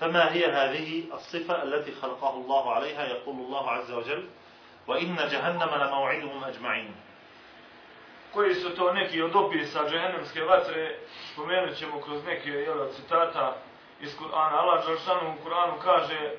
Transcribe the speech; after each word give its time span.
فما 0.00 0.32
هي 0.32 0.46
هذه 0.46 1.04
الصفة 1.12 1.62
التي 1.62 1.92
خلقه 1.92 2.34
الله 2.34 2.72
عليها 2.72 3.06
يقول 3.06 3.36
الله 3.36 3.70
عز 3.70 3.92
وجل 3.92 4.28
وإن 4.86 5.16
جهنم 5.16 5.70
لموعدهم 5.74 6.44
أجمعين 6.44 6.94
Koji 8.34 8.54
su 8.54 8.76
to 8.76 8.92
neki 8.92 9.22
od 9.22 9.36
opisa 9.36 9.88
džehennemske 9.88 10.42
vatre, 10.42 10.98
spomenut 11.32 11.76
ćemo 11.76 12.00
kroz 12.00 12.24
neke 12.24 12.50
jel, 12.50 12.92
citata 12.96 13.56
iz 14.00 14.16
Kur'ana. 14.18 14.56
Allah 14.56 14.86
Đalšanu 14.86 15.30
u 15.30 15.48
Kur'anu 15.48 15.78
kaže 15.82 16.30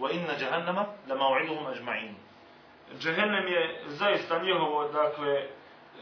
وإن 0.00 0.26
جهنم 0.38 0.86
لموعدهم 1.06 1.66
أجمعين 1.66 2.14
Džehennem 2.98 3.48
je 3.48 3.80
zaista 3.86 4.38
njihovo, 4.38 4.88
dakle, 4.88 5.46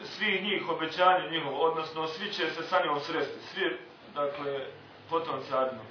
svi 0.02 0.40
njih 0.43 0.68
obećanje 0.68 1.30
njihovo, 1.30 1.58
odnosno 1.58 2.06
svi 2.06 2.32
će 2.32 2.50
se 2.50 2.62
sa 2.62 2.84
njom 2.84 3.00
sresti, 3.00 3.40
svi, 3.40 3.79
dakle, 4.14 4.61
potomci 5.11 5.54
Adama. 5.54 5.82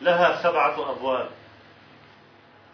لها 0.00 0.42
سبعة 0.42 0.90
أبواب 0.90 1.28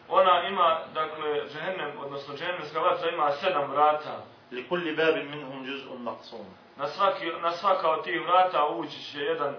Ona 0.09 0.48
ima, 0.48 0.80
dakle, 0.95 1.48
džehennem, 1.52 1.91
odnosno 2.05 2.34
džehennemska 2.37 2.80
vatra 2.80 3.10
ima 3.10 3.32
sedam 3.32 3.70
vrata. 3.70 4.23
لكل 4.52 4.95
باب 4.96 5.16
منهم 5.16 5.65
جزء 5.65 5.96
مقسوم 5.96 6.46
Na, 6.77 6.87
svaki, 6.87 7.27
na 7.42 7.51
svaka 7.52 7.91
od 7.91 8.04
tih 8.04 8.20
vrata 8.27 8.66
ući 8.66 9.02
će 9.12 9.20
jedan 9.20 9.54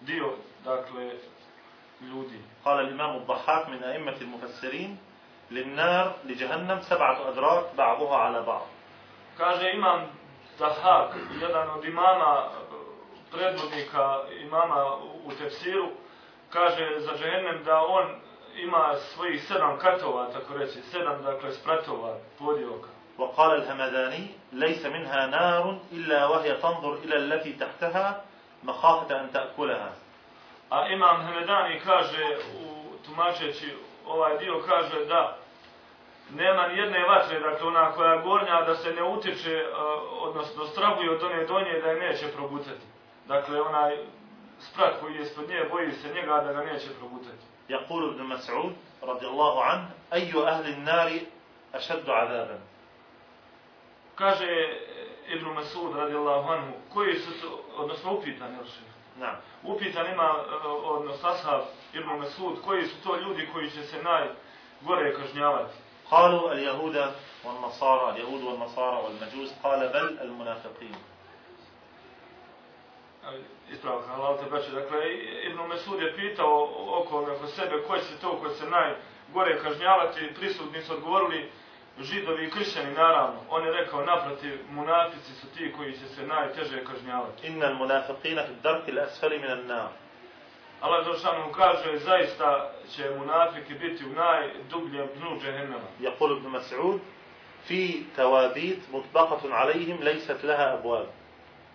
dio, 0.00 0.32
dakle, 0.64 1.10
ljudi. 2.00 2.40
قال 2.64 2.80
الإمام 2.80 3.16
الضحاك 3.16 3.68
من 3.68 3.84
أئمة 3.84 4.16
المفسرين 4.20 4.98
للنار 5.50 6.12
لجهنم 6.24 6.80
سبعة 6.80 7.28
أدراك 7.28 7.64
بعضها 7.76 8.16
على 8.16 8.42
بعض 8.42 8.66
Kaže 9.38 9.70
imam 9.72 10.00
Dahak, 10.58 11.14
jedan 11.40 11.70
od 11.70 11.84
imama, 11.84 12.48
predvodnika 13.30 14.20
imama 14.40 14.96
u 15.24 15.30
tefsiru, 15.38 15.88
kaže 16.49 16.99
za 16.99 17.11
džehennem 17.17 17.63
da 17.63 17.81
on 17.81 18.15
ima 18.55 18.95
svojih 18.95 19.43
sedam 19.47 19.79
katova, 19.79 20.31
tako 20.33 20.57
reći, 20.57 20.81
sedam, 20.81 21.23
dakle, 21.23 21.51
spratova, 21.51 22.17
podioka. 22.39 22.93
وقال 23.17 23.51
الهمداني 23.51 24.27
ليس 24.53 24.85
منها 24.85 25.25
نار 25.27 25.77
إلا 25.91 26.25
وهي 26.27 26.53
تنظر 26.53 26.93
إلى 26.93 27.15
التي 27.15 27.53
تحتها 27.53 28.23
مخافة 28.63 29.21
أن 29.21 29.31
تأكلها 29.31 29.91
A 30.71 30.87
imam 30.89 31.21
Hemedani 31.21 31.79
kaže, 31.79 32.37
u, 32.61 32.83
tumačeći 33.05 33.73
ovaj 34.05 34.37
dio, 34.37 34.61
kaže 34.69 35.05
da 35.05 35.37
nema 36.35 36.67
ni 36.67 36.77
jedne 36.77 37.03
vatre, 37.03 37.39
dakle 37.39 37.67
ona 37.67 37.91
koja 37.91 38.13
je 38.13 38.21
gornja, 38.21 38.61
da 38.61 38.75
se 38.75 38.93
ne 38.93 39.03
utiče, 39.03 39.65
odnosno 40.19 40.65
strahuje 40.65 41.11
od 41.11 41.23
one 41.23 41.45
donje 41.45 41.81
da 41.81 41.89
je 41.89 41.99
neće 41.99 42.27
progutati. 42.27 42.85
Dakle, 43.27 43.61
onaj 43.61 43.97
sprat 44.60 45.00
koji 45.00 45.14
je 45.14 45.22
ispod 45.22 45.48
nje, 45.48 45.68
boji 45.70 45.92
se 45.92 46.14
njega 46.14 46.40
da 46.40 46.52
ga 46.52 46.62
neće 46.62 46.88
progutati. 46.98 47.44
يقول 47.68 48.14
ابن 48.14 48.22
مسعود 48.24 48.76
رضي 49.02 49.26
الله 49.26 49.64
عنه 49.64 49.90
أي 50.12 50.32
أهل 50.48 50.66
النار 50.68 51.20
أشد 51.74 52.10
عذابا 52.10 52.58
Kaže 54.16 54.78
Ibn 55.28 55.46
Masud 55.54 55.96
radijallahu 55.96 56.50
anhu, 56.52 56.72
koji 56.94 57.14
su 57.18 57.40
to, 57.40 57.64
odnosno 57.76 58.12
upitan, 58.12 58.58
še? 58.66 58.80
نعم 59.20 59.36
Upitan 59.64 60.12
ima, 60.12 60.34
e, 60.64 60.68
odnosno 60.68 61.28
ashab 61.28 61.60
Ibn 61.92 62.08
Masud, 62.18 62.62
koji 62.64 62.86
su 62.86 63.02
to 63.02 63.16
ljudi 63.16 63.48
koji 63.52 63.70
će 63.70 63.82
se 63.82 64.02
najgore 64.02 65.14
kažnjavati. 65.14 65.74
قالوا 66.10 66.52
اليهود 66.52 67.12
والنصارى 67.44 68.10
اليهود 68.10 68.42
والنصارى 68.42 68.96
والمجوس 69.04 69.52
قال 69.62 69.88
بل 69.88 70.18
المنافقين 70.20 70.96
ispravak 73.72 74.06
halal 74.06 74.38
te 74.38 74.50
braće. 74.50 74.70
Dakle, 74.70 74.98
Ibn 75.50 75.68
Mesud 75.68 76.02
je 76.02 76.16
pitao 76.16 76.70
oko, 77.00 77.20
oko 77.20 77.46
sebe 77.46 77.82
koji 77.86 78.00
se 78.00 78.20
to 78.20 78.38
koji 78.40 78.54
se 78.54 78.66
najgore 78.70 79.58
kažnjavati. 79.62 80.34
Prisutni 80.38 80.82
su 80.82 80.92
odgovorili 80.94 81.50
židovi 82.00 82.44
i 82.44 82.50
kršćani, 82.50 82.92
naravno. 82.92 83.40
On 83.50 83.64
je 83.64 83.72
rekao, 83.72 84.04
naprati, 84.04 84.58
munafici 84.70 85.32
su 85.32 85.46
ti 85.46 85.72
koji 85.76 85.92
će 85.92 86.08
se 86.08 86.26
najteže 86.26 86.84
kažnjavati. 86.84 87.46
Innal 87.46 87.74
munafiqina 87.74 88.46
fi 88.46 88.52
darki 88.62 88.92
min 89.38 89.50
an-nar. 89.50 89.88
Allah 90.80 91.06
Đoršanu 91.06 91.46
mu 91.46 91.52
kaže, 91.52 91.98
zaista 91.98 92.70
će 92.96 93.10
munafiki 93.18 93.74
biti 93.74 94.04
u 94.04 94.08
najdubljem 94.08 95.08
dnu 95.16 95.40
džehennama. 95.40 95.88
Jakul 96.00 96.36
Ibn 96.36 96.46
Mas'ud, 96.46 96.98
fi 97.66 98.06
tawabit 98.16 98.78
mutbaqatun 98.92 99.52
alayhim 99.52 99.98
laysat 100.02 100.44
laha 100.44 100.78
abwab. 100.78 101.06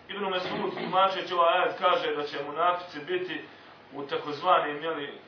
Ibn 0.08 0.24
Mesud 0.30 0.74
tumačeći 0.74 1.34
ovaj 1.34 1.58
ajat 1.58 1.78
kaže 1.78 2.16
da 2.16 2.22
će 2.22 2.44
munafici 2.46 3.04
biti 3.04 3.44
u 3.94 4.02
takozvanim 4.02 4.82
jeli, 4.82 5.18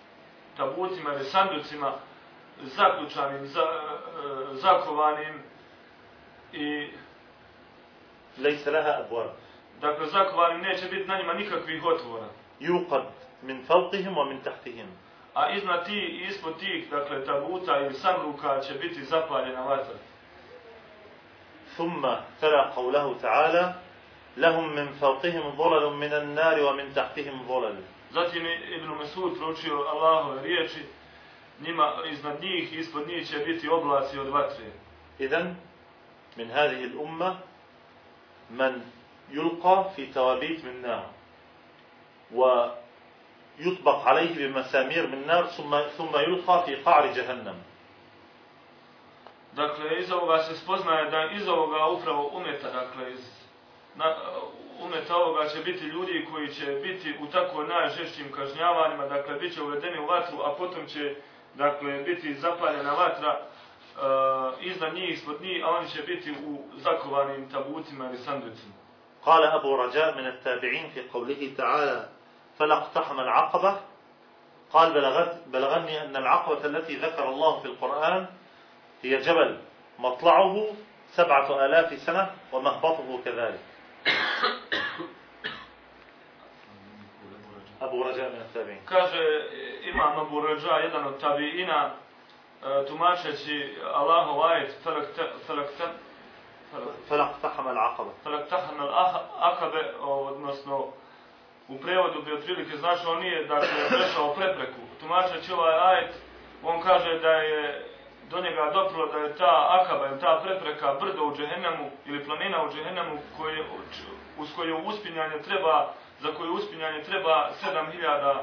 tabutima 0.56 1.12
ili 1.12 1.24
sanducima 1.24 1.92
zaključanim, 2.62 3.46
za, 3.46 3.60
e, 3.60 4.54
zakovanim 4.54 5.42
i 6.52 6.90
Lejsraha 8.38 8.90
abuam. 9.04 9.28
Dakle, 9.80 10.06
zakovanim 10.06 10.60
neće 10.60 10.88
biti 10.88 11.08
na 11.08 11.18
njima 11.18 11.34
nikakvih 11.34 11.84
otvora. 11.84 12.26
Juqad 12.60 13.02
min 13.42 13.64
falqihim 13.68 14.14
wa 14.14 14.28
min 14.28 14.40
tahtihim. 14.40 14.86
A 15.34 15.50
iznad 15.50 15.86
ti 15.86 15.96
i 15.96 16.26
ispod 16.26 16.58
tih, 16.58 16.90
dakle, 16.90 17.24
tabuta 17.24 17.78
ili 17.78 17.94
sanduka 17.94 18.60
će 18.60 18.74
biti 18.74 19.04
zapaljena 19.04 19.60
vatra. 19.60 19.94
Thumma 21.74 22.22
tara 22.40 22.72
qavlahu 22.76 23.14
ta'ala 23.22 23.72
لهم 24.36 24.74
من 24.74 24.92
فوقهم 24.92 25.56
ظلل 25.56 25.92
من 25.92 26.12
النار 26.12 26.64
ومن 26.64 26.94
تحتهم 26.94 27.46
ظلل 27.48 27.76
Zatim 28.10 28.46
je 28.46 28.76
Ibn 28.76 28.88
Mesud 28.98 29.38
proučio 29.38 29.74
Allahove 29.74 30.42
riječi, 30.42 30.80
njima, 31.60 31.92
iznad 32.10 32.40
njih 32.40 32.72
i 32.72 32.78
ispod 32.78 33.08
njih 33.08 33.28
će 33.28 33.38
biti 33.38 33.68
oblaci 33.68 34.18
od 34.18 34.28
vatre. 34.28 34.66
إذن 35.20 35.54
من 36.36 36.50
هذه 36.50 36.84
الأمة 36.84 37.36
من 38.50 38.82
يلقى 39.30 39.90
في 39.96 40.06
توابيت 40.06 40.64
من 40.64 40.82
نار 40.82 41.10
ويطبق 42.34 44.08
عليه 44.08 44.48
بمسامير 44.48 45.06
من 45.06 45.26
نار 45.26 45.46
ثم 45.46 45.80
ثم 45.96 46.16
يلقى 46.16 46.62
في 46.66 46.74
قعر 46.74 47.06
جهنم 47.06 47.62
Dakle, 49.56 49.98
iz 50.00 50.12
ovoga 50.12 50.38
se 50.38 50.56
spoznaje 50.56 51.10
da 51.10 51.30
iz 51.30 51.48
ovoga 51.48 51.86
upravo 51.86 52.30
umeta, 52.34 52.70
dakle, 52.70 53.12
iz 53.12 53.45
na, 53.96 54.14
umeta 54.80 55.16
ovoga 55.16 55.48
će 55.48 55.58
biti 55.58 55.84
ljudi 55.84 56.26
koji 56.32 56.48
će 56.48 56.66
biti 56.66 57.14
u 57.20 57.26
tako 57.26 57.62
najžešćim 57.62 58.32
kažnjavanjima, 58.32 59.06
dakle, 59.06 59.34
bit 59.34 59.54
će 59.54 59.62
uvedeni 59.62 59.98
u 59.98 60.06
vatru, 60.06 60.38
a 60.44 60.54
potom 60.58 60.86
će, 60.86 61.14
dakle, 61.54 62.02
biti 62.02 62.34
zapaljena 62.34 62.92
vatra 62.92 63.40
uh, 63.40 64.64
iznad 64.66 64.94
njih, 64.94 65.10
ispod 65.10 65.42
njih, 65.42 65.64
a 65.64 65.68
oni 65.70 65.88
će 65.88 66.02
biti 66.02 66.34
u 66.46 66.58
zakovanim 66.76 67.50
tabutima 67.50 68.06
ili 68.08 68.18
sanducima. 68.18 68.74
قال 69.26 69.44
أبو 69.44 69.76
رجاء 69.76 70.14
من 70.14 70.26
التابعين 70.26 70.90
في 70.94 71.08
قوله 71.12 71.54
تعالى 71.58 72.08
فلا 72.58 72.74
اقتحم 72.74 73.20
العقبة 73.20 73.80
قال 74.72 74.92
بلغت 74.92 75.42
بلغني 75.46 76.02
أن 76.02 76.16
العقبة 76.16 76.66
التي 76.66 76.96
ذكر 76.96 77.28
الله 77.28 77.60
في 77.60 77.66
القرآن 77.66 78.26
هي 79.02 79.16
جبل 79.16 79.58
مطلعه 79.98 80.66
سبعة 81.12 81.64
آلاف 81.64 81.98
سنة 81.98 82.30
ومهبطه 82.52 83.20
كذلك 83.24 83.60
Abu 87.80 88.02
Rađa 88.02 88.26
ibn 88.26 88.76
Kaže 88.84 89.44
imam 89.82 90.18
Abu 90.18 90.40
Rađa, 90.40 90.76
jedan 90.76 91.06
od 91.06 91.20
tabiina, 91.20 91.90
e, 91.90 92.86
tumačeći 92.86 93.76
Allahu 93.94 94.40
ajit 94.40 94.70
Falaktan 95.46 95.90
Falaktahama 97.08 97.70
al-Aqabe 97.70 98.10
Falaktahama 98.24 98.84
al-Aqabe, 98.84 99.82
odnosno 100.00 100.86
u 101.68 101.78
prevodu 101.78 102.22
bi 102.22 102.32
otprilike 102.32 102.76
značilo 102.76 103.16
nije 103.16 103.44
da 103.44 103.54
je 103.54 103.88
prešao 103.88 104.34
prepreku. 104.34 104.80
Tumačeći 105.00 105.52
ovaj 105.52 105.74
ajit, 105.74 106.14
on 106.64 106.80
kaže 106.80 107.18
da 107.18 107.32
je 107.32 107.85
do 108.30 108.40
njega 108.40 108.70
doprlo 108.74 109.06
da 109.06 109.18
je 109.18 109.36
ta 109.36 109.80
akaba 109.80 110.06
ili 110.06 110.20
ta 110.20 110.40
prepreka 110.44 110.94
brdo 111.00 111.24
u 111.24 111.36
džehennemu 111.36 111.90
ili 112.06 112.24
planina 112.24 112.64
u 112.64 112.72
džehennemu 112.72 113.18
koje, 113.36 113.64
uz 114.38 114.48
koju 114.56 114.76
uspinjanje 114.84 115.38
treba, 115.42 115.92
za 116.20 116.28
koju 116.34 116.52
uspinjanje 116.52 117.02
treba 117.02 117.50
7000 117.64 118.36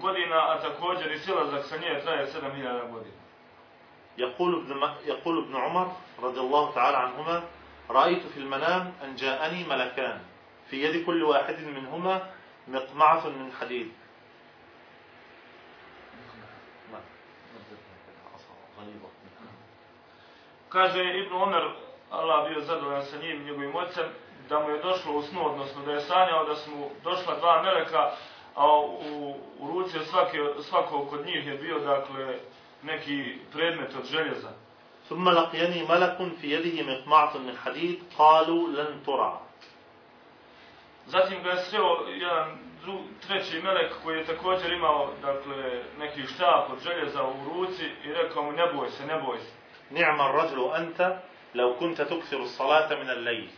godina, 0.00 0.36
a 0.36 0.60
također 0.60 1.12
i 1.12 1.18
silazak 1.18 1.64
sa 1.64 1.76
nje 1.76 2.00
traje 2.04 2.26
7000 2.26 2.90
godina. 2.90 3.20
يقول 4.18 4.54
ابن 4.54 4.90
يقول 5.06 5.44
ابن 5.44 5.56
عمر 5.56 5.92
رضي 6.22 6.40
الله 6.40 6.74
تعالى 6.74 6.96
عنهما 6.96 7.42
رأيت 7.90 8.26
في 8.26 8.38
المنام 8.38 8.92
أن 9.04 9.16
جاءني 9.16 9.64
ملكان 9.64 10.20
في 10.70 10.82
يد 10.82 11.06
كل 11.06 11.22
واحد 11.22 11.60
منهما 11.60 12.30
مقمعة 12.68 13.28
من 13.28 13.52
حديد 13.60 13.92
Kaže 20.69 21.03
Ibn 21.03 21.33
Omer, 21.33 21.63
Allah 22.11 22.49
bio 22.49 22.61
zadovoljan 22.61 23.05
sa 23.05 23.17
njim, 23.17 23.43
njegovim 23.43 23.75
ocem, 23.75 24.05
da 24.49 24.59
mu 24.59 24.69
je 24.69 24.81
došlo 24.81 25.13
u 25.13 25.21
snu, 25.21 25.45
odnosno 25.45 25.85
da 25.85 25.91
je 25.91 26.01
sanjao 26.01 26.45
da 26.45 26.55
su 26.55 26.71
mu 26.71 26.89
došla 27.03 27.39
dva 27.39 27.61
meleka, 27.61 28.11
a 28.55 28.79
u, 28.79 29.35
u 29.59 29.67
ruci 29.67 29.97
od 29.97 30.05
svake, 30.05 30.37
svakog 30.61 31.13
od 31.13 31.25
njih 31.25 31.47
je 31.47 31.57
bio, 31.57 31.79
dakle, 31.79 32.39
neki 32.83 33.37
predmet 33.51 33.95
od 33.95 34.05
željeza. 34.05 34.49
ثم 35.09 35.29
لقيني 35.29 35.83
ملك 35.83 36.17
في 36.41 36.51
يده 36.51 36.83
مقمعة 36.83 37.37
من 37.37 37.57
حديد 37.57 38.03
قالوا 38.17 38.67
لن 38.67 39.03
ترى 39.05 39.41
Zatim 41.09 41.43
ga 41.43 41.49
je 41.49 41.57
sreo 41.57 42.07
jedan 42.07 42.57
dru, 42.81 42.99
treći 43.27 43.61
melek 43.61 43.93
koji 44.03 44.17
je 44.17 44.25
također 44.25 44.71
imao 44.71 45.09
dakle, 45.21 45.83
neki 45.99 46.23
štap 46.23 46.69
od 46.71 46.79
željeza 46.83 47.23
u 47.23 47.49
ruci 47.53 47.85
i 48.03 48.13
rekao 48.13 48.43
mu 48.43 48.51
ne 48.51 48.73
boj 48.73 48.89
se, 48.89 49.05
ne 49.05 49.21
boj 49.21 49.37
se. 49.37 49.65
نعم 49.91 50.21
الرجل 50.21 50.71
أنت 50.75 51.19
لو 51.55 51.75
كنت 51.75 52.01
تكثر 52.01 52.37
الصلاة 52.37 52.95
من 52.95 53.09
الليل 53.09 53.49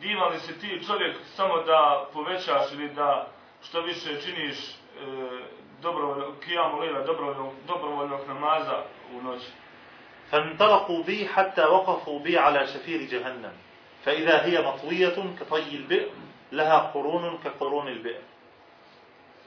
Divan 0.00 0.32
li 0.32 0.38
si 0.40 0.58
ti 0.58 0.86
čovjek 0.86 1.16
samo 1.36 1.62
da 1.62 2.08
povećaš 2.12 2.72
ili 2.72 2.88
da 2.88 3.28
što 3.62 3.80
više 3.80 4.20
činiš 4.20 4.58
e, 4.58 4.74
dobrovoljno, 5.82 6.34
kijamu 6.44 6.80
lila, 6.80 7.04
dobrovoljnog, 7.04 7.52
dobrovoljnog 7.66 8.20
namaza 8.28 8.84
u 9.14 9.22
noći. 9.22 9.46
فانطلقوا 10.30 11.02
بي 11.04 11.28
حتى 11.28 11.64
وقفوا 11.64 12.18
بي 12.18 12.38
على 12.38 12.66
شفير 12.66 13.00
جهنم 13.02 13.52
فإذا 14.04 14.44
هي 14.44 14.62
مطوية 14.62 15.34
كطي 15.40 15.76
البئر 15.76 16.08
leha 16.51 16.91
قرون 16.93 17.37
كقرون 17.43 17.59
koruni 17.59 17.93
lbe. 17.95 18.21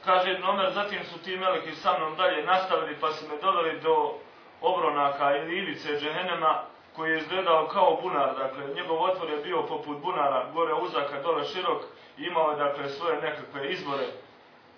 Kaže 0.05 0.33
Ibn 0.33 0.45
Omer, 0.45 0.73
zatim 0.73 1.05
su 1.05 1.19
ti 1.19 1.37
meleki 1.37 1.75
sa 1.75 1.99
mnom 1.99 2.17
dalje 2.17 2.45
nastavili 2.45 2.97
pa 3.01 3.13
su 3.13 3.29
me 3.29 3.37
doveli 3.43 3.81
do 3.81 4.19
obronaka 4.61 5.37
ili 5.37 5.59
ivice 5.59 6.01
džehennema 6.01 6.63
koji 6.97 7.11
je 7.11 7.19
izgledao 7.19 7.69
kao 7.69 7.99
bunar, 8.03 8.35
dakle 8.39 8.75
njegov 8.75 9.03
otvor 9.03 9.31
je 9.31 9.37
bio 9.37 9.63
poput 9.63 9.99
bunara, 9.99 10.47
gore 10.55 10.75
uzaka, 10.75 11.23
dole 11.23 11.45
širok, 11.45 11.83
imao 12.19 12.51
je 12.51 12.57
dakle 12.57 12.89
svoje 12.89 13.21
nekakve 13.23 13.73
izvore, 13.73 14.07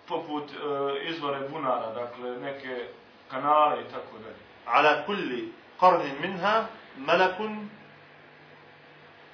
poput 0.09 0.51
e, 0.51 0.55
izvore 1.09 1.49
bunara, 1.49 1.93
dakle 1.95 2.37
neke 2.37 2.87
kanale 3.31 3.81
i 3.81 3.85
tako 3.85 4.19
dalje. 4.19 4.43
Ala 4.67 5.03
kulli 5.07 5.53
qarnin 5.81 6.21
minha 6.21 6.67
melekun 6.97 7.71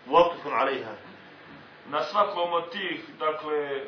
vakifun 0.06 0.52
alaiha 0.52 0.93
Na 1.90 2.04
svakom 2.04 2.54
od 2.54 2.72
tih, 2.72 3.06
dakle, 3.20 3.81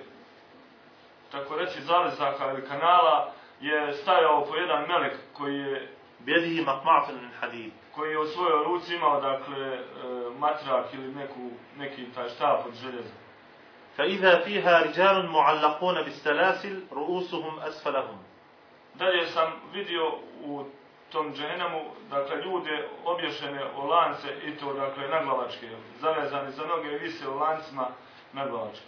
tako 1.32 1.56
reći, 1.56 1.82
zalezaka 1.82 2.52
ili 2.52 2.68
kanala 2.68 3.32
je 3.62 3.94
stajao 3.94 4.46
po 4.46 4.56
jedan 4.56 4.88
melek 4.88 5.18
koji 5.34 5.58
je 5.58 5.96
بيده 6.26 6.62
مقمعة 6.62 7.12
من 7.12 7.30
حديد 7.42 7.72
koji 7.96 8.12
je 8.12 8.20
u 8.20 8.26
svojoj 8.26 8.64
ruci 8.64 8.96
imao, 8.96 9.22
dakle, 9.22 9.58
e, 9.58 9.82
matrak 10.40 10.94
ili 10.94 11.14
neku, 11.14 11.50
neki 11.78 12.06
taj 12.16 12.30
štap 12.30 12.66
od 12.66 12.74
željeza. 12.74 13.14
فإذا 13.98 14.40
فيها 14.40 14.80
رجال 14.80 15.30
معلقون 15.30 16.02
بالسلاسل 16.02 16.84
رؤوسهم 16.92 17.60
أسفلهم 17.60 18.18
Dalje 18.96 19.26
sam 19.26 19.52
vidio 19.74 20.12
u 20.44 20.66
tom 21.13 21.35
dženemu, 21.35 21.81
dakle, 22.11 22.37
ljude 22.37 22.89
obješene 23.05 23.65
o 23.77 23.87
lance, 23.87 24.29
i 24.45 24.57
to, 24.57 24.73
dakle, 24.73 25.09
naglavačke, 25.09 25.69
zavezane 26.01 26.51
za 26.51 26.67
noge, 26.67 26.89
vise 26.89 27.29
o 27.29 27.35
lancima 27.35 27.89
naglavačke. 28.33 28.87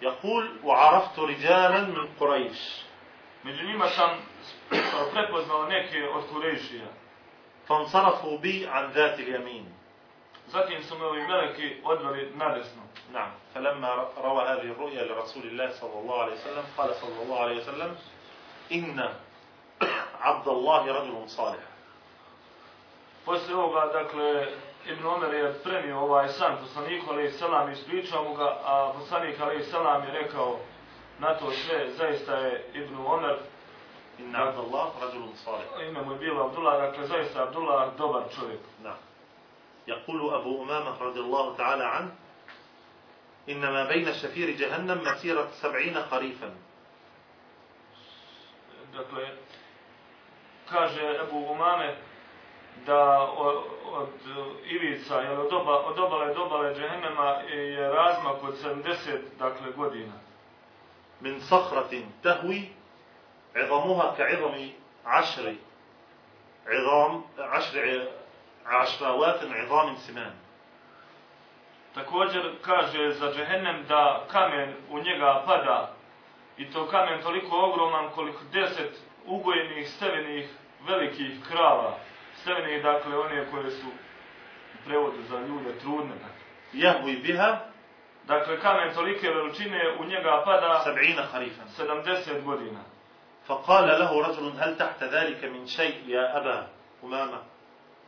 Jahul 0.00 0.44
u 0.62 0.70
araftu 0.72 1.26
riđaran 1.26 1.86
min 1.90 2.08
Kurajiš. 2.18 2.58
Među 3.42 3.66
njima 3.66 3.88
sam 3.88 4.10
prepoznao 5.12 5.66
neke 5.66 6.08
od 6.08 6.24
Kurajišija. 6.32 6.86
Fansarafu 7.66 8.38
bi 8.38 8.68
an 8.72 8.92
dhati 8.92 9.22
ljamin. 9.22 9.66
Zatim 10.46 10.82
su 10.82 10.98
me 10.98 11.04
ovi 11.04 11.20
veliki 11.20 11.76
odveli 11.84 12.32
nadesno. 12.34 12.82
Na, 13.12 13.30
felemma 13.52 13.88
rava 14.22 14.46
hadhi 14.48 14.74
ruja 14.78 15.02
li 15.02 15.14
Rasulillah 15.14 15.70
sallallahu 15.72 16.20
alaihi 16.20 16.38
sallam, 16.38 16.64
kala 16.76 16.94
sallallahu 16.94 17.42
alaihi 17.42 17.64
sallam, 17.64 17.90
inna 18.70 19.10
عبد 20.20 20.48
الله 20.48 20.92
رجل 20.92 21.28
صالح 21.28 21.62
Poslije 23.24 23.56
ovoga, 23.56 23.86
dakle, 23.92 24.46
Ibn 24.86 25.06
Omer 25.06 25.34
je 25.34 25.54
prenio 25.64 25.98
ovaj 26.00 26.28
san 26.28 26.56
poslaniku, 26.60 27.10
ali 27.10 27.30
selam 27.30 27.72
ispričao 27.72 28.24
mu 28.24 28.34
ga, 28.34 28.56
a 28.64 28.92
poslanik, 28.98 29.40
ali 29.40 29.62
selam 29.64 30.02
je 30.02 30.10
rekao 30.10 30.58
na 31.18 31.34
to 31.34 31.50
sve, 31.50 31.90
zaista 31.90 32.36
je 32.36 32.64
Ibn 32.74 32.96
Omer, 33.06 33.36
إن 34.20 34.36
عبد 34.36 34.58
الله 34.58 34.92
رجل 35.02 35.28
صالح 35.44 35.88
ime 35.88 36.02
mu 36.02 36.12
je 36.12 36.18
bilo 36.18 36.44
Abdullah, 36.44 36.80
dakle, 36.80 37.06
zaista 37.06 37.42
Abdullah 37.42 37.96
dobar 37.98 38.22
čovjek. 38.34 38.60
نعم 38.82 38.96
يقول 39.86 40.34
أبو 40.34 40.62
أمامة 40.62 40.98
رضي 41.02 41.20
الله 41.20 41.56
تعالى 41.56 41.84
عنه 41.84 42.14
إن 43.48 43.60
ما 43.60 43.84
بين 43.84 44.12
شفير 44.14 44.50
جهنم 44.50 45.02
مسيرة 45.04 45.48
سبعين 45.62 46.02
خريفا 46.10 46.54
Dakle, 48.92 49.24
kaže 50.71 51.19
Ebu 51.23 51.37
Umame 51.37 51.95
da 52.85 53.31
od, 53.37 53.63
od 53.85 54.09
Ivica, 54.65 55.21
jel, 55.21 55.41
od, 55.41 55.53
oba, 55.53 55.79
od 55.79 55.99
obale 55.99 56.33
do 56.33 56.43
obale 56.43 56.75
Džehennema 56.75 57.29
je 57.49 57.89
razmak 57.89 58.43
od 58.43 58.55
70 58.63 59.17
dakle, 59.39 59.71
godina. 59.75 60.13
من 61.21 61.39
صخرة 61.39 62.03
تهوي 62.23 62.61
عظمها 63.55 64.15
كعظم 64.17 64.69
عشر 65.05 65.55
عظام 66.67 67.23
عشر 67.39 68.07
عشراوات 68.65 69.39
عظام 69.43 69.95
سمان 69.95 70.33
Također 71.95 72.51
kaže 72.61 73.11
za 73.11 73.33
Džehennem 73.33 73.85
da 73.87 74.23
kamen 74.31 74.75
u 74.89 74.99
njega 74.99 75.43
pada 75.45 75.93
i 76.57 76.71
to 76.71 76.87
kamen 76.87 77.21
toliko 77.23 77.57
ogroman 77.57 78.09
koliko 78.15 78.39
deset 78.53 78.99
ugojenih, 79.25 79.89
stevenih, 79.89 80.49
velikih 80.87 81.31
krava. 81.47 81.97
Stevenih, 82.41 82.83
dakle, 82.83 83.17
one 83.17 83.45
koje 83.51 83.71
su 83.71 83.87
u 84.73 84.77
prevodu 84.85 85.21
za 85.29 85.39
ljude 85.39 85.79
trudne. 85.79 86.13
Dakle. 86.15 86.37
يهوي 86.73 87.15
بها 87.15 87.59
dakle, 88.27 88.59
kamen 88.59 88.93
tolike 88.93 89.29
veličine 89.29 89.95
u 89.99 90.05
njega 90.05 90.43
pada 90.45 90.83
سبعين 90.85 91.23
خريفا 91.31 91.63
70 91.77 92.43
godina. 92.43 92.79
فقال 93.47 93.87
له 93.99 94.27
رجل 94.27 94.53
هل 94.59 94.77
تحت 94.77 95.03
ذلك 95.03 95.43
من 95.43 95.67
شيء 95.67 96.03
يا 96.07 96.37
أبا 96.37 96.67
أمامة 97.03 97.37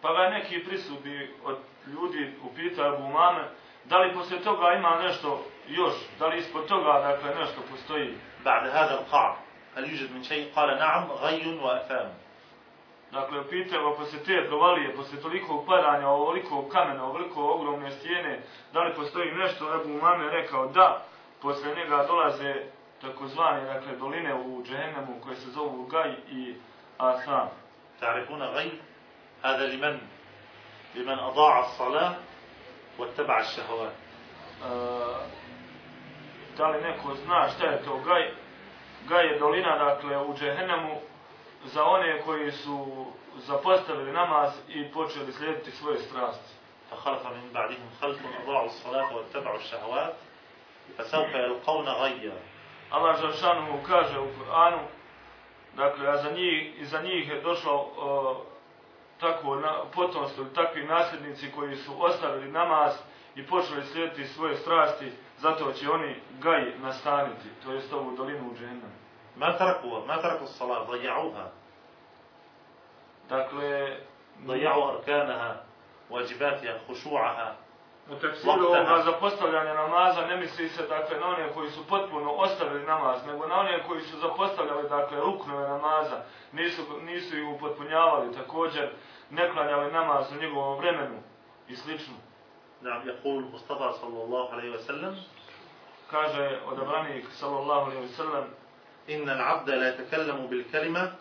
Pa 0.01 0.13
ga 0.13 0.29
neki 0.29 0.63
prisutni 0.63 1.29
od 1.43 1.57
ljudi 1.87 2.33
upitao 2.43 2.93
Abu 2.93 3.03
Umame, 3.03 3.43
da 3.85 3.97
li 3.97 4.13
poslije 4.13 4.41
toga 4.41 4.73
ima 4.73 5.01
nešto 5.01 5.45
još, 5.67 5.93
da 6.19 6.27
li 6.27 6.37
ispod 6.37 6.67
toga, 6.67 6.93
dakle, 7.01 7.35
nešto 7.35 7.61
postoji. 7.71 8.17
بعد 8.45 8.67
هذا 8.67 8.93
القعر 8.93 9.37
هل 9.75 9.89
يوجد 9.89 10.11
من 10.11 10.23
شيء 10.23 10.51
قال 10.55 10.79
نعم 10.79 11.11
غي 11.11 11.59
وأفام 11.59 12.13
Dakle, 13.13 13.49
pitao 13.49 13.89
ga 13.89 13.97
poslije 13.97 14.23
te 14.23 14.47
provalije, 14.47 14.95
poslije 14.95 15.21
tolikog 15.21 15.65
padanja, 15.65 16.07
ovolikog 16.09 16.69
kamena, 16.71 17.05
ovoliko 17.05 17.53
ogromne 17.53 17.91
stijene, 17.91 18.39
da 18.73 18.83
li 18.83 18.93
postoji 18.95 19.31
nešto, 19.31 19.75
Ebu 19.75 19.93
Umame 19.93 20.23
je 20.25 20.31
rekao 20.31 20.67
da, 20.67 21.05
poslije 21.41 21.75
njega 21.75 22.05
dolaze 22.07 22.55
takozvane, 23.01 23.63
dakle, 23.73 23.95
doline 23.95 24.35
u 24.35 24.63
Džehennemu 24.63 25.21
koje 25.23 25.35
se 25.35 25.51
zovu 25.51 25.85
Gaj 25.85 26.13
i 26.31 26.55
Asam. 26.97 27.49
تعرفون 28.01 28.43
غي 28.43 28.71
هذا 29.43 29.67
لمن 29.67 29.99
لمن 30.95 31.19
أضاع 31.19 31.59
الصلاة 31.59 32.15
واتبع 32.99 33.39
الشهوات 33.39 33.93
E, 34.59 34.67
da 36.57 36.67
li 36.67 36.81
neko 36.81 37.15
zna 37.15 37.49
šta 37.49 37.65
je 37.65 37.83
to 37.83 37.97
Gaj? 37.97 38.31
Gaj 39.07 39.27
je 39.27 39.39
dolina, 39.39 39.77
dakle, 39.77 40.17
u 40.17 40.35
Džehennemu 40.37 41.01
za 41.65 41.83
one 41.83 42.21
koji 42.21 42.51
su 42.51 43.05
zapostavili 43.35 44.11
namaz 44.11 44.53
i 44.67 44.91
počeli 44.91 45.33
slijediti 45.33 45.71
svoje 45.71 45.99
strasti. 45.99 46.59
فخلف 46.91 47.25
من 47.25 47.49
بعدهم 47.53 47.89
خلف 48.01 48.19
أضاعوا 48.43 48.65
الصلاة 48.65 49.15
واتبعوا 49.15 49.57
الشهوات 49.57 50.15
فسوف 50.97 51.35
يلقون 51.35 51.89
غيا 51.89 52.33
Allah 52.91 53.21
Žaršanu 53.21 53.61
mu 53.61 53.79
kaže 53.87 54.19
u 54.19 54.27
Kur'anu, 54.37 54.79
dakle, 55.75 56.09
a 56.09 56.17
za 56.17 56.31
njih, 56.31 56.81
i 56.81 56.85
za 56.85 57.01
njih 57.01 57.29
je 57.29 57.41
došlo 57.41 57.73
o, 57.97 58.45
takvo 59.19 59.55
na, 59.55 59.73
potomstvo, 59.95 60.43
ili 60.43 60.53
takvi 60.53 60.83
nasljednici 60.83 61.51
koji 61.51 61.75
su 61.75 62.03
ostavili 62.03 62.51
namaz 62.51 62.93
i 63.35 63.47
počeli 63.47 63.85
slijediti 63.85 64.27
svoje 64.27 64.55
strasti, 64.55 65.11
zato 65.37 65.71
će 65.71 65.91
oni 65.91 66.15
gaj 66.39 66.79
nastaniti, 66.79 67.47
to 67.63 67.73
jest 67.73 67.93
ovu 67.93 68.15
dolinu 68.15 68.51
u 68.51 68.55
džehennemu. 68.55 68.99
Ma 69.36 69.56
taraku, 69.58 69.88
ma 70.06 70.22
taraku 70.22 70.46
salat, 70.46 70.88
daja'uha. 70.88 71.50
Dakle, 73.28 73.96
daja'u 74.46 74.82
arkanaha, 74.88 75.54
vajibatija, 76.10 76.78
hušu'aha. 76.88 77.54
U 78.10 78.14
tefsiru 78.14 78.66
ovoga 78.66 79.02
zapostavljanja 79.04 79.74
namaza 79.74 80.26
ne 80.26 80.36
misli 80.36 80.68
se 80.68 80.82
dakle 80.88 81.20
na 81.20 81.26
one 81.26 81.52
koji 81.54 81.70
su 81.70 81.86
potpuno 81.86 82.32
ostavili 82.32 82.86
namaz, 82.86 83.26
nego 83.26 83.46
na 83.46 83.60
one 83.60 83.82
koji 83.88 84.02
su 84.02 84.18
zapostavljali 84.18 84.88
dakle 84.88 85.20
ruknove 85.20 85.68
namaza, 85.68 86.22
nisu, 86.52 86.82
nisu 87.02 87.38
ih 87.38 87.48
upotpunjavali, 87.48 88.34
također 88.34 88.90
ne 89.30 89.50
klanjali 89.52 89.92
namaz 89.92 90.32
u 90.32 90.40
njegovom 90.40 90.78
vremenu 90.78 91.18
i 91.68 91.76
slično. 91.76 92.14
Da, 92.80 92.90
je 92.90 93.16
kul 93.22 93.40
Mustafa 93.40 93.92
sallallahu 93.92 94.52
alaihi 94.52 94.72
wa 94.76 94.86
sallam. 94.86 95.16
Kaže 96.10 96.60
odabranik 96.66 97.26
sallallahu 97.32 97.90
alaihi 97.90 98.06
wa 98.06 98.16
sallam, 98.16 98.44
إن 99.10 99.30
العبد 99.30 99.70
لا 99.70 99.88
يتكلم 99.88 100.46
بالكلمة 100.46 101.12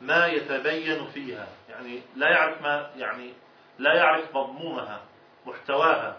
ما 0.00 0.26
يتبين 0.26 1.06
فيها 1.06 1.48
يعني 1.70 2.00
لا 2.16 2.28
يعرف 2.30 2.62
ما 2.62 2.90
يعني 2.96 3.32
لا 3.78 3.94
يعرف 3.94 4.36
مضمونها 4.36 5.00
محتواها 5.46 6.16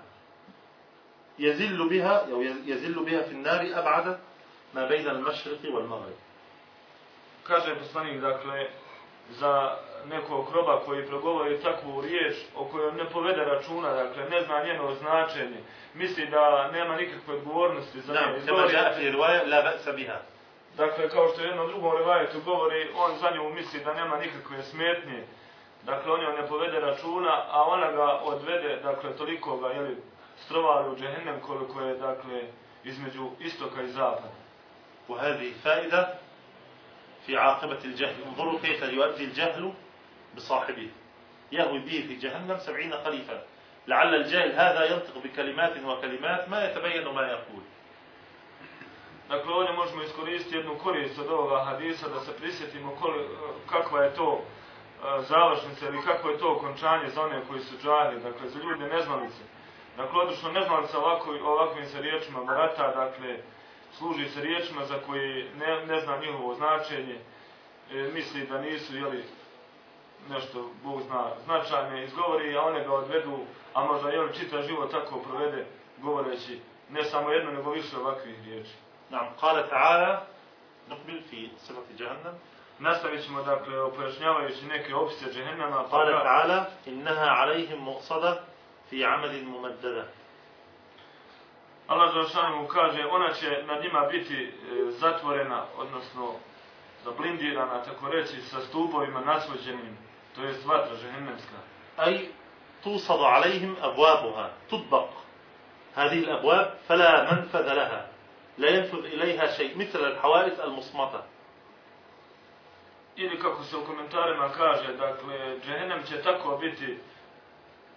يزل 1.40 1.90
بها 1.90 2.32
أو 2.32 2.42
يزل 2.42 3.06
بها 3.06 3.22
في 3.22 3.32
النار 3.32 3.80
أبعد 3.80 4.20
ما 4.74 4.88
بين 4.88 5.08
المشرق 5.10 5.60
والمغرب 5.74 6.16
Kaže 7.48 7.76
poslanik, 7.76 8.22
dakle, 8.22 8.68
za 9.30 9.78
nekog 10.10 10.50
roba 10.54 10.80
koji 10.86 11.06
progovori 11.08 11.60
takvu 11.62 12.02
riječ 12.02 12.36
o 12.56 12.66
kojoj 12.66 12.92
ne 12.94 13.06
povede 13.10 13.46
računa, 13.46 13.94
dakle, 13.94 14.30
ne 14.30 14.44
zna 14.44 14.64
njeno 14.64 14.94
značenje, 14.96 15.58
misli 15.94 16.28
da 16.28 16.72
nema 16.72 16.96
nikakve 16.96 17.34
odgovornosti 17.36 18.02
za 18.02 18.14
نعم 18.14 18.34
nje. 18.34 18.40
كما 18.46 18.66
Izgovori- 18.68 18.72
جاء 18.72 18.94
في 18.94 19.10
رواية 19.10 19.44
لا 19.44 19.62
بأس 19.62 19.90
بها 19.90 20.22
Dakle, 20.77 21.10
kao 21.10 21.27
što 21.27 21.41
je 21.41 21.48
jednom 21.48 21.67
drugom 21.67 21.98
revajetu 21.98 22.41
govori, 22.46 22.89
on 22.96 23.17
za 23.17 23.32
nju 23.32 23.50
misli 23.50 23.84
da 23.84 23.94
nema 23.94 24.17
nikakve 24.17 24.63
smetnje. 24.63 25.24
Dakle, 25.84 26.12
on 26.12 26.22
joj 26.22 26.41
ne 26.41 26.48
povede 26.48 26.79
računa, 26.79 27.46
a 27.50 27.63
ona 27.63 27.91
ga 27.91 28.20
odvede, 28.24 28.75
dakle, 28.84 29.17
toliko 29.17 29.58
ga, 29.58 29.67
jeli, 29.67 29.98
strovari 30.46 30.89
u 30.89 30.96
džehennem 30.96 31.39
koliko 31.41 31.82
je, 31.82 31.98
dakle, 31.98 32.41
između 32.84 33.29
istoka 33.39 33.82
i 33.82 33.88
zapada. 33.88 34.29
وهذه 35.10 35.51
فائدة 35.63 36.15
في 37.25 37.38
عاقبة 37.38 37.77
الجهل 37.86 38.15
انظروا 38.27 38.60
كيف 38.60 38.84
يؤدي 38.84 39.24
الجهل 39.24 39.74
بصاحبه 40.36 40.89
يهوي 41.51 41.79
به 41.79 42.05
في 42.08 42.15
جهنم 42.15 42.58
سبعين 42.58 42.94
خليفة 42.94 43.41
لعل 43.88 44.15
الجاهل 44.15 44.51
هذا 44.51 44.86
ينطق 44.86 45.17
بكلمات 45.24 45.84
وكلمات 45.84 46.50
ما 46.50 46.65
يتبين 46.65 47.08
ما 47.08 47.27
يقول 47.27 47.63
Dakle, 49.29 49.53
ovdje 49.53 49.74
možemo 49.74 50.03
iskoristiti 50.03 50.55
jednu 50.55 50.75
korist 50.84 51.20
od 51.20 51.27
ovoga 51.27 51.63
hadisa 51.63 52.10
da 52.10 52.20
se 52.20 52.38
prisjetimo 52.38 52.96
koli, 53.01 53.24
eh, 53.24 53.27
kakva 53.70 54.03
je 54.03 54.13
to 54.13 54.41
eh, 54.41 55.22
završnica 55.22 55.88
ili 55.88 56.01
kakvo 56.05 56.29
je 56.29 56.38
to 56.38 56.53
okončanje 56.53 57.10
za 57.10 57.22
one 57.22 57.41
koji 57.48 57.62
su 57.62 57.75
džari, 57.84 58.20
dakle, 58.20 58.50
za 58.50 58.60
ljude 58.60 58.88
neznalice. 58.88 59.44
Dakle, 59.98 60.22
odlično 60.22 60.51
neznalica 60.51 61.00
ovako, 61.00 61.32
ovakvim 61.44 61.86
se 61.86 62.01
riječima 62.01 62.44
barata, 62.44 62.88
dakle, 62.88 63.38
služi 63.98 64.29
se 64.29 64.41
riječima 64.41 64.86
za 64.86 64.96
koji 65.08 65.50
ne, 65.60 65.86
ne 65.86 66.00
zna 66.00 66.17
njihovo 66.17 66.55
značenje, 66.55 67.20
e, 67.91 68.10
misli 68.13 68.48
da 68.48 68.62
nisu, 68.62 68.98
jeli, 68.98 69.24
nešto, 70.29 70.70
Bog 70.84 71.01
zna, 71.01 71.32
značajne 71.46 72.03
izgovori, 72.03 72.58
a 72.58 72.62
one 72.62 72.84
ga 72.84 72.94
odvedu, 72.94 73.39
a 73.74 73.86
možda, 73.86 74.10
jeli, 74.10 74.34
čitav 74.34 74.62
život 74.62 74.91
tako 74.91 75.20
provede, 75.20 75.65
govoreći 75.98 76.60
ne 76.89 77.03
samo 77.03 77.32
jedno, 77.32 77.51
nego 77.51 77.72
više 77.72 77.98
ovakvih 77.98 78.36
riječi. 78.46 78.85
نعم 79.12 79.28
قال 79.42 79.70
تعالى 79.70 80.22
نقبل 80.90 81.22
في 81.30 81.50
صفة 81.58 81.84
جهنم 81.98 82.34
Nastavit 82.80 83.24
ćemo, 83.26 83.44
dakle, 83.44 83.92
pojašnjavajući 83.96 84.66
neke 84.66 84.94
pa 85.90 85.98
قال 85.98 86.08
ka- 86.14 86.24
تعالى 86.24 86.66
إنها 86.88 87.30
عليهم 87.30 87.80
مؤصدة 87.80 88.40
في 88.90 89.06
عمد 89.06 89.32
ممددة 89.44 90.06
Allah 91.88 92.14
mu 92.62 92.68
kaže, 92.68 93.06
ona 93.06 93.34
će 93.34 93.64
nad 93.68 93.82
njima 93.84 94.02
biti 94.12 94.44
e, 94.44 94.92
zatvorena, 94.92 95.64
odnosno 95.78 96.34
zablindirana, 97.04 97.84
tako 97.84 98.10
reći, 98.10 98.42
sa 98.42 98.62
stupovima 98.62 99.20
nasvođenim, 99.22 99.98
to 100.36 100.44
jest 100.44 100.66
vatra 100.66 100.96
žehennemska. 100.96 101.58
أي 102.00 102.28
توصد 102.84 103.22
عليهم 103.22 103.76
أبوابها 103.82 104.50
تطبق 104.70 105.10
هذه 105.96 106.20
الأبواب 106.20 106.74
فلا 106.88 107.34
منفذ 107.34 107.74
لها 107.74 108.08
لا 108.59 108.69
ينفذ 108.69 109.05
إليها 109.05 109.47
شيء 109.57 109.79
مثل 109.79 110.05
الحوائط 110.05 110.61
المصمتة 110.61 111.23
Ili 113.17 113.41
kako 113.41 113.65
se 113.65 113.77
u 113.77 113.85
komentarima 113.85 114.49
kaže, 114.49 114.93
dakle, 114.93 115.59
džehennem 115.65 116.03
će 116.03 116.23
tako 116.23 116.57
biti, 116.57 116.99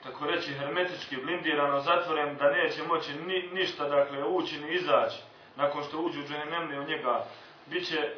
tako 0.03 0.25
reći, 0.25 0.53
hermetički 0.53 1.17
blindirano, 1.17 1.79
zatvoren, 1.79 2.37
da 2.37 2.51
neće 2.51 2.83
moći 2.83 3.13
ni, 3.13 3.49
ništa, 3.53 3.89
dakle, 3.89 4.23
ući 4.23 4.59
ni 4.59 4.73
izaći. 4.73 5.17
Nakon 5.55 5.83
što 5.83 5.97
uđu 5.97 6.19
u 6.19 6.23
džehennem 6.23 6.73
i 6.73 6.79
u 6.79 6.83
njega, 6.83 7.25
bit 7.65 7.87
će, 7.87 8.09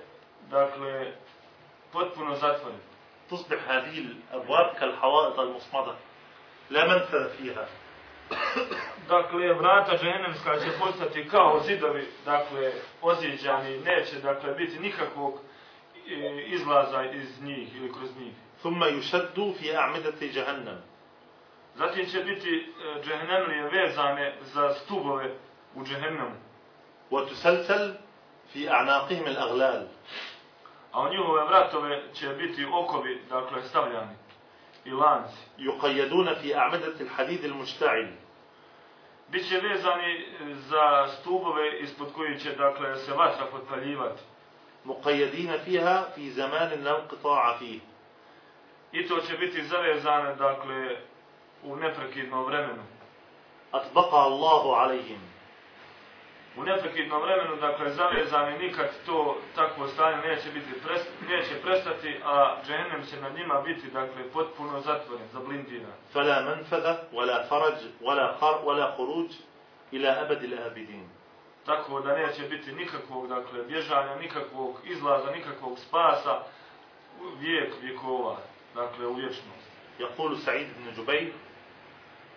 dakle, 0.49 1.11
potpuno 1.91 2.35
zatvoren. 2.35 2.79
تصبح 3.29 3.69
هذه 3.69 3.97
الأبواب 3.97 4.75
كالحوائط 4.75 5.39
المصمدة 5.39 5.95
لا 6.69 6.87
منفذ 6.87 7.29
فيها 7.37 7.67
dakle, 9.08 9.54
vrata 9.54 9.96
ženevska 9.96 10.58
će 10.58 10.70
postati 10.78 11.28
kao 11.28 11.60
zidovi, 11.66 12.06
dakle, 12.24 12.72
oziđani, 13.02 13.78
neće, 13.78 14.20
dakle, 14.22 14.54
biti 14.54 14.78
nikakvog 14.78 15.34
e, 16.08 16.44
izlaza 16.46 17.04
iz 17.04 17.42
njih 17.42 17.76
ili 17.76 17.92
kroz 17.92 18.16
njih. 18.18 18.32
Thumma 18.58 18.86
yushaddu 18.86 19.54
fi 19.58 19.72
a'midati 19.72 20.36
jahannam. 20.38 20.82
Zatim 21.74 22.06
će 22.06 22.20
biti 22.20 22.50
e, 22.58 23.02
džehennemlije 23.02 23.62
vezane 23.62 24.34
za 24.42 24.74
stubove 24.74 25.34
u 25.74 25.84
džehennemu. 25.84 26.36
Wa 27.10 27.28
tusalsal 27.28 27.90
fi 28.52 28.68
a'naqihim 28.68 29.26
al-aghlal. 29.26 29.82
A 30.92 31.10
njihove 31.10 31.44
vratove 31.44 32.02
će 32.14 32.28
biti 32.28 32.66
okovi, 32.72 33.22
dakle, 33.28 33.62
stavljani 33.62 34.16
i 34.84 34.90
lanci. 34.90 35.36
Juqayyaduna 35.58 36.34
fi 36.40 36.54
a'madati 36.54 37.02
al-hadid 37.02 37.44
al-mushta'il. 37.44 38.08
Biće 39.28 39.60
vezani 39.60 40.26
za 40.54 41.08
stubove 41.08 41.80
ispod 41.80 42.12
kojih 42.12 42.42
će 42.42 42.54
dakle 42.54 42.96
se 42.96 43.12
vatra 43.12 43.46
potpaljivati. 43.46 44.22
Muqayyadina 44.84 45.64
fiha 45.64 46.04
fi 46.14 46.30
zaman 46.30 46.70
al-inqita'a 46.70 47.58
fi. 47.58 47.80
I 48.92 49.08
to 49.08 49.20
će 49.20 49.36
biti 49.36 49.62
zavezane 49.62 50.34
dakle 50.34 50.96
u 51.62 51.76
neprekidno 51.76 52.44
vremenu. 52.44 52.82
Atbaqa 53.72 54.16
Allahu 54.16 54.68
alayhim 54.68 55.29
u 56.56 56.62
neprekidnom 56.64 57.22
vremenu, 57.22 57.56
dakle, 57.56 57.90
zavezani 57.90 58.58
nikad 58.58 58.88
to 59.06 59.36
takvo 59.54 59.88
stanje 59.88 60.16
neće, 60.16 60.50
biti 60.50 60.80
pres, 60.84 61.02
neće 61.28 61.54
prestati, 61.62 62.16
a 62.24 62.56
džehennem 62.66 63.06
će 63.06 63.20
nad 63.20 63.34
njima 63.34 63.60
biti, 63.60 63.90
dakle, 63.90 64.28
potpuno 64.32 64.80
zatvoren, 64.80 65.26
zablindiran. 65.32 65.92
Fala 66.12 66.42
manfada, 66.42 67.02
wala 67.12 67.48
faraj, 67.48 67.72
wala 68.00 68.38
har, 68.40 68.54
wala 68.64 68.96
huruđ, 68.96 69.32
ila 69.92 70.16
abad 70.24 70.44
ila 70.44 70.66
abidin. 70.66 71.08
Tako 71.66 72.00
da 72.00 72.16
neće 72.16 72.42
biti 72.42 72.72
nikakvog, 72.72 73.28
dakle, 73.28 73.62
bježanja, 73.62 74.14
nikakvog 74.14 74.76
izlaza, 74.84 75.30
nikakvog 75.30 75.78
spasa, 75.78 76.42
vijek, 77.40 77.72
vjekova, 77.82 78.36
dakle, 78.74 79.06
u 79.06 79.14
vječnost. 79.14 79.70
Jakulu 79.98 80.36
Sa'id 80.36 80.66
ibn 80.70 80.96
Džubeir? 80.96 81.32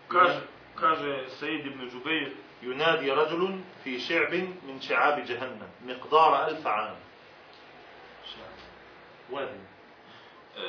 Kaže, 0.07 0.39
kaže 0.75 1.25
Sa'id 1.39 1.65
ibn 1.65 1.89
Džubeir, 1.89 2.31
ينادي 2.62 3.10
رجل 3.12 3.60
في 3.84 4.00
شعب 4.00 4.34
من 4.68 4.80
شعاب 4.80 5.24
جهنم 5.24 5.68
مقدار 5.84 6.48
ألف 6.48 6.66
عام 6.66 6.96
وادي 9.30 9.60
e, 10.56 10.62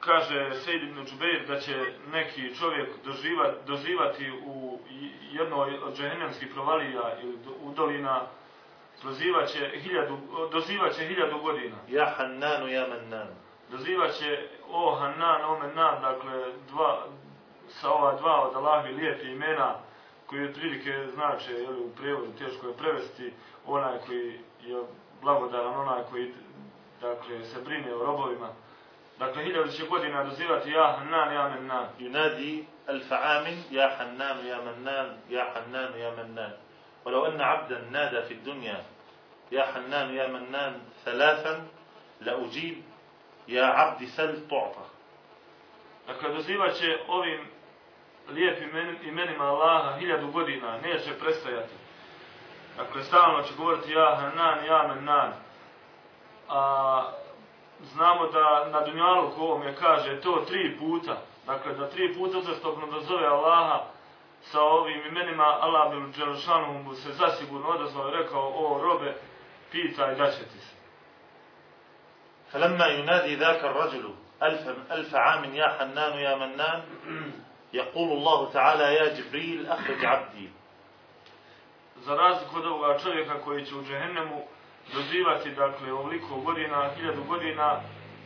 kaže 0.00 0.50
Sejid 0.64 0.82
ibn 0.82 1.04
Džubeir 1.04 1.46
da 1.46 1.60
će 1.60 1.92
neki 2.12 2.54
čovjek 2.56 2.88
doživa, 3.04 3.54
doživati 3.66 4.30
u 4.30 4.78
jednoj 5.32 5.78
od 5.78 5.96
džehennemskih 5.96 6.48
provalija 6.54 7.16
ili 7.22 7.36
do- 7.36 7.54
u 7.62 7.72
dolina 7.72 8.26
prozivaće 9.02 9.70
hiljadu, 9.82 10.18
dozivaće 10.52 11.06
hiljadu 11.06 11.38
godina. 11.38 11.76
يا 11.88 12.06
حنان 12.16 12.68
يا 12.68 12.86
منان 12.88 13.28
Dozivaće 13.70 14.48
o 14.70 14.94
Hanan, 14.94 15.44
o 15.44 15.58
Menan, 15.58 16.00
dakle 16.00 16.52
dva, 16.68 17.04
sa 17.68 17.90
ova 17.90 18.14
dva 18.14 18.48
od 18.48 18.56
Allahovi 18.56 18.92
lijepi 18.94 19.30
imena 19.30 19.74
koji 20.32 20.48
otprilike 20.48 21.06
znače, 21.14 21.52
jel, 21.52 21.80
u 21.80 21.90
prijevodu 21.96 22.32
teško 22.38 22.66
je 22.66 22.76
prevesti, 22.76 23.32
onaj 23.66 23.98
koji 24.06 24.40
je 24.62 24.82
blagodaran, 25.22 25.74
onaj 25.74 26.02
koji 26.10 26.34
dakle, 27.00 27.44
se 27.44 27.60
brine 27.64 27.94
o 27.94 28.04
robovima. 28.04 28.48
Dakle, 29.18 29.44
hiljadu 29.44 29.72
će 29.72 29.86
godina 29.86 30.24
dozivati 30.24 30.70
ja 30.70 30.96
Hanan, 30.98 31.34
ja 31.34 31.48
Menan. 31.48 31.86
ينادي 31.98 32.64
ألف 32.88 33.12
عام 33.12 33.46
يا 33.70 33.86
حنان 33.88 34.46
يا 34.46 34.58
منان 34.60 35.16
يا 35.30 35.44
حنان 35.44 35.92
يا 36.00 36.10
منان 36.10 36.52
ولو 37.04 37.26
أن 37.26 37.40
عبدا 37.40 37.80
نادى 37.90 38.22
في 38.22 38.34
الدنيا 38.34 38.84
يا 39.52 39.62
حنان 39.62 40.14
يا 40.16 40.26
منان 40.28 40.80
ثلاثا 41.04 41.66
لأجيب 42.20 42.82
يا 43.48 43.64
عبد 43.64 44.04
سل 44.04 44.48
تعطى 44.48 44.84
Dakle, 46.06 46.28
dozivat 46.28 46.74
će 46.74 46.98
ovim 47.08 47.48
lijepim 48.28 48.70
imen- 48.70 49.08
imenima 49.08 49.44
Allaha 49.44 49.98
hiljadu 49.98 50.30
godina, 50.32 50.78
neće 50.78 51.18
prestajati. 51.20 51.74
Dakle, 52.76 53.02
stalno 53.02 53.42
će 53.42 53.54
govoriti 53.56 53.92
ja 53.92 54.16
Hanan, 54.16 54.64
ja 54.64 54.86
Menan. 54.88 55.32
A 56.48 57.02
znamo 57.82 58.26
da 58.26 58.68
na 58.72 58.80
Dunjalu 58.80 59.30
ko 59.30 59.40
ovom 59.40 59.62
je 59.62 59.74
kaže 59.74 60.20
to 60.20 60.44
tri 60.48 60.78
puta. 60.78 61.16
Dakle, 61.46 61.74
da 61.74 61.90
tri 61.90 62.14
puta 62.14 62.38
uzastopno 62.38 62.86
dozove 62.86 63.26
Allaha 63.26 63.84
sa 64.40 64.60
ovim 64.62 65.06
imenima, 65.06 65.44
Allah 65.44 65.90
bi 65.92 66.18
Đelšanu 66.18 66.82
mu 66.82 66.94
se 66.94 67.12
zasigurno 67.12 67.68
odazvao 67.68 68.08
i 68.08 68.16
rekao, 68.16 68.52
o 68.54 68.80
robe, 68.82 69.14
pitaj 69.72 70.14
da 70.14 70.30
će 70.30 70.38
ti 70.44 70.58
se. 70.58 70.78
فلما 72.52 72.86
ينادي 72.86 73.34
ذاك 73.36 73.64
الرجل 73.64 74.14
ألف, 74.42 74.92
ألف 74.92 75.14
عام 75.14 75.54
يا 75.54 75.68
حنان 75.68 76.18
يا 76.18 76.36
منان 76.36 76.82
يقول 77.72 78.08
الله 78.12 78.50
تعالى 78.52 78.94
يا 78.94 79.14
جبريل 79.14 79.66
أخرج 79.66 80.04
عبدي 80.04 80.48
Za 81.98 82.14
razliku 82.14 82.56
od 82.58 82.66
ovoga 82.66 82.98
čovjeka 82.98 83.40
koji 83.44 83.66
će 83.66 83.74
u 83.74 83.82
džehennemu 83.82 84.42
dozivati, 84.92 85.50
dakle, 85.50 85.92
ovoliko 85.92 86.36
godina, 86.36 86.90
hiljadu 86.96 87.22
godina, 87.28 87.80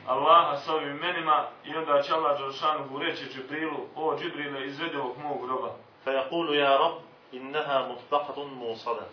Allaha 0.06 0.56
sa 0.56 0.74
ovim 0.74 0.90
imenima 0.90 1.46
i 1.64 1.76
onda 1.76 2.02
će 2.02 2.14
Allah 2.14 2.38
Đalšanu 2.38 2.98
reći 2.98 3.24
Džibrilu, 3.34 3.86
o 3.96 4.18
Džibrile, 4.18 4.66
izvedi 4.66 4.96
ovog 4.96 5.18
mog 5.18 5.46
groba. 5.46 5.70
فيقول 6.04 6.54
يا 6.54 6.76
رب 6.76 6.98
إنها 7.34 7.88
مطبقة 7.88 8.44
موصدة 8.44 9.06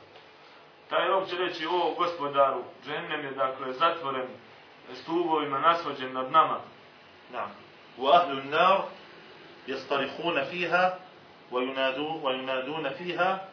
Taj 0.89 1.07
rob 1.07 1.27
će 1.29 1.37
reći, 1.37 1.65
o 1.65 1.93
gospodaru, 1.97 2.63
džehennem 2.85 3.25
je, 3.25 3.31
dakle, 3.31 3.73
zatvoren 3.73 4.27
stubovima 4.93 5.59
nasvođen 5.59 6.13
nad 6.13 6.31
nama. 6.31 6.59
نعم 7.33 7.49
وأهل 7.97 8.37
النار 8.39 8.87
يصطرخون 9.67 10.43
فيها 10.43 10.99
وينادون, 11.51 12.21
وينادون 12.23 12.89
فيها 12.89 13.49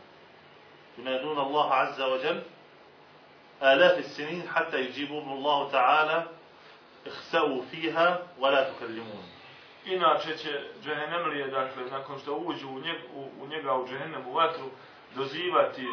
ينادون 0.99 1.38
الله 1.38 1.75
عز 1.75 2.00
وجل 2.00 2.43
آلاف 3.62 3.99
السنين 3.99 4.49
حتى 4.49 4.81
يجيبهم 4.81 5.33
الله 5.33 5.71
تعالى 5.71 6.26
اخسأوا 7.07 7.62
فيها 7.71 8.23
ولا 8.38 8.73
تكلمون 8.73 9.25
Inače 9.87 10.37
će 10.37 10.61
džehennemlije, 10.85 11.47
dakle, 11.47 11.83
nakon 11.91 12.19
što 12.19 12.35
uđu 12.35 12.69
u 12.69 12.81
njega 12.81 12.99
u, 13.15 13.29
u, 13.43 13.47
njega 13.47 13.75
u 13.75 13.88
džehennem 13.88 14.26
u 14.26 14.33
vatru, 14.33 14.71
dozivati, 15.15 15.87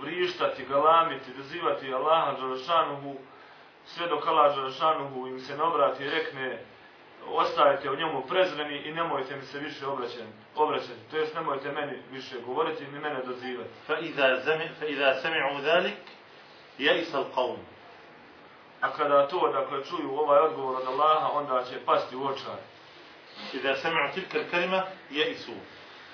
vrištati, 0.00 0.64
galamiti, 0.64 1.34
dozivati 1.36 1.94
Allaha 1.94 2.32
Đalešanuhu, 2.32 3.14
sve 3.86 4.08
dok 4.08 4.26
Allah 4.26 4.56
Đalešanuhu 4.56 5.26
im 5.26 5.40
se 5.40 5.56
ne 5.56 5.62
obrati 5.62 6.04
i 6.04 6.10
rekne 6.10 6.64
ostajete 7.27 7.89
u 7.89 7.95
njemu 7.95 8.21
prezreni 8.21 8.77
i 8.77 8.93
nemojte 8.93 9.35
mi 9.35 9.41
se 9.41 9.59
više 9.59 9.87
obraćati. 9.87 10.23
Obraćati, 10.55 11.09
to 11.11 11.17
jest 11.17 11.35
nemojte 11.35 11.71
meni 11.71 11.97
više 12.11 12.35
govoriti 12.45 12.87
ni 12.87 12.99
mene 12.99 13.23
dozivati. 13.25 13.69
Fa 13.87 13.97
iza 13.97 14.39
zami 14.45 14.69
fa 14.79 14.85
iza 14.85 15.15
sami'u 15.23 15.61
zalik 15.61 15.97
yaisa 16.79 17.17
al-qawm. 17.17 17.57
A 18.81 18.91
kada 18.91 19.27
to 19.27 19.47
da 19.47 19.59
dakle, 19.59 19.85
čuju 19.85 20.19
ovaj 20.19 20.39
odgovor 20.39 20.81
od 20.81 20.87
Allaha, 20.87 21.27
onda 21.33 21.63
će 21.63 21.85
pasti 21.85 22.15
u 22.15 22.23
očaj. 22.23 22.61
Iza 23.53 23.75
sami'u 23.83 24.13
tilka 24.13 24.37
al-kalima 24.37 24.81
yaisu. 25.11 25.53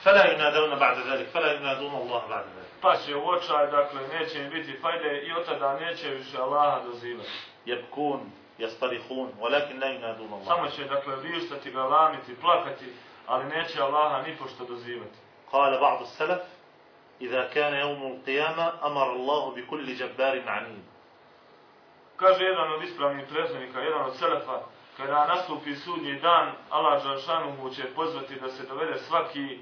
Fala 0.03 0.23
yunadawna 0.23 0.79
ba'da 0.79 1.03
zalik, 1.09 1.31
fala 1.31 1.47
yunadawna 1.47 1.95
Allah 1.95 2.23
ba'da 2.29 2.49
zalik. 2.55 2.69
Pa 2.81 2.97
će 2.97 3.15
u 3.15 3.27
očaj, 3.27 3.67
dakle, 3.71 4.01
neće 4.19 4.43
im 4.43 4.49
biti 4.49 4.77
fajde 4.81 5.21
i 5.27 5.31
od 5.31 5.45
tada 5.45 5.79
neće 5.79 6.09
više 6.09 6.37
Allaha 6.37 6.79
dozivati. 6.85 7.29
Jebkun, 7.65 8.31
يصطرخون 8.58 9.32
ولكن 9.40 9.78
لا 9.80 9.86
ينادون 9.86 10.32
الله 10.32 10.44
Samo 10.44 10.68
će, 10.68 10.84
dakle, 10.84 11.16
vištati, 11.16 11.70
galamiti, 11.70 12.34
plakati, 12.40 12.84
ali 13.26 13.44
neće 13.44 13.82
Allaha 13.82 14.22
ni 14.22 14.36
pošto 14.36 14.64
dozivati. 14.64 15.18
قال 15.52 15.80
بعض 15.80 16.00
السلف 16.02 16.42
إذا 17.20 17.46
كان 17.54 17.74
يوم 17.74 18.02
القيامة 18.12 18.86
أمر 18.86 19.12
الله 19.12 19.54
بكل 19.54 19.94
جبار 19.94 20.42
عنيد 20.46 20.84
Kaže 22.16 22.44
jedan 22.44 22.72
od 22.72 22.82
ispravnih 22.82 23.26
prethodnika, 23.32 23.80
jedan 23.80 24.02
od 24.02 24.16
selefa, 24.16 24.60
kada 24.96 25.26
nastupi 25.26 25.74
sudnji 25.76 26.20
dan, 26.20 26.52
Allah 26.70 27.04
Đalšanu 27.04 27.52
mu 27.62 27.70
će 27.70 27.84
pozvati 27.94 28.40
da 28.40 28.48
se 28.48 28.62
dovede 28.66 28.98
svaki, 28.98 29.58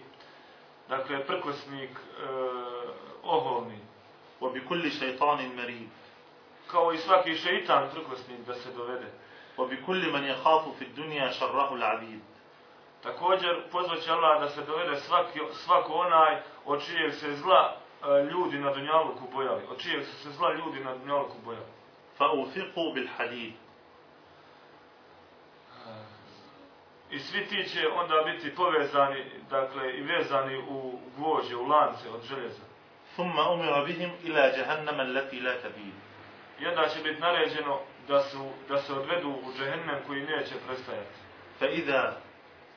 dakle, 0.89 1.27
prkosnik 1.27 1.91
e, 1.91 2.29
oholni, 3.23 3.79
وبكل 4.41 4.93
شيطان 4.93 5.57
مريد 5.57 5.89
kao 6.73 6.93
i 6.93 6.99
svaki 6.99 7.35
šeitan 7.35 7.89
prkosnik 7.95 8.47
da 8.47 8.55
se 8.55 8.73
dovede. 8.73 9.11
وبكل 9.59 10.13
من 10.13 10.25
يخاف 10.25 10.69
في 10.79 10.85
الدنيا 10.85 11.31
شره 11.31 11.75
العبيد 11.75 12.21
Također, 13.03 13.71
pozvaće 13.73 14.13
Allah 14.13 14.41
da 14.41 14.49
se 14.49 14.63
dovede 14.63 14.97
svaki, 14.97 15.41
svako 15.53 15.93
onaj 15.93 16.41
od 16.65 16.87
čijeg 16.87 17.15
se 17.15 17.37
zla 17.37 17.77
e, 18.03 18.25
ljudi 18.25 18.59
na 18.59 18.73
Dunjaluku 18.73 19.29
bojali, 19.33 19.63
od 19.71 19.79
čijeg 19.79 20.05
su 20.05 20.17
se 20.17 20.31
zla 20.31 20.53
ljudi 20.53 20.81
na 20.85 20.95
Dunjaluku 20.95 21.39
bojali. 21.45 21.67
فأوثقوا 22.19 22.95
بالحديد 22.95 23.53
I 27.11 27.19
svi 27.19 27.47
ti 27.47 27.69
će 27.69 27.89
onda 27.89 28.23
biti 28.23 28.55
povezani, 28.55 29.25
dakle, 29.51 29.93
i 29.99 30.03
vezani 30.03 30.59
u 30.59 30.99
gvođe, 31.17 31.57
u 31.57 31.67
lance 31.67 32.11
od 32.11 32.23
željeza. 32.23 32.63
ثم 33.17 33.39
أمر 33.39 33.85
بهم 33.85 34.11
إلى 34.25 34.53
جهنم 34.57 35.01
التي 35.01 35.41
لا 35.41 35.55
تبيد 35.63 35.95
I 36.63 36.67
onda 36.67 36.89
će 36.89 37.03
biti 37.03 37.21
naređeno 37.21 37.79
da, 38.09 38.23
su, 38.23 38.51
da 38.69 38.79
se 38.79 38.93
odvedu 38.93 39.29
u 39.29 39.53
džehennem 39.59 39.97
koji 40.07 40.21
neće 40.21 40.55
prestajati. 40.67 41.19
فإذا 41.61 42.21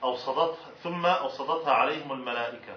أوصدتها 0.04 0.72
ثم 0.84 1.06
أوصدتها 1.06 1.74
عليهم 1.74 2.12
الملائكة 2.12 2.76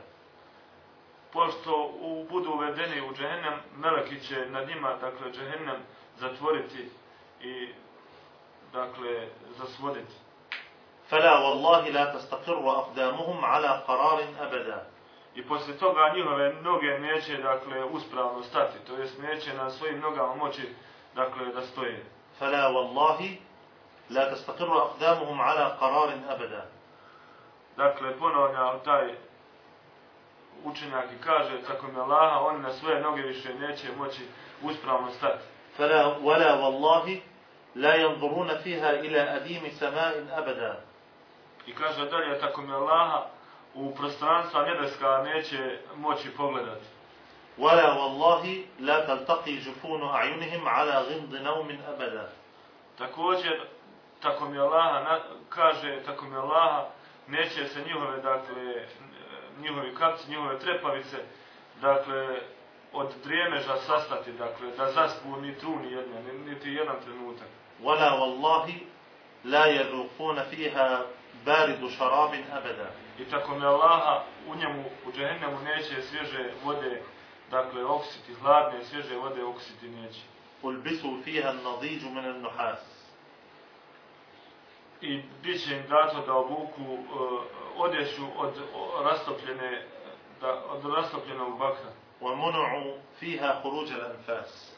Pošto 1.33 1.91
u, 2.01 2.27
budu 2.31 2.51
uvedeni 2.51 3.01
u 3.01 3.15
džehennem, 3.15 3.55
meleki 3.77 4.21
će 4.21 4.47
nad 4.51 4.69
njima, 4.69 4.95
dakle, 5.01 5.33
džehennem 5.33 5.77
zatvoriti 6.17 6.89
i, 7.41 7.69
dakle, 8.73 9.29
zasvoditi. 9.59 10.15
فلا 11.11 11.39
والله 11.39 11.89
لا 11.89 12.05
تستقر 12.05 12.71
أقدامهم 12.81 13.45
على 13.45 13.83
قرار 13.89 14.25
أبدا 14.41 14.87
I 15.35 15.43
poslije 15.43 15.79
toga 15.79 16.13
njihove 16.17 16.55
noge 16.63 16.99
neće, 16.99 17.37
dakle, 17.37 17.85
uspravno 17.85 18.43
stati, 18.43 18.79
to 18.87 18.97
jest 18.97 19.19
neće 19.23 19.55
na 19.55 19.71
svojim 19.71 20.01
nogama 20.01 20.35
moći, 20.35 20.63
dakle 21.16 21.46
da 21.46 21.62
stoje. 21.62 22.06
Fala 22.40 22.70
wallahi 22.70 23.38
la 24.10 24.30
tastaqirru 24.30 24.78
aqdamuhum 24.78 25.40
ala 25.40 25.78
qarar 25.80 26.10
abada. 26.30 26.66
Dakle 27.78 28.18
ponavlja 28.20 28.80
taj 28.84 29.16
učenjak 30.64 31.06
i 31.12 31.24
kaže 31.24 31.62
tako 31.68 31.88
mi 31.88 32.00
Allaha 32.00 32.40
oni 32.40 32.60
na 32.60 32.74
svoje 32.74 33.02
noge 33.02 33.22
više 33.22 33.54
neće 33.54 33.88
moći 33.98 34.22
uspravno 34.64 35.12
stati. 35.12 35.44
Fala 35.78 36.18
wala 36.22 36.60
wallahi 36.62 37.20
la 37.76 37.90
yanzuruna 37.90 38.64
fiha 38.64 38.94
ila 38.94 39.22
adim 39.22 39.62
sama'in 39.80 40.32
abada. 40.38 40.82
I 41.66 41.76
kaže 41.76 42.06
dalje 42.06 42.40
tako 42.40 42.62
mi 42.62 42.74
Allaha 42.74 43.26
u 43.74 43.96
prostranstva 43.96 44.66
nebeska 44.66 45.24
neće 45.24 45.80
moći 45.96 46.30
pogledati. 46.38 46.99
ولا 47.59 47.93
والله 47.93 48.65
لا 48.81 49.07
تلتقي 49.07 49.57
جفون 49.57 50.03
أعينهم 50.09 50.69
على 50.69 50.95
غمض 50.99 51.35
نوم 51.35 51.79
أبدا 51.89 52.29
Također, 52.99 53.67
tako 54.23 54.49
mi 54.49 54.59
Allaha 54.59 55.01
na, 55.01 55.21
kaže, 55.49 56.03
tako 56.07 56.25
mi 56.25 56.37
Allaha, 56.37 56.87
neće 57.29 57.69
se 57.69 57.81
njihove, 57.87 58.17
dakle, 58.23 58.87
njihovi 59.61 59.95
kapci, 59.95 60.31
njihove 60.31 60.59
trepavice, 60.59 61.17
dakle, 61.81 62.41
od 62.93 63.13
drijemeža 63.25 63.77
sastati, 63.77 64.33
dakle, 64.33 64.71
da 64.77 64.93
zaspu 64.93 65.37
ni 65.41 65.55
truni 65.59 65.93
jedne, 65.93 66.23
ni- 66.23 66.51
niti 66.51 66.69
jedan 66.71 66.97
trenutak. 67.05 67.49
ولا 67.83 68.13
والله 68.13 68.67
لا 69.45 69.67
يذوقون 69.67 70.43
فيها 70.51 71.03
بارد 71.47 71.89
شراب 71.99 72.33
أبدا 72.53 72.91
I 73.19 73.25
tako 73.25 73.55
mi 73.59 73.65
Allaha, 73.67 74.23
u 74.49 74.55
njemu, 74.55 74.85
u 75.07 75.13
džehennemu 75.13 75.59
neće 75.61 76.03
svježe 76.03 76.51
vode, 76.65 77.03
dakle, 77.52 77.86
oksiti, 77.86 78.34
hladne, 78.34 78.86
svježe 78.86 79.16
vode 79.16 79.44
oksiti 79.44 79.90
neće. 79.90 80.22
ألبسوا 80.66 81.22
فيها 81.26 81.52
النضيج 81.52 82.06
من 82.06 82.26
النحاس 82.26 83.00
I 85.02 85.24
bit 85.44 85.66
će 85.66 85.76
im 85.76 85.84
dato 85.90 86.26
da 86.26 86.34
obuku 86.34 86.82
uh, 86.84 87.42
odjeću 87.78 88.26
od 88.38 88.54
rastopljene, 89.04 89.86
da, 90.42 90.64
od 90.66 90.94
rastopljenog 90.94 91.58
bakra. 91.58 91.92
ومنعوا 92.22 92.94
فيها 93.20 93.62
خروج 93.64 93.92
الأنفاس 93.92 94.76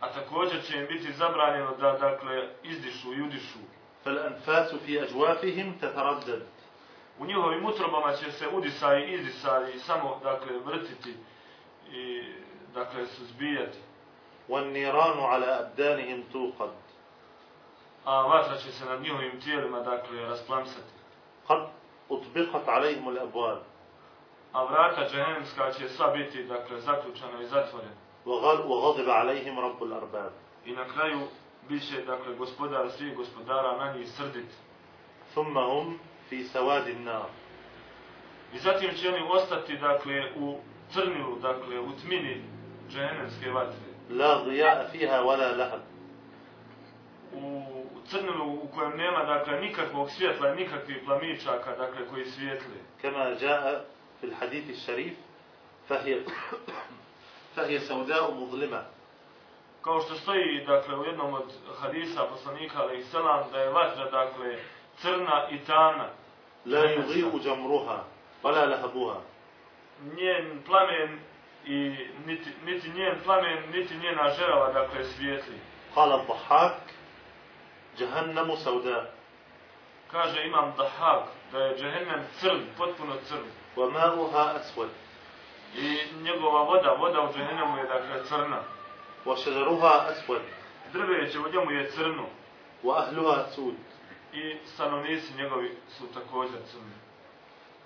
A 0.00 0.12
također 0.12 0.62
će 0.62 0.76
im 0.76 0.86
biti 0.86 1.12
zabranjeno 1.12 1.76
da, 1.76 1.92
dakle, 1.92 2.48
izdišu 2.62 3.14
i 3.14 3.22
udišu. 3.22 3.58
فالأنفاس 4.04 4.74
في 4.74 5.02
أجوافهم 5.02 5.72
تتردد 5.80 6.42
U 7.18 7.26
njihovim 7.26 7.66
utrobama 7.66 8.12
će 8.16 8.32
se 8.32 8.48
udisaj 8.48 9.00
i 9.00 9.14
izdisaj 9.14 9.78
samo, 9.78 10.20
dakle, 10.22 10.58
vrtiti 10.58 11.10
i, 11.10 11.14
dakle, 12.74 13.06
suzbijati. 13.06 13.78
والنيران 14.48 15.18
على 15.20 15.46
أبدانهم 15.60 16.22
توقد 16.32 16.70
A 18.04 18.22
vatra 18.22 18.56
će 18.56 18.72
se 18.72 18.84
nad 18.84 19.00
njihovim 19.02 19.40
tijelima, 19.40 19.80
dakle, 19.80 20.20
rasplamsati. 20.22 20.92
قد 21.48 21.68
أطبقت 22.10 22.68
عليهم 22.68 23.08
الأبواب 23.08 23.58
A 24.52 24.64
vrata 24.64 25.08
džehennemska 25.10 25.72
će 25.72 25.88
sva 25.88 26.06
biti, 26.10 26.44
dakle, 26.44 26.80
zaključana 26.80 27.42
i 27.42 27.46
zatvorena. 27.46 27.94
وغل- 28.26 28.64
وغضب 28.66 29.08
عليهم 29.10 29.58
رب 29.60 29.82
الأرباب 29.82 30.30
I 30.64 30.72
na 30.72 30.84
kraju 30.88 31.20
bit 31.68 31.88
će, 31.90 32.04
dakle, 32.04 32.34
gospodar 32.34 32.90
svih 32.90 33.16
gospodara 33.16 33.76
na 33.76 33.92
njih 33.92 34.08
srdit. 34.08 34.50
ثم 35.34 35.58
هم 35.58 35.98
في 36.30 36.44
سواد 36.44 36.86
النار 36.88 37.26
I 38.54 38.58
zatim 38.58 38.90
će 38.94 39.08
oni 39.08 39.28
ostati, 39.30 39.76
dakle, 39.76 40.32
u 40.36 40.58
crnju, 40.92 41.36
dakle, 41.42 41.80
u 41.80 41.92
tmini 42.02 42.42
džehennemske 42.90 43.50
vatre. 43.50 43.90
La 44.10 44.44
zija 44.44 44.88
fiha 44.92 45.22
wala 45.22 45.56
lahab. 45.56 45.80
U, 47.34 47.62
u 47.94 48.00
crnilu 48.06 48.54
u 48.54 48.68
kojem 48.74 48.96
nema, 48.96 49.24
dakle, 49.24 49.60
nikakvog 49.60 50.10
svjetla, 50.10 50.54
nikakvih 50.54 50.96
plamičaka, 51.04 51.76
dakle, 51.76 52.08
koji 52.08 52.24
svjetli. 52.24 52.80
Kama 53.02 53.24
jaa 53.40 53.80
fil 54.20 54.30
hadithi 54.40 54.74
šarif, 54.74 55.12
fahije 57.54 57.80
saudau 57.80 58.34
muzlima. 58.34 58.82
Kao 59.82 60.00
što 60.00 60.14
stoji, 60.14 60.64
dakle, 60.66 60.96
u 60.96 61.04
jednom 61.04 61.34
od 61.34 61.52
hadisa 61.80 62.24
poslanika, 62.24 62.82
ali 62.82 63.04
selam, 63.04 63.50
da 63.52 63.58
je 63.58 63.70
vatra, 63.70 64.10
dakle, 64.10 64.58
crna 64.96 65.48
i 65.50 65.58
tana. 65.58 66.08
La 66.66 66.78
yuzihu 66.78 67.46
jamruha, 67.46 68.04
wala 68.42 68.70
lahabuha 68.70 69.29
njen 70.16 70.62
plamen 70.66 71.18
i 71.66 71.96
niti, 72.26 72.50
niti 72.64 72.90
njen 72.90 73.14
plamen, 73.24 73.70
niti 73.72 73.96
njena 73.96 74.30
žerava, 74.38 74.72
dakle, 74.72 75.04
svijetli. 75.04 75.54
Hala 75.94 76.24
Dahak, 76.28 76.80
džahannamu 77.98 78.56
sauda. 78.56 79.10
Kaže 80.10 80.46
imam 80.46 80.74
Dahak, 80.76 81.22
da 81.52 81.58
je 81.58 81.76
džahannam 81.76 82.20
crn, 82.40 82.60
potpuno 82.78 83.14
crn. 83.28 83.44
Wa 83.76 83.90
ma'uha 83.90 84.54
aswad. 84.56 84.88
I 85.76 85.98
njegova 86.22 86.62
voda, 86.62 86.96
voda 86.98 87.20
u 87.20 87.32
džahannamu 87.32 87.78
je, 87.78 87.84
dakle, 87.84 88.24
crna. 88.24 88.62
Wa 89.24 89.44
šajaruha 89.44 90.06
aswad. 90.10 90.40
Drveće 90.92 91.38
u 91.38 91.48
njemu 91.52 91.70
je 91.70 91.90
crno. 91.90 92.26
Wa 92.82 92.98
ahluha 92.98 93.44
sud. 93.54 93.74
I 94.32 94.56
stanovnici 94.66 95.34
njegovi 95.34 95.76
su 95.88 96.06
također 96.06 96.58
crni. 96.70 97.09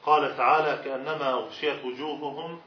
قال 0.06 0.38
تعالى 0.38 0.84
كأنما 0.84 1.34
أغشيت 1.34 1.86
وجوههم 1.86 2.62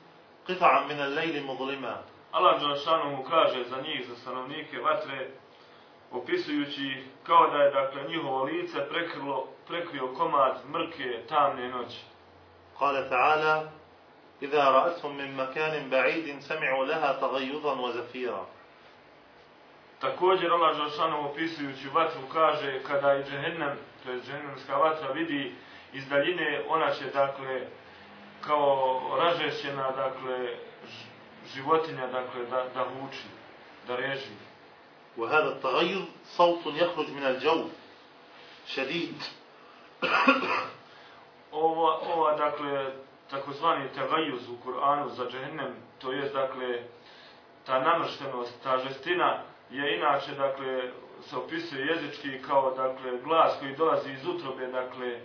قطعا 0.48 0.85
من 0.85 1.01
الليل 1.01 1.42
مظلما 1.42 2.03
Allah 2.33 2.61
Đelšanu 2.61 3.16
mu 3.16 3.25
kaže 3.25 3.64
za 3.64 3.81
njih, 3.81 4.09
za 4.09 4.16
stanovnike 4.16 4.79
vatre, 4.79 5.31
opisujući 6.12 6.83
ih 6.83 7.05
kao 7.27 7.51
da 7.51 7.59
je 7.62 7.70
dakle 7.70 8.03
njihovo 8.09 8.44
lice 8.44 8.88
prekrilo, 8.88 9.46
prekrio 9.66 10.14
komad 10.14 10.57
mrke 10.70 11.27
tamne 11.29 11.68
noći. 11.68 12.01
قال 12.79 13.11
تعالى 13.11 13.68
إذا 14.42 14.64
رأتهم 14.64 15.16
من 15.16 15.37
مكان 15.37 15.90
بعيد 15.90 16.40
سمعوا 16.40 16.85
لها 16.87 17.12
تغيظا 17.12 17.72
وزفيرا 17.81 18.46
Također 20.01 20.53
Allah 20.53 20.77
Đelšanu 20.77 21.31
opisujući 21.31 21.88
vatru 21.88 22.20
kaže 22.33 22.83
kada 22.83 23.14
i 23.14 23.25
džehennem, 23.25 23.79
to 24.05 24.11
je 24.11 24.20
džehennemska 24.20 24.77
vatra, 24.77 25.12
vidi 25.12 25.55
iz 25.92 26.09
daljine, 26.09 26.62
ona 26.68 26.90
će 26.90 27.05
dakle 27.05 27.61
kao 28.40 29.01
ražešćena 29.18 29.90
dakle 29.90 30.38
ž- 30.87 31.07
životinja 31.55 32.07
dakle 32.07 32.44
da, 32.51 32.64
da 32.75 32.85
huči, 32.85 33.25
da 33.87 33.96
reži. 33.96 34.33
وهذا 35.16 35.48
التغيظ 35.48 36.03
صوت 36.37 36.66
يخرج 36.66 37.11
من 37.11 37.25
الجوف 37.27 37.66
شديد 38.66 39.14
ova, 41.53 41.98
ova 42.14 42.37
dakle, 42.37 42.92
takozvani 43.31 43.88
tegajuz 43.94 44.48
u 44.48 44.57
Kur'anu 44.64 45.09
za 45.09 45.25
džehennem, 45.31 45.75
to 45.98 46.12
jest, 46.12 46.33
dakle, 46.35 46.83
ta 47.66 47.81
namrštenost, 47.81 48.62
ta 48.62 48.79
žestina, 48.79 49.42
je 49.70 49.96
inače, 49.96 50.35
dakle, 50.35 50.90
se 51.20 51.37
opisuje 51.37 51.87
jezički 51.87 52.42
kao, 52.42 52.70
dakle, 52.70 53.18
glas 53.25 53.53
koji 53.61 53.77
dolazi 53.77 54.12
iz 54.12 54.27
utrobe, 54.27 54.66
dakle, 54.66 55.20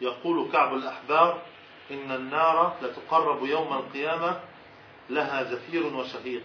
يقول 0.00 0.52
كعب 0.52 0.74
الأحبار 0.74 1.42
إن 1.90 2.12
النار 2.12 2.76
لتقرب 2.82 3.44
يوم 3.44 3.72
القيامة 3.72 4.40
لها 5.10 5.42
زفير 5.42 5.86
وشهيق. 5.86 6.44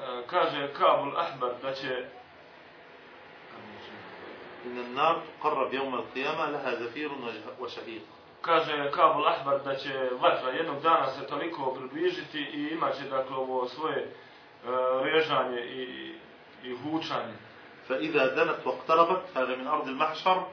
آه، 0.00 0.20
كاجي 0.20 0.68
كعب 0.68 1.08
الأحبار 1.08 1.52
داتي 1.62 2.04
إن 4.66 4.78
النار 4.78 5.22
تقرب 5.40 5.74
يوم 5.74 5.94
القيامة 5.94 6.50
لها 6.50 6.74
زفير 6.74 7.10
وشهيق. 7.60 8.02
kaže 8.46 8.90
Kabul 8.90 9.28
Ahbar 9.28 9.64
da 9.64 9.76
će 9.76 10.10
vatra 10.20 10.50
jednog 10.50 10.82
dana 10.82 11.06
se 11.06 11.26
toliko 11.26 11.74
približiti 11.74 12.38
i 12.38 12.68
imaće 12.72 13.02
dakle 13.10 13.36
ovo 13.36 13.68
svoje 13.68 14.14
آه، 14.66 14.70
uh, 14.70 15.02
režanje 15.02 15.60
i, 15.60 16.14
i 16.64 16.76
hučanje. 16.76 17.34
فإذا 17.88 18.34
دنت 18.34 18.66
واقتربت 18.66 19.22
هذا 19.34 19.56
من 19.56 19.66
أرض 19.66 19.88
المحشر 19.88 20.46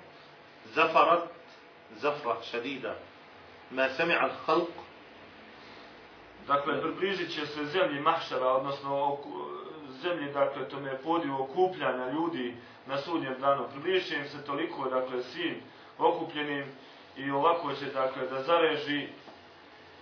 زفرت 0.74 1.30
زفرة 1.96 2.42
شديدة 2.42 2.96
ما 3.72 3.98
سمع 3.98 4.26
الخلق 4.26 4.72
Dakle, 6.48 6.82
približit 6.82 7.34
će 7.34 7.46
se 7.46 7.66
zemlji 7.66 8.02
mahšara, 8.02 8.48
odnosno 8.48 9.18
zemlji, 10.02 10.34
dakle, 10.34 10.70
tome 10.70 10.98
podiju 10.98 11.42
okupljanja 11.42 12.12
ljudi 12.12 12.56
na 12.86 12.98
sudnjem 12.98 13.36
danu. 13.40 13.68
Približit 13.72 14.10
će 14.10 14.16
im 14.16 14.28
se 14.28 14.46
toliko, 14.46 14.90
dakle, 14.90 15.24
svim 15.24 15.62
okupljenim 15.98 16.66
i 17.18 17.32
ovako 17.32 17.74
će, 17.74 17.86
dakle, 17.86 18.28
da 18.28 18.44
zareži 18.44 19.08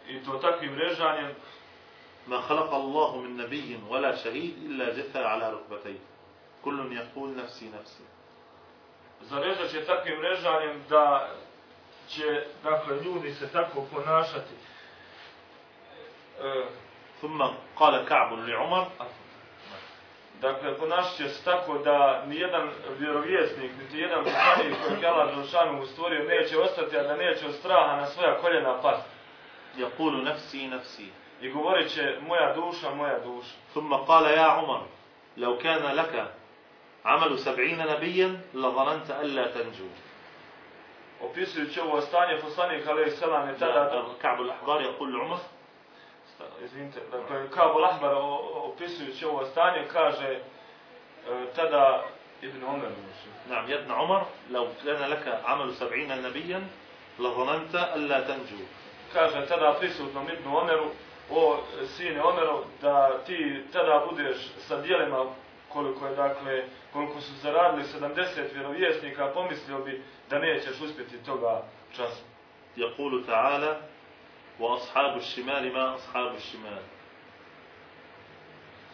i 0.07 0.23
to 0.25 0.31
takvim 0.31 0.75
režanjem, 0.75 1.35
ما 2.27 2.41
خلق 2.41 2.73
الله 2.73 3.17
من 3.17 3.37
نبي 3.37 3.79
ولا 3.89 4.15
شهيد 4.15 4.53
إلا 4.65 4.93
جثى 4.97 5.19
على 5.19 5.53
ركبتيه 5.53 5.99
كل 6.64 6.92
يقول 6.92 7.36
نفسي 7.36 7.70
نفسي 7.80 8.04
zarežat 9.22 9.70
će 9.70 9.84
takvim 9.84 10.20
režanjem 10.20 10.82
da 10.88 11.28
će, 12.08 12.44
dakle, 12.62 12.96
ljudi 13.00 13.34
se 13.34 13.52
tako 13.52 13.84
ponašati. 13.94 14.54
E, 16.40 16.64
ثم 17.20 17.42
قال 17.76 18.04
كعب 18.08 18.32
لعمر 18.32 18.86
Dakle, 20.40 20.78
ponašat 20.78 21.16
će 21.16 21.28
se 21.28 21.44
tako 21.44 21.78
da 21.78 22.24
nijedan 22.26 22.70
vjerovjesnik, 22.98 23.70
niti 23.82 23.98
jedan 23.98 24.24
poslanik 24.24 24.76
kojeg 24.86 25.02
je 25.02 25.08
Allah 25.08 25.34
Đelšanu 25.34 25.86
stvorio 25.86 26.24
neće 26.24 26.58
ostati, 26.58 26.98
a 26.98 27.02
da 27.02 27.16
neće 27.16 27.46
od 27.46 27.54
straha 27.54 27.96
na 27.96 28.06
svoja 28.06 28.38
koljena 28.40 28.82
pasti. 28.82 29.10
يقول 29.76 30.24
نفسي 30.24 30.66
نفسي 30.66 31.10
I 31.40 31.50
govorit 31.50 31.94
će 31.94 32.18
moja 32.20 32.54
duša, 32.54 32.94
moja 32.94 33.18
duša. 33.18 33.54
ثم 33.74 33.94
قال 33.94 34.24
يا 34.24 34.42
عمر 34.42 34.86
لو 35.36 35.58
كان 35.58 35.94
لك 35.96 36.30
عمل 37.05 37.39
سبعين 37.39 37.77
نبيا 37.77 38.39
لظننت 38.53 39.11
ألا 39.11 39.47
تنجو 39.47 39.87
Opisujući 41.21 41.79
ovo 41.81 42.01
stanje, 42.01 42.41
poslanik 42.41 42.87
alaih 42.87 43.13
selam 43.13 43.49
je 43.49 43.57
tada, 43.57 44.05
كعب 44.21 44.41
الأحبار 44.41 44.81
يقول 44.81 45.13
لعمر 45.13 45.37
izvinite, 46.63 46.99
dakle, 47.11 47.49
kao 47.49 47.79
Lahbar 47.79 48.13
opisujući 48.53 49.25
ovo 49.25 49.45
stanje, 49.45 49.87
kaže 49.93 50.29
e, 50.33 50.41
tada 51.55 52.03
Ibn 52.41 52.63
Omer, 52.63 52.89
نعم 53.49 53.69
يا 53.69 53.75
ابن 53.75 53.91
عمر 53.91 54.25
لو 54.51 54.67
كان 54.85 55.09
لك 55.09 55.41
عمل 55.45 55.73
سبعين 55.73 56.21
نبيا 56.21 56.67
لظننت 57.19 57.75
ألا 57.75 58.19
تنجو 58.19 58.65
kaže 59.13 59.47
tada 59.47 59.73
prisutnom 59.79 60.29
Ibn 60.29 60.47
Omeru, 60.47 60.91
o 61.29 61.57
sine 61.97 62.23
Omerov, 62.23 62.63
da 62.81 63.23
ti 63.25 63.63
tada 63.73 64.05
budeš 64.09 64.37
sa 64.67 64.77
dijelima 64.77 65.25
koliko 65.72 66.06
je 66.06 66.16
dakle, 66.16 66.64
koliko 66.92 67.20
su 67.20 67.34
zaradili 67.34 67.84
70 68.00 68.52
vjerovjesnika, 68.54 69.30
pomislio 69.34 69.78
bi 69.78 70.02
da 70.30 70.38
nećeš 70.38 70.80
uspjeti 70.80 71.24
toga 71.24 71.62
časa. 71.96 72.24
يقول 72.76 73.26
تعالى 73.26 73.80
وأصحاب 74.60 75.16
الشمال 75.16 75.72
ما 75.72 75.94
أصحاب 75.94 76.34
الشمال 76.34 76.82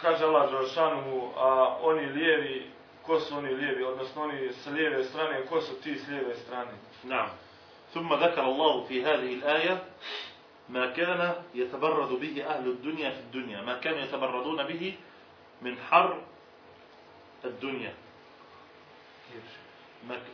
Kaže 0.02 0.24
Allah 0.24 0.50
Đelšanu, 0.50 1.30
a 1.36 1.76
oni 1.82 2.06
lijevi, 2.06 2.70
ko 3.02 3.20
su 3.20 3.36
oni 3.36 3.54
lijevi, 3.54 3.84
odnosno 3.84 4.22
oni 4.22 4.52
sa 4.52 4.70
lijeve 4.70 5.04
strane, 5.04 5.46
ko 5.46 5.60
su 5.60 5.80
ti 5.80 5.98
s 5.98 6.08
lijeve 6.08 6.34
strane? 6.34 6.72
نعم 7.04 7.28
ثم 7.94 8.14
ذكر 8.14 8.44
الله 8.44 8.84
في 8.84 9.04
هذه 9.04 9.34
الآية 9.34 9.84
ما 10.68 10.86
كان 10.86 11.34
يتبرد 11.54 12.08
به 12.20 12.44
أهل 12.46 12.66
الدنيا 12.68 13.10
في 13.10 13.20
الدنيا 13.20 13.62
ما 13.62 13.78
كانوا 13.78 13.98
يتبردون 13.98 14.62
به 14.62 14.94
من 15.62 15.78
حر 15.78 16.22
الدنيا 17.45 17.93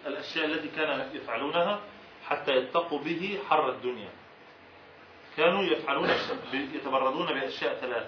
الأشياء 0.06 0.46
التي 0.46 0.68
كانوا 0.68 1.06
يفعلونها 1.14 1.80
حتى 2.26 2.52
يتقوا 2.52 3.00
به 3.00 3.40
حر 3.50 3.70
الدنيا 3.70 4.10
كانوا 5.38 5.64
يفعلون 5.64 6.10
يتبردون 6.54 7.26
بأشياء 7.26 7.76
ثلاث 7.76 8.08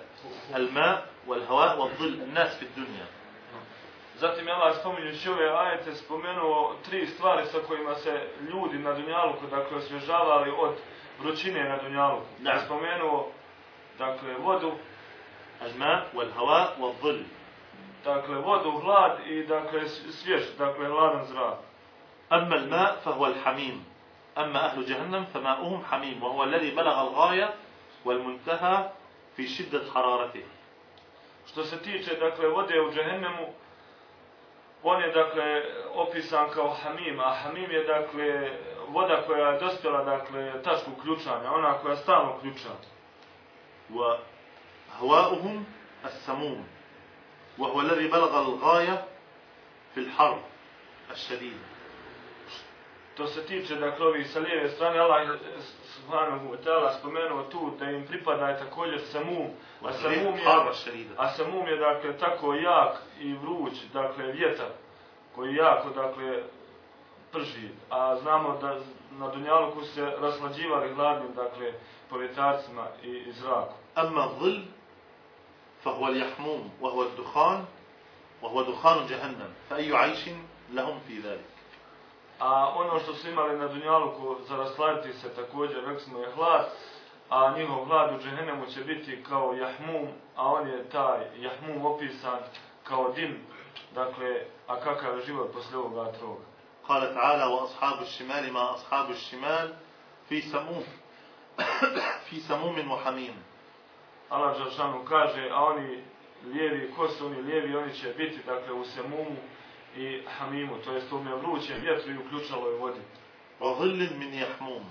الماء 0.56 1.08
والهواء 1.28 1.80
والظل 1.80 2.14
الناس 2.14 2.58
في 2.58 2.64
الدنيا 2.64 3.06
Zatim 4.20 4.48
je 4.48 4.54
Allah 4.54 4.76
spominjući 4.80 5.30
ove 5.30 5.50
ajete 5.50 5.96
spomenuo 5.96 6.76
tri 6.90 7.08
stvari 7.08 7.46
sa 7.46 7.58
kojima 7.68 7.96
se 7.96 8.28
ljudi 8.42 8.80
na 8.80 8.94
Dunjaluku, 8.94 9.48
dakle, 9.48 9.78
osvježavali 9.78 10.52
od 10.58 10.76
vrućine 11.20 11.64
na 11.70 11.78
Dunjaluku. 11.78 12.26
Da. 12.40 12.60
Spomenuo, 12.66 13.32
dakle, 14.00 14.34
vodu, 14.34 14.72
الماء 15.62 16.08
والهواء 16.14 16.80
والظل 16.80 17.24
dakle, 18.06 18.36
vodu, 18.36 18.72
hlad 18.72 19.20
i, 19.28 19.44
dakle, 19.44 19.90
svjež, 19.90 20.44
dakle, 20.58 20.88
hladan 20.88 21.26
zrak. 21.26 21.58
أما 22.34 22.56
الماء 22.56 22.96
فهو 23.06 23.26
الحميم 23.26 23.86
أما 24.38 24.66
أهل 24.66 24.86
جهنم 24.86 25.26
فماؤهم 25.26 25.86
حميم 25.86 26.24
وهو 26.24 26.44
الذي 26.44 26.72
بلغ 26.72 27.02
الغاية 27.02 27.54
والمنتهى 28.06 28.90
في 29.36 29.48
شدة 29.48 29.92
حرارته 29.94 30.44
Što 31.48 31.64
se 31.64 31.80
tiče, 31.80 32.16
dakle, 32.16 32.48
vode 32.48 32.82
u 32.82 32.92
džehennemu, 32.92 33.54
on 34.84 35.02
je, 35.02 35.12
dakle, 35.12 35.64
opisan 35.94 36.50
kao 36.54 36.70
hamim, 36.70 37.20
a 37.20 37.34
hamim 37.34 37.72
je, 37.72 37.84
dakle, 37.84 38.52
voda 38.88 39.22
koja 39.28 39.50
je 39.50 39.60
dospjela, 39.60 40.04
dakle, 40.04 40.64
tačku 40.64 40.92
ključanja, 41.02 41.52
ona 41.52 41.74
koja 41.74 41.96
stalno 41.96 42.38
ključa. 42.42 42.70
وهواؤهم 43.90 45.66
السموم 46.06 46.75
وهو 47.59 47.81
الذي 47.81 48.09
بلغ 48.09 48.39
الغاية 48.41 49.05
في 49.95 50.01
الحرب 50.01 50.43
الشديد 51.11 51.57
To 53.17 53.27
se 53.27 53.47
tiče, 53.47 53.75
dakle, 53.75 54.07
ovih 54.07 54.31
sa 54.31 54.41
lijeve 54.41 54.69
strane, 54.69 54.99
Allah 54.99 55.23
je 55.23 55.39
subhanahu 55.97 56.49
wa 56.49 56.57
ta'ala 56.65 56.99
spomenuo 56.99 57.43
tu 57.43 57.71
da 57.79 57.91
im 57.91 58.07
pripada 58.07 58.49
je 58.49 58.59
također 58.59 59.01
samum, 59.01 59.51
a 59.85 59.93
samum 59.93 60.35
je, 60.35 60.45
حرب 60.45 60.69
الشديدة 60.69 61.15
a 61.17 61.29
samum 61.29 61.69
je, 61.69 61.77
dakle, 61.77 62.19
tako 62.19 62.55
jak 62.55 63.03
i 63.21 63.35
vruć, 63.35 63.73
dakle, 63.93 64.33
vjetar, 64.33 64.69
koji 65.35 65.55
jako, 65.55 65.91
dakle, 65.91 66.43
prži. 67.33 67.69
A 67.91 68.17
znamo 68.17 68.59
da 68.61 68.77
na 69.19 69.29
Dunjaluku 69.29 69.83
se 69.83 70.13
raslađivali 70.21 70.95
hladnim, 70.95 71.35
dakle, 71.35 71.73
povjetarcima 72.11 72.87
i, 73.03 73.11
i 73.11 73.33
zrakom. 73.33 73.77
أما 73.99 74.25
الظل 74.25 74.63
فهو 75.86 76.08
اليحموم 76.08 76.72
وهو 76.82 77.04
الدخان 77.04 77.66
وهو 78.42 78.62
دخان 78.62 79.08
جهنم 79.08 79.54
فأي 79.70 79.96
عيش 79.96 80.30
لهم 80.72 81.00
في 81.08 81.20
ذلك 81.20 81.46
A 82.40 82.68
ono 82.76 83.00
što 83.00 83.14
su 83.14 83.30
imali 83.30 83.58
na 83.58 83.68
Dunjaluku 83.68 84.36
za 84.48 84.56
rasladiti 84.56 85.18
se 85.18 85.36
također, 85.36 85.84
rekli 85.86 86.00
smo 86.00 86.20
je 86.20 86.32
hlad, 86.32 86.66
a 87.30 87.58
njihov 87.58 87.86
hlad 87.86 88.16
u 88.16 88.24
džehennemu 88.24 88.66
će 88.66 88.84
biti 88.84 89.24
kao 89.24 89.54
jahmum, 89.54 90.08
a 90.36 90.48
on 90.48 90.68
je 90.68 90.90
taj 90.90 91.20
jahmum 91.36 91.86
opisan 91.86 92.40
kao 92.84 93.12
dim, 93.12 93.42
dakle, 93.94 94.42
a 94.68 94.80
kakav 94.80 95.18
je 95.18 95.26
život 95.26 95.54
poslije 95.54 95.78
ovoga 95.78 96.12
troga. 96.12 96.46
قال 96.88 97.16
تعالى 97.16 97.46
وأصحاب 97.46 98.02
الشمال 98.02 98.54
ما 98.54 98.76
أصحاب 98.76 99.12
الشمال 99.12 99.74
في 100.30 100.42
سموم 100.42 100.84
في 102.30 102.40
سموم 102.40 102.92
وحميم 102.92 103.36
Allah 104.29 104.59
Đalšanu 104.59 105.05
kaže, 105.05 105.49
a 105.51 105.65
oni 105.65 106.03
lijevi, 106.45 106.93
ko 106.97 107.09
su 107.09 107.27
oni 107.27 107.43
lijevi, 107.43 107.77
oni 107.77 107.93
će 107.95 108.09
biti, 108.09 108.39
dakle, 108.47 108.73
u 108.73 108.85
semumu 108.85 109.37
i 109.97 110.23
hamimu, 110.39 110.77
to 110.85 110.93
jest 110.93 111.13
u 111.13 111.19
me 111.19 111.35
vrućem 111.35 111.77
vjetru 111.81 112.13
i 112.13 112.19
uključaloj 112.19 112.79
vodi. 112.79 113.01
وظل 113.61 114.09
من 114.21 114.35
يحموم 114.35 114.85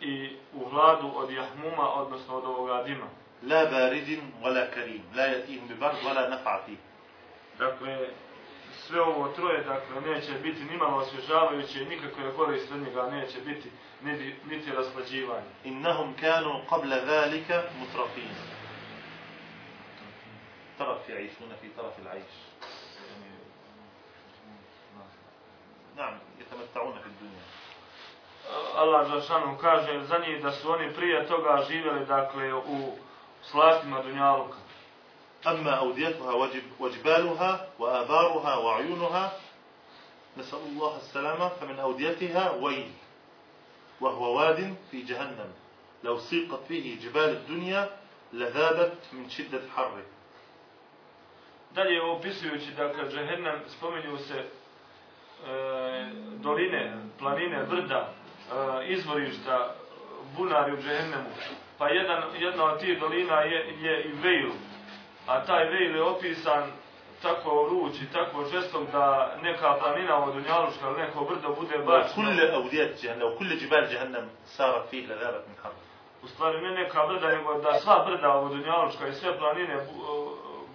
I 0.00 0.36
u 0.54 0.64
hladu 0.64 1.12
od 1.16 1.30
jahmuma, 1.30 1.92
odnosno 1.92 2.36
od 2.36 2.44
ovoga 2.44 2.82
dima. 2.82 3.08
لا 3.42 3.64
بارد 3.64 4.18
ولا 4.42 4.66
كريم 4.74 5.04
لا 5.14 5.26
يأتيهم 5.26 5.68
ببرد 5.68 6.04
ولا 6.06 6.28
نفع 6.30 6.60
فيه 6.66 6.76
Dakle, 7.58 8.08
sve 8.86 9.00
ovo 9.00 9.28
troje, 9.28 9.64
dakle, 9.64 10.00
neće 10.00 10.32
biti 10.42 10.64
nimalo 10.64 10.96
osvježavajuće 10.96 11.82
i 11.82 11.86
nikakve 11.86 12.32
koriste 12.36 12.74
od 12.74 12.80
njega 12.80 13.10
neće 13.10 13.40
biti 13.40 13.70
niti, 14.02 14.34
niti 14.50 14.70
raslađivanje. 14.72 15.50
إنهم 15.66 16.14
كانوا 16.20 16.60
قبل 16.70 16.92
ذلك 16.92 17.70
مترفين 17.80 18.49
ترف 20.81 21.09
يعيشون 21.09 21.49
في 21.61 21.67
طرف 21.77 21.99
العيش. 21.99 22.33
نعم 25.97 26.19
يتمتعون 26.39 26.99
في 26.99 27.05
الدنيا. 27.05 27.45
Allah 28.75 29.07
Žešanu 29.11 29.57
kaže 29.57 30.03
za 30.03 30.17
njih 30.17 30.43
da 30.43 30.51
su 30.51 30.71
oni 30.71 30.93
prije 30.93 31.27
toga 31.27 31.63
živjeli, 31.69 32.05
dakle, 32.05 32.53
u 32.53 32.97
slastima 33.43 34.01
Dunjaluka. 34.01 34.57
أما 35.47 35.73
أوديتها 35.79 36.33
وجب 36.33 36.63
وجبالها 36.79 37.67
وآبارها 37.79 38.55
وعيونها 38.55 39.31
نسأل 40.37 40.59
الله 40.59 40.97
السلامة 40.97 41.49
فمن 41.49 41.79
أوديتها 41.79 42.51
ويل 42.51 42.91
وهو 44.01 44.37
واد 44.37 44.75
في 44.91 45.01
جهنم. 45.01 45.53
لو 46.03 46.19
سيقت 46.19 46.59
فيه 46.67 46.99
جبال 46.99 47.29
الدنيا 47.29 47.97
لذابت 48.33 48.97
من 49.13 49.29
شدة 49.29 49.61
حره. 49.75 50.03
Dalje 51.75 52.01
opisujući 52.01 52.71
dakle 52.77 53.03
džehennem 53.11 53.59
spominju 53.67 54.17
se 54.17 54.37
e, 54.37 54.45
doline, 56.35 56.93
planine, 57.19 57.63
vrda, 57.63 58.07
e, 58.07 58.87
izvorišta, 58.87 59.75
bunari 60.37 60.73
u 60.73 60.77
džehennemu. 60.77 61.29
Pa 61.77 61.89
jedan, 61.89 62.23
jedna 62.39 62.63
od 62.63 62.79
tih 62.79 62.99
dolina 62.99 63.41
je, 63.41 63.75
je 63.81 64.03
i 64.03 64.11
Vejl. 64.11 64.51
A 65.27 65.45
taj 65.45 65.65
Vejl 65.65 65.95
je 65.95 66.03
opisan 66.03 66.71
tako 67.21 67.67
ruč 67.69 67.93
i 68.01 68.13
tako 68.13 68.45
žestom 68.45 68.87
da 68.91 69.35
neka 69.41 69.77
planina 69.79 70.23
od 70.23 70.33
Dunjaluška 70.33 70.87
ili 70.89 71.01
neko 71.01 71.25
brdo 71.25 71.55
bude 71.59 71.77
baš... 71.77 72.13
Kulle 72.15 72.51
avdijet 72.53 73.01
džehennem, 73.01 73.37
kulle 73.37 73.55
džibar 73.55 73.87
džehennem, 73.89 74.29
sara 74.45 74.83
fih 74.89 75.09
le 75.09 75.15
verat 75.15 75.47
min 75.47 75.57
U 76.23 76.27
stvari 76.27 76.61
ne 76.61 76.71
neka 76.71 77.07
brda, 77.07 77.27
nego 77.27 77.53
da 77.53 77.79
sva 77.79 78.05
brda 78.05 78.29
od 78.29 78.51
Dunjaluška 78.51 79.07
i 79.07 79.13
sve 79.13 79.37
planine 79.37 79.73
e, 79.73 79.87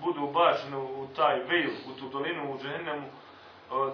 budu 0.07 0.33
bačene 0.33 0.77
u 0.77 1.07
taj 1.17 1.39
Vejl, 1.49 1.71
u 1.91 1.93
tu 1.99 2.09
dolinu 2.09 2.53
u 2.53 2.59
Džehennemu, 2.63 3.07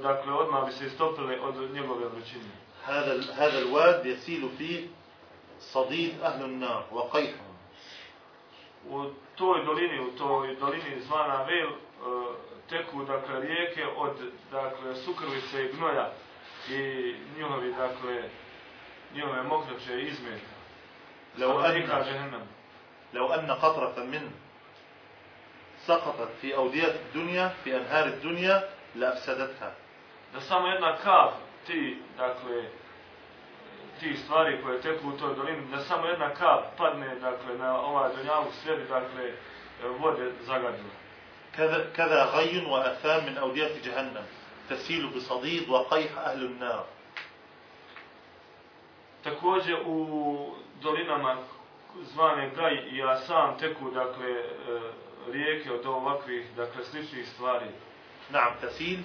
dakle 0.02 0.32
odmah 0.32 0.66
bi 0.66 0.72
se 0.72 0.86
istopile 0.86 1.40
od 1.40 1.54
njegove 1.74 2.04
vrućine. 2.08 2.52
هذا 2.84 3.14
هذا 3.34 3.58
الواد 3.58 4.06
يسيل 4.06 4.48
فيه 4.58 4.80
صديد 5.60 6.20
أهل 6.20 6.44
النار 6.44 6.84
وقيحهم 6.92 7.52
U 8.90 9.10
toj 9.36 9.64
dolini, 9.64 10.00
u 10.00 10.10
toj 10.18 10.56
dolini 10.56 11.00
zvana 11.00 11.42
Vejl, 11.42 11.68
e, 11.68 11.74
teku 12.68 13.04
dakle 13.04 13.40
rijeke 13.40 13.86
od 13.96 14.16
dakle 14.50 14.96
sukrvice 14.96 15.64
i 15.64 15.72
gnoja 15.72 16.12
i 16.70 17.14
njihovi 17.36 17.72
dakle 17.72 18.22
njihove 19.14 19.42
mokraće 19.42 20.00
i 20.00 20.06
izmeta. 20.06 20.52
لو 21.38 21.60
أن. 21.60 22.46
لو 23.12 23.34
أن 23.34 23.50
قطرة 23.50 24.04
منه 24.04 24.30
سقطت 25.86 26.28
في 26.40 26.56
أودية 26.56 26.94
الدنيا 26.94 27.48
في 27.64 27.76
أنهار 27.76 28.06
الدنيا 28.06 28.68
لأفسدتها 28.94 29.72
Da 30.32 30.40
samo 30.40 30.66
jedna 30.68 30.96
kap 30.96 31.32
ti, 31.66 31.98
dakle, 32.16 32.64
ti 34.00 34.16
stvari 34.16 34.62
koje 34.62 34.80
teku 34.80 35.08
u 35.08 35.12
toj 35.12 35.34
dolini, 35.34 35.70
da 35.70 35.78
samo 35.78 36.06
jedna 36.06 36.34
kap 36.34 36.76
padne, 36.78 37.14
dakle, 37.14 37.58
na 37.58 37.80
ovaj 37.80 38.16
donjavuk 38.16 38.52
sve 38.62 38.76
bi, 38.76 38.84
dakle, 38.84 39.32
vode 39.98 40.32
zagadilo. 40.46 40.90
كذا 41.56 41.90
كذا 41.96 42.24
غي 42.24 42.64
وأثام 42.66 43.26
من 43.26 43.38
أودية 43.38 43.80
جهنم 43.84 44.26
تسيل 44.70 45.06
بصديد 45.06 45.68
وقيح 45.68 46.18
أهل 46.18 46.44
النار 46.44 46.84
Također 49.24 49.76
u 49.86 50.54
dolinama 50.82 51.36
zvane 52.00 52.50
Gaj 52.56 52.74
i 52.74 53.02
Asam 53.02 53.58
teku, 53.58 53.90
dakle, 53.90 54.30
e, 54.30 54.44
rijeke 55.28 55.72
od 55.72 55.86
ovakvih, 55.86 56.46
dakle, 56.56 56.84
sličnih 56.84 57.28
stvari. 57.28 57.70
نعم 58.30 58.54
تسيل 58.62 59.02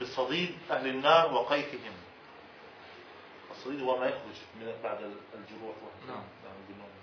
بصديد 0.00 0.58
أهل 0.70 0.86
النار 0.86 1.34
وقيحهم 1.34 1.92
الصديد 3.50 3.82
هو 3.82 3.98
ما 3.98 4.06
يخرج 4.06 4.36
من 4.60 4.74
بعد 4.82 4.98
الجروح 5.34 5.76
نعم. 6.08 6.24
نعم 6.44 6.56
بالنوم. 6.68 6.94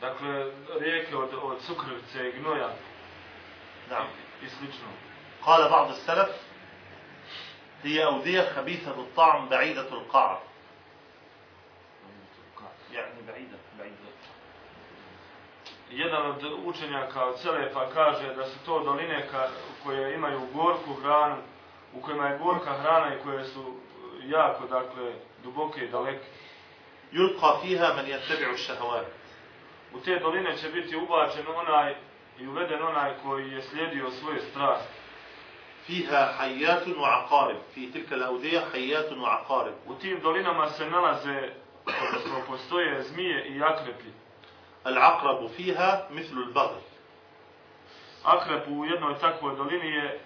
Dakle, 0.00 0.52
rijeke 0.80 1.16
od, 1.16 1.34
od 1.34 1.58
cukrvice 1.66 2.28
i 2.28 2.32
gnoja 2.32 2.70
نعم 3.90 4.06
i 4.42 4.48
slično. 4.48 4.88
قال 5.42 5.68
بعض 5.68 5.90
السلف 5.90 6.28
هي 7.84 8.04
أودية 8.04 8.42
خبيثة 8.42 8.90
الطعم 8.90 9.48
بعيدة 9.48 9.88
القعر 9.88 10.42
Jedan 15.91 16.25
od 16.25 16.43
učenjaka 16.65 17.25
od 17.25 17.39
Selefa 17.39 17.89
kaže 17.93 18.35
da 18.35 18.45
su 18.45 18.65
to 18.65 18.79
doline 18.79 19.27
ka, 19.31 19.47
koje 19.83 20.15
imaju 20.15 20.41
gorku 20.53 20.93
hranu, 20.93 21.35
u 21.93 22.01
kojima 22.01 22.27
je 22.27 22.37
gorka 22.37 22.73
hrana 22.73 23.15
i 23.15 23.23
koje 23.23 23.43
su 23.43 23.73
jako, 24.23 24.67
dakle, 24.67 25.13
duboke 25.43 25.85
i 25.85 25.89
daleke. 25.89 26.25
يلقى 27.13 27.59
فيها 27.61 27.93
من 27.93 28.09
يتبع 28.09 28.49
الشهوات 28.51 29.05
U 29.93 29.99
te 29.99 30.19
doline 30.19 30.57
će 30.57 30.69
biti 30.69 30.95
ubačen 30.95 31.45
onaj 31.55 31.95
i 32.39 32.47
uveden 32.47 32.83
onaj 32.83 33.13
koji 33.23 33.51
je 33.51 33.61
slijedio 33.61 34.11
svoje 34.11 34.39
strasti. 34.41 34.93
فيها 35.87 36.37
حيات 36.37 36.87
وعقارب 36.87 37.59
في 37.75 37.91
تلك 37.91 38.13
الأودية 38.13 38.59
حيات 38.73 39.11
وعقارب 39.11 39.73
U 39.87 39.93
tim 39.95 40.19
dolinama 40.19 40.69
se 40.69 40.85
nalaze, 40.85 41.49
odnosno 41.85 42.41
postoje 42.47 43.03
zmije 43.03 43.47
i 43.47 43.63
akrepi. 43.63 44.09
العقرب 44.86 45.46
فيها 45.46 46.08
مثل 46.10 46.38
البغل 46.38 46.80
Akrep 48.24 48.68
u 48.68 48.84
jednoj 48.84 49.14
takvoj 49.20 49.56
dolini 49.56 49.88
je 49.94 50.04
e, 50.04 50.18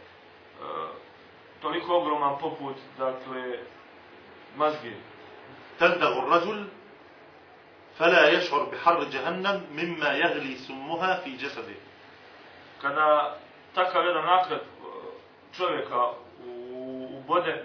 toliko 1.62 1.96
ogroman 1.96 2.38
poput, 2.38 2.76
dakle, 2.98 3.58
mazge. 4.56 4.92
تلدغ 5.78 6.18
الرجل 6.18 6.68
فلا 7.98 8.28
يشعر 8.28 8.64
بحر 8.64 9.04
جهنم 9.04 9.66
مما 9.72 10.12
يغلي 10.12 10.56
سمها 10.56 11.16
في 11.16 11.36
جسده 11.36 11.76
kada 12.82 13.36
takav 13.74 14.04
jedan 14.06 14.26
e, 14.50 14.58
čovjeka 15.56 16.10
ubode, 17.18 17.64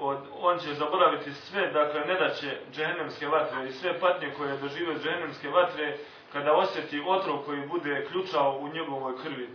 od, 0.00 0.18
on 0.40 0.58
će 0.58 0.74
zaboraviti 0.74 1.34
sve, 1.34 1.70
dakle, 1.70 2.00
ne 2.00 2.14
da 2.14 2.34
će 2.34 2.60
džehennemske 2.72 3.28
vatre 3.28 3.68
i 3.68 3.72
sve 3.72 4.00
patnje 4.00 4.32
koje 4.36 4.56
dožive 4.56 4.94
džehennemske 4.94 5.48
vatre, 5.48 5.96
kada 6.32 6.52
osjeti 6.52 7.02
otrov 7.06 7.38
koji 7.38 7.66
bude 7.66 8.06
ključao 8.10 8.58
u 8.60 8.68
njegovoj 8.68 9.22
krvi, 9.22 9.48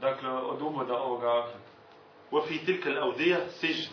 dakle, 0.00 0.30
od 0.30 0.62
uboda 0.62 0.96
ovoga 0.96 1.38
akrata. 1.38 1.68
وفي 2.32 2.58
تلك 2.58 2.86
الأودية 2.86 3.46
سجن 3.48 3.90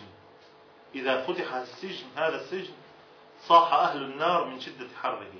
إذا 0.94 1.22
فتح 1.22 1.54
السجن 1.54 2.06
هذا 2.16 2.36
السجن 2.36 2.74
صاح 3.40 3.72
أهل 3.72 4.02
النار 4.02 4.44
من 4.44 4.60
شدة 4.60 4.88
حره 5.02 5.32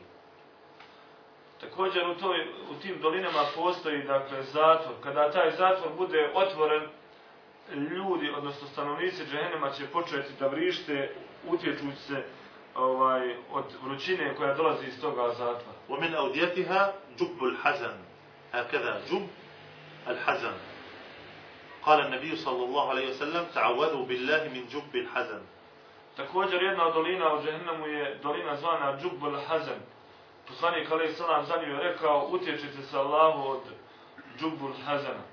Također 1.61 2.09
u, 2.09 2.15
toj, 2.15 2.49
u 2.71 2.75
tim 2.83 3.01
dolinama 3.01 3.45
postoji 3.55 4.03
dakle 4.03 4.43
zatvor. 4.43 4.95
Kada 5.03 5.31
taj 5.31 5.51
zatvor 5.51 5.93
bude 5.97 6.31
otvoren, 6.35 6.89
ljudi, 7.75 8.31
odnosno 8.37 8.69
stanovnici 8.69 9.25
džehennema 9.25 9.71
će 9.71 9.87
početi 9.87 10.33
da 10.41 10.47
vrište, 10.47 11.15
utječući 11.49 11.97
se 11.97 12.25
ovaj, 12.75 13.37
od 13.53 13.65
vrućine 13.83 14.35
koja 14.35 14.55
dolazi 14.55 14.87
iz 14.87 15.01
toga 15.01 15.29
zatvora. 15.29 15.77
ومن 15.89 16.15
أوديتها 16.15 16.95
جب 17.19 17.45
الحزن 17.45 17.97
هكذا 18.53 19.01
جب 19.11 19.29
الحزن 20.09 20.53
قال 21.83 22.01
النبي 22.01 22.37
صلى 22.37 22.65
الله 22.65 22.91
عليه 22.91 23.11
وسلم 23.11 23.45
تعوذوا 23.55 24.07
بالله 24.07 24.49
من 24.55 24.67
جب 24.69 24.95
الحزن 24.95 25.43
Također 26.17 26.63
jedna 26.63 26.87
od 26.87 26.95
dolina 26.95 27.35
u 27.35 27.43
džehennemu 27.43 27.87
je 27.87 28.19
dolina 28.23 28.57
zvana 28.57 28.99
Džubbul 29.01 29.41
Hazan. 29.49 29.81
Poslanik 30.49 30.91
alaih 30.91 31.17
salam 31.17 31.45
za 31.45 31.55
nju 31.57 31.73
je 31.73 31.83
rekao, 31.83 32.29
utječite 32.31 32.83
se 32.83 32.99
Allahu 32.99 33.49
od 33.49 33.61
Džubbul 34.39 34.73
Hazana. 34.85 35.30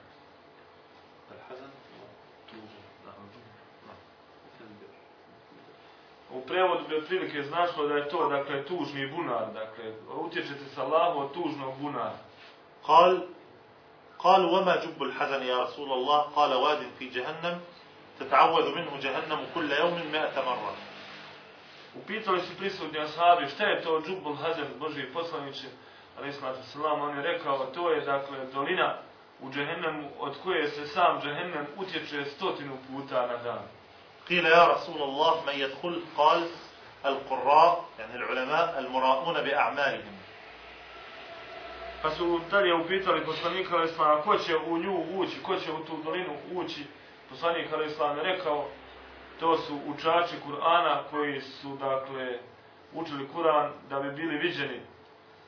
U 6.32 6.42
prevodu 6.42 6.88
bi 6.88 6.96
otprilike 6.96 7.44
značilo 7.44 7.88
da 7.88 7.96
je 7.96 8.10
to, 8.10 8.30
dakle, 8.30 8.63
tužni 8.66 9.08
bunar, 9.08 9.54
dakle, 9.54 9.94
utječete 10.16 10.66
se 10.76 10.82
Allahu 10.82 11.20
od 11.20 11.34
tužnog 11.34 11.74
bunara. 11.82 12.18
قال 12.84 13.28
قال 14.20 14.46
وما 14.46 14.76
جب 14.76 15.04
الحزن 15.04 15.44
يا 15.44 15.63
رسول 15.63 15.92
الله 15.92 16.20
قال 16.22 16.54
واد 16.54 16.80
في 17.00 17.10
جهنم 17.10 17.62
تتعوذ 18.20 18.76
منه 18.76 19.00
جهنم 19.00 19.39
كل 19.56 19.72
يوم 19.72 20.12
مئة 20.12 20.36
مرة 20.46 20.74
Upitali 21.96 22.42
su 22.42 22.58
prisutni 22.58 23.00
ashabi 23.00 23.48
šta 23.48 23.63
je 23.63 23.82
to 23.82 24.02
Džubbul 24.02 24.36
Hazan, 24.36 24.68
Boži 24.80 25.06
poslaniće, 25.13 25.68
ali 26.18 26.30
ismatu 26.30 26.63
salam, 26.63 27.02
on 27.02 27.18
je 27.18 27.24
rekao, 27.24 27.66
to 27.66 27.92
je 27.92 28.02
dakle 28.02 28.38
dolina 28.54 28.98
u 29.42 29.50
džehennemu 29.50 30.10
od 30.20 30.38
koje 30.44 30.68
se 30.68 30.88
sam 30.88 31.22
džehennem 31.22 31.66
utječe 31.78 32.26
stotinu 32.26 32.78
puta 32.88 33.28
na 33.28 33.38
dan. 33.38 33.62
قيل 34.30 34.46
يا 34.46 34.68
رسول 34.68 35.02
الله 35.02 35.46
من 35.46 35.54
يدخل 35.54 36.02
قال 36.18 36.50
القراء 37.06 37.86
يعني 38.00 38.16
العلماء 38.16 38.80
المراؤون 38.80 39.42
بأعمالهم 39.42 40.13
Pa 42.04 42.10
su 42.12 42.39
dalje 42.52 42.74
upitali 42.74 43.26
poslanika 43.26 43.76
ali 43.76 43.86
islam, 43.86 44.22
ko 44.22 44.38
će 44.38 44.58
u 44.58 44.78
nju 44.78 45.04
ući, 45.20 45.44
ko 45.44 45.56
će 45.56 45.72
u 45.72 45.86
tu 45.86 45.98
dolinu 46.04 46.34
ući, 46.54 46.86
poslanik 47.30 47.68
ali 47.74 47.86
islam 47.88 48.18
je 48.18 48.24
rekao, 48.24 48.68
to 49.39 49.58
su 49.58 49.80
učači 49.88 50.36
Kur'ana 50.48 51.04
koji 51.12 51.42
su, 51.42 51.78
dakle, 51.78 52.39
učili 52.94 53.28
Kur'an 53.36 53.70
da 53.89 54.00
bi 54.00 54.12
bili 54.12 54.38
viđeni 54.38 54.82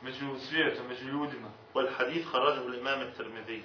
među 0.02 0.40
svijetom, 0.40 0.88
među 0.88 1.06
ljudima. 1.06 1.50
والحديث 1.76 2.26
خرجه 2.26 2.68
الإمام 2.68 3.02
الترمذي 3.02 3.62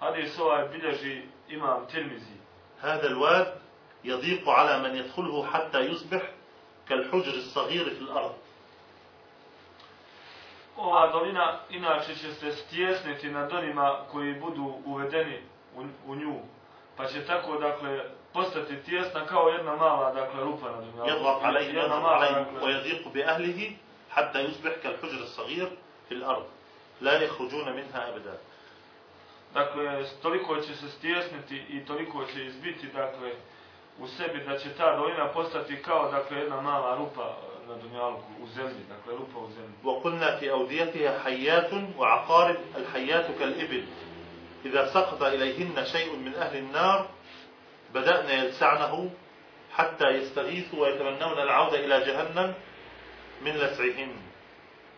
Hadis 0.00 0.38
ovaj 0.38 0.68
bilježi 0.68 1.22
imam 1.48 1.86
Tirmizi. 1.86 2.38
هذا 2.80 3.06
الواد 3.06 3.61
يضيق 4.03 4.49
على 4.49 4.79
من 4.79 4.95
يدخله 4.95 5.45
حتى 5.45 5.79
يصبح 5.79 6.21
كالحجر 6.89 7.33
الصغير 7.33 7.85
في 7.89 8.01
الأرض 8.01 8.33
Ova 10.77 11.11
dolina 11.11 11.59
inače 11.69 12.15
će 12.15 12.33
se 12.33 12.51
stjesniti 12.51 13.29
nad 13.29 13.53
onima 13.53 13.99
koji 14.11 14.33
budu 14.33 14.73
uvedeni 14.85 15.39
u, 15.75 16.11
u 16.11 16.15
nju. 16.15 16.39
Pa 16.97 17.05
će 17.07 17.25
tako, 17.25 17.57
dakle, 17.57 18.03
postati 18.33 18.83
tjesna 18.85 19.25
kao 19.25 19.49
jedna 19.49 19.75
mala, 19.75 20.13
dakle, 20.13 20.43
rupa 20.43 20.71
na 20.71 20.81
dunjalu. 20.81 21.09
يضغط 21.09 21.43
عليه 21.43 21.73
Jedna 21.73 21.99
mala, 21.99 22.31
dakle, 22.31 22.65
ويضيق 22.65 23.07
بأهله 23.07 23.71
حتى 24.09 24.39
يصبح 24.39 24.71
كالحجر 24.83 25.19
الصغير 25.23 25.69
في 26.07 26.13
الأرض 26.13 26.45
لا 27.01 27.21
يخرجون 27.23 27.75
منها 27.75 28.09
أبدا 28.09 28.37
dakle, 29.53 30.05
toliko 30.21 30.61
će 30.61 30.75
se 30.75 30.89
stjesniti 30.89 31.63
i 31.69 31.85
toliko 31.85 32.25
će 32.25 32.45
izbiti, 32.45 32.87
dakle, 32.87 33.31
u 33.99 34.07
sebi 34.07 34.43
da 34.45 34.57
će 34.57 34.69
ta 34.77 34.97
dolina 34.97 35.27
postati 35.27 35.81
kao, 35.81 36.11
dakle, 36.11 36.37
jedna 36.37 36.61
mala 36.61 36.97
rupa 36.97 37.37
na 37.67 37.75
dunjalku, 37.77 38.23
u 38.43 38.47
zemlji, 38.47 38.83
dakle, 38.89 39.13
rupa 39.17 39.39
u 39.39 39.49
zemlji. 39.49 39.73
وقلنا 39.83 40.39
في 40.39 40.51
أوديتها 40.51 41.19
حيات 41.23 41.71
وعقارب 41.97 42.57
الحيات 42.77 43.25
كالإبل 43.39 43.83
إذا 44.65 44.93
سقط 44.93 45.23
إليهن 45.23 45.85
شيء 45.85 46.15
من 46.15 46.33
أهل 46.35 46.57
النار 46.57 47.07
بدأنا 47.93 48.33
يلسعنه 48.33 49.11
حتى 49.73 50.09
يستغيثوا 50.09 50.79
ويتمنون 50.79 51.39
العودة 51.39 51.79
إلى 51.85 51.99
جهنم 51.99 52.53
من 53.41 53.51
لسعهن 53.51 54.11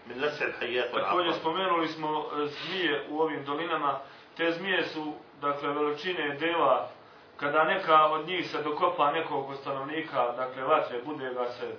من 0.07 0.15
لسع 0.21 0.45
الحيات 0.45 0.91
Također 0.91 0.95
والعقارب 0.95 1.33
spomenuli 1.33 1.87
smo 1.87 2.25
e, 2.43 2.47
zmije 2.47 3.03
u 3.09 3.21
ovim 3.21 3.45
dolinama. 3.45 3.99
Te 4.37 4.51
zmije 4.51 4.83
su, 4.83 5.13
dakle, 5.41 5.73
veličine 5.73 6.35
deva. 6.39 6.89
Kada 7.36 7.64
neka 7.64 8.06
od 8.06 8.26
njih 8.26 8.50
se 8.50 8.62
dokopa 8.62 9.12
nekog 9.12 9.50
od 9.50 9.56
stanovnika, 9.58 10.32
dakle, 10.36 10.62
vatre, 10.62 11.02
bude 11.02 11.34
ga 11.34 11.46
se 11.50 11.76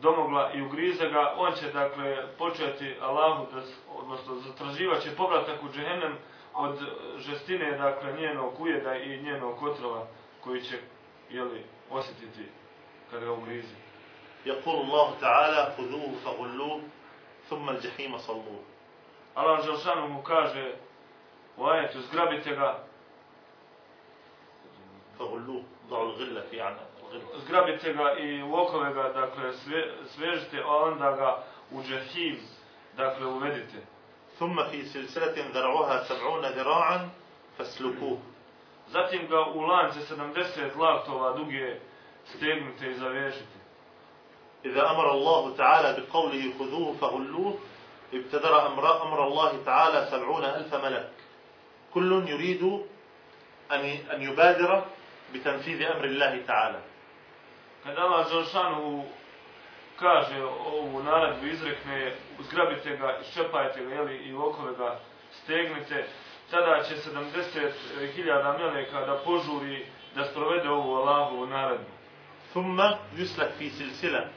domogla 0.00 0.52
i 0.52 0.62
ugrize 0.62 1.08
ga, 1.08 1.34
on 1.36 1.52
će, 1.52 1.72
dakle, 1.72 2.26
početi 2.38 2.94
Allahu, 3.02 3.46
da, 3.54 3.60
s- 3.60 3.78
odnosno, 3.98 4.34
zatraživat 4.34 5.02
će 5.02 5.16
povratak 5.16 5.62
u 5.62 5.68
džehennem 5.72 6.16
od 6.54 6.78
žestine, 7.18 7.78
dakle, 7.78 8.12
njenog 8.12 8.60
ujeda 8.60 8.94
i 8.96 9.22
njenog 9.22 9.62
otrova 9.62 10.06
koji 10.44 10.62
će, 10.62 10.76
jeli, 11.30 11.64
osjetiti 11.90 12.48
kada 13.10 13.26
ga 13.26 13.32
ugrize. 13.32 13.74
يقول 14.46 14.76
الله 14.84 15.06
تعالى 15.20 15.72
خذوه 15.76 16.12
فغلوه 16.24 16.80
ثم 17.48 17.68
الجحيم 17.68 18.18
صلوه 18.18 18.60
Allah 19.34 19.64
Želšanu 19.64 20.08
mu 20.08 20.22
kaže 20.22 20.72
u 21.56 21.66
ajetu, 21.66 22.00
zgrabite 22.00 22.54
ga, 22.54 22.78
فغلوه 25.19 25.63
ضعوا 25.89 26.05
الغلة 26.09 26.41
في 26.41 26.61
عن 26.61 26.73
الغلة 26.73 26.89
zgrabite 27.47 27.93
ga 27.93 28.17
i 28.17 28.43
u 28.43 28.55
okove 28.55 28.93
ga, 28.93 29.03
dakle, 29.03 29.53
sve, 29.53 29.91
svežite, 30.05 30.61
a 30.63 30.75
onda 30.75 31.11
ga 31.11 31.43
u 31.71 31.83
džahim, 31.83 32.39
dakle, 32.97 33.25
uvedite. 33.25 33.81
ثم 34.39 34.63
في 34.63 34.85
سلسلة 34.85 35.51
ذرعها 35.53 36.03
سبعون 36.03 36.45
ذراعا 36.45 37.09
فاسلكوه 37.57 38.17
Zatim 38.91 39.27
ga 39.29 39.45
u 39.45 39.61
lance 39.61 39.99
70 39.99 40.75
laktova 40.75 41.33
duge 41.33 41.79
stegnite 42.25 42.91
i 42.91 42.93
zavežite. 42.93 43.59
إذا 44.65 44.91
أمر 44.91 45.11
الله 45.11 45.55
تعالى 45.55 46.01
بقوله 46.01 46.53
خذوه 46.59 46.93
فغلوه 47.01 47.59
ابتدر 48.13 48.67
أمر, 48.67 49.03
أمر 49.03 49.27
الله 49.27 49.63
تعالى 49.65 50.07
سبعون 50.11 50.43
ألف 50.43 50.75
ملك 50.75 51.11
كل 51.93 52.29
يريد 52.29 52.63
أن 53.71 53.79
أن 54.13 54.21
يبادر 54.21 54.83
بتنفيذ 55.33 55.81
أمر 55.81 56.03
الله 56.03 56.41
تعالى 56.47 56.79
Kada 57.83 58.01
Allah 58.01 58.27
Želšanu 58.27 59.03
kaže 59.99 60.43
ovu 60.43 61.03
naredbu, 61.03 61.45
izrekne, 61.47 62.11
zgrabite 62.39 62.97
ga, 62.97 63.17
iščepajte 63.21 63.85
ga, 63.85 63.93
jeli, 63.95 64.17
i 64.29 64.33
okove 64.35 64.73
ga 64.77 64.99
stegnite, 65.31 66.07
tada 66.51 66.83
će 66.83 66.95
70.000 66.95 68.59
meleka 68.59 69.05
da 69.05 69.15
požuri 69.25 69.85
da 70.15 70.25
sprovede 70.25 70.69
ovu 70.69 70.95
Allahovu 70.95 71.45
naredbu. 71.47 71.99
ثم 72.53 72.81
يسلك 73.17 73.49
في 73.59 73.69
سلسلة 73.69 74.31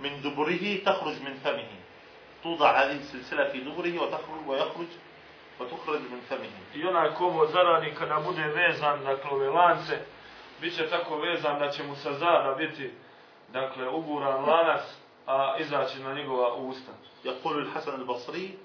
من 0.00 0.20
دبره 0.22 0.84
تخرج 0.84 1.22
من 1.22 1.34
فمه 1.44 1.68
توضع 2.42 2.82
هذه 2.84 2.96
السلسلة 2.96 3.48
في 3.48 3.60
دبره 3.60 4.02
وتخرج 4.02 4.48
ويخرج 4.48 4.86
وتخرج 5.60 6.00
من 6.00 6.20
فمه. 6.30 6.50
I 6.74 6.84
onaj 6.86 7.14
kovo 7.18 7.46
zarani 7.46 7.94
kada 7.94 8.20
bude 8.20 8.42
vezan, 8.42 9.04
dakle, 9.04 9.30
ove 9.30 9.48
lance, 9.48 9.98
bit 10.60 10.76
će 10.76 10.90
tako 10.90 11.16
vezan 11.16 11.58
da 11.58 11.70
će 11.70 11.82
mu 11.82 11.96
sa 11.96 12.12
zada 12.12 12.54
biti, 12.58 12.90
dakle, 13.52 13.88
uguran 13.88 14.44
lanac, 14.44 14.82
a 15.26 15.56
izaći 15.58 15.98
na 15.98 16.14
njegova 16.14 16.54
usta. 16.54 16.92
يقول 17.24 17.58
الحسن 17.58 17.94
البصري 17.94 18.58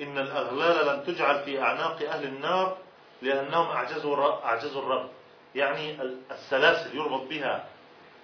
إن 0.00 0.18
الأغلال 0.18 0.86
لم 0.86 1.00
تجعل 1.06 1.44
في 1.44 1.60
أعناق 1.62 2.02
أهل 2.02 2.24
النار 2.24 2.76
لأنهم 3.22 3.66
أعجزوا 3.66 4.44
أعجزوا 4.44 4.82
الرب. 4.82 5.08
يعني 5.54 6.02
ال- 6.02 6.20
السلاسل 6.30 6.96
يربط 6.96 7.22
بها 7.28 7.64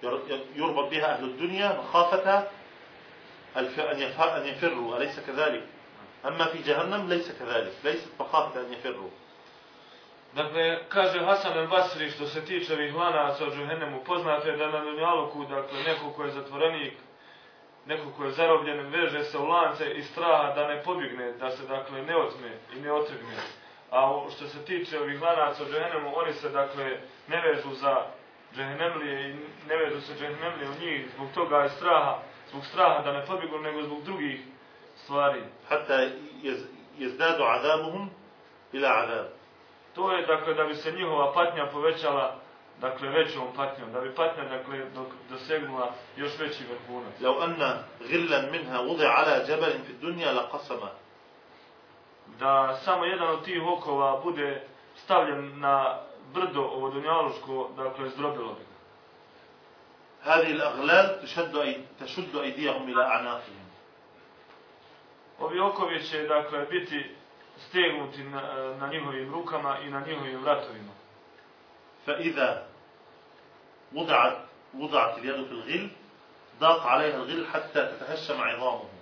ير- 0.03 0.39
يربط 0.55 0.89
بها 0.89 1.13
أهل 1.17 1.23
الدنيا 1.23 1.79
مخافة 1.79 2.47
أن 3.57 4.45
يفروا 4.47 4.97
أليس 4.97 5.19
كذلك؟ 5.19 5.63
أما 6.26 6.44
في 6.44 6.58
جهنم 6.62 7.08
ليس 7.08 7.32
كذلك 7.38 7.72
ليست 7.84 8.08
مخافة 8.20 8.60
أن 8.60 8.72
يفروا 8.72 9.10
Dakle, 10.34 10.78
kaže 10.88 11.18
Hasan 11.24 11.58
el 11.58 11.66
Basri 11.66 12.10
što 12.10 12.26
se 12.26 12.44
tiče 12.44 12.74
ovih 12.74 12.94
lanaca 12.94 13.44
u 13.46 13.50
džehennemu, 13.50 14.04
poznato 14.04 14.48
je 14.48 14.56
da 14.56 14.68
na 14.70 14.80
Dunjaluku, 14.84 15.44
dakle, 15.44 15.78
neko 15.82 16.10
ko 16.16 16.24
je 16.24 16.30
zatvorenik, 16.30 16.92
neko 17.86 18.10
ko 18.16 18.24
je 18.24 18.30
zarobljen, 18.30 18.86
veže 18.90 19.24
se 19.24 19.38
u 19.38 19.44
lance 19.46 19.90
i 19.94 20.02
straha 20.02 20.52
da 20.54 20.68
ne 20.68 20.82
pobjegne, 20.82 21.32
da 21.32 21.50
se, 21.50 21.66
dakle, 21.66 22.02
ne 22.02 22.16
otme 22.16 22.48
i 22.76 22.80
ne 22.80 22.92
otrgne. 22.92 23.36
A 23.90 24.10
o- 24.10 24.30
što 24.30 24.46
se 24.46 24.64
tiče 24.64 25.00
ovih 25.00 25.22
lanaca 25.22 25.62
u 25.62 25.66
džehennemu, 25.66 26.12
oni 26.18 26.32
se, 26.32 26.48
dakle, 26.48 26.98
ne 27.28 27.40
vežu 27.40 27.74
za 27.74 27.96
džehennemlije 28.56 29.30
i 29.30 29.34
ne 29.68 29.76
vežu 29.76 30.00
se 30.00 30.12
džehennemlije 30.18 30.68
u 30.70 30.80
njih 30.84 31.06
zbog 31.14 31.28
toga 31.34 31.64
i 31.64 31.68
straha, 31.68 32.18
zbog 32.50 32.64
straha 32.66 33.02
da 33.02 33.12
ne 33.12 33.26
pobjegnu, 33.26 33.58
nego 33.58 33.82
zbog 33.82 34.02
drugih 34.04 34.40
stvari. 35.04 35.42
حتى 35.70 36.10
يز- 36.42 36.66
يزداد 36.98 37.40
عذابهم 37.40 38.08
إلى 38.74 38.86
عذاب 38.88 39.28
To 39.94 40.12
je, 40.12 40.26
dakle, 40.26 40.54
da 40.54 40.64
bi 40.64 40.74
se 40.74 40.92
njihova 40.92 41.32
patnja 41.32 41.66
povećala, 41.66 42.36
dakle, 42.80 43.08
većom 43.08 43.42
patnjom, 43.56 43.92
da 43.92 44.00
bi 44.00 44.14
patnja, 44.14 44.44
dakle, 44.44 44.78
dok 44.94 45.06
dosegnula 45.30 45.92
još 46.16 46.38
veći 46.38 46.64
vrhunac. 46.64 47.20
لو 47.20 47.44
أن 47.44 47.82
غلا 48.10 48.50
منها 48.52 48.78
وضع 48.80 49.08
على 49.08 49.44
جبل 49.48 49.72
في 49.86 49.90
الدنيا 49.92 50.32
لقسمه 50.32 50.88
Da 52.38 52.78
samo 52.84 53.04
jedan 53.04 53.28
od 53.28 53.44
tih 53.44 53.62
okova 53.66 54.20
bude 54.24 54.62
stavljen 55.04 55.60
na 55.60 55.98
brdo 56.34 56.60
ovo 56.62 56.90
dunjaluško, 56.90 57.70
dakle, 57.76 58.08
zdrobilo 58.08 58.52
bi 58.54 58.60
ga. 58.64 58.70
هذه 60.22 60.50
الأغلال 60.52 61.22
تشد, 61.22 61.56
أي... 61.56 61.80
تشد 62.00 62.36
أيديهم 62.36 62.88
إلى 62.88 63.02
أعناقهم 63.04 63.60
Ovi 65.39 65.59
okovi 65.59 66.03
će, 66.03 66.23
dakle, 66.23 66.65
biti 66.65 67.15
stegnuti 67.57 68.23
na, 68.23 68.41
na 68.79 68.87
njihovim 68.87 69.33
rukama 69.33 69.79
i 69.79 69.89
na 69.89 69.99
njihovim 69.99 70.39
vratovima. 70.41 70.93
فإذا 72.05 72.67
وضعت 73.93 74.37
وضعت 74.73 75.17
اليد 75.17 75.45
في 75.45 75.51
الغل 75.51 75.89
ضاق 76.59 76.81
عليها 76.85 77.15
الغل 77.15 77.47
حتى 77.47 77.81
تتهشم 77.85 78.41
عظامه 78.41 78.95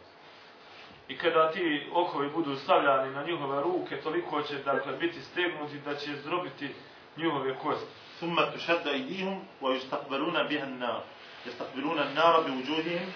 I 1.07 1.17
kada 1.17 1.51
ti 1.51 1.89
okovi 1.93 2.29
budu 2.29 2.55
stavljani 2.55 3.11
na 3.11 3.23
njihove 3.23 3.61
ruke, 3.61 4.01
toliko 4.01 4.41
će, 4.41 4.57
dakle, 4.57 4.93
biti 4.93 5.21
stegnuti 5.21 5.79
da 5.79 5.95
će 5.95 6.15
zdrobiti 6.15 6.69
njihove 7.17 7.55
kosti. 7.55 8.03
ثم 8.23 8.39
تشد 8.55 8.87
أيديهم 8.87 9.45
ويستقبلون 9.61 10.47
بها 10.47 10.63
النار 10.63 11.03
يستقبلون 11.45 11.99
النار 11.99 12.41
بوجوههم 12.41 13.11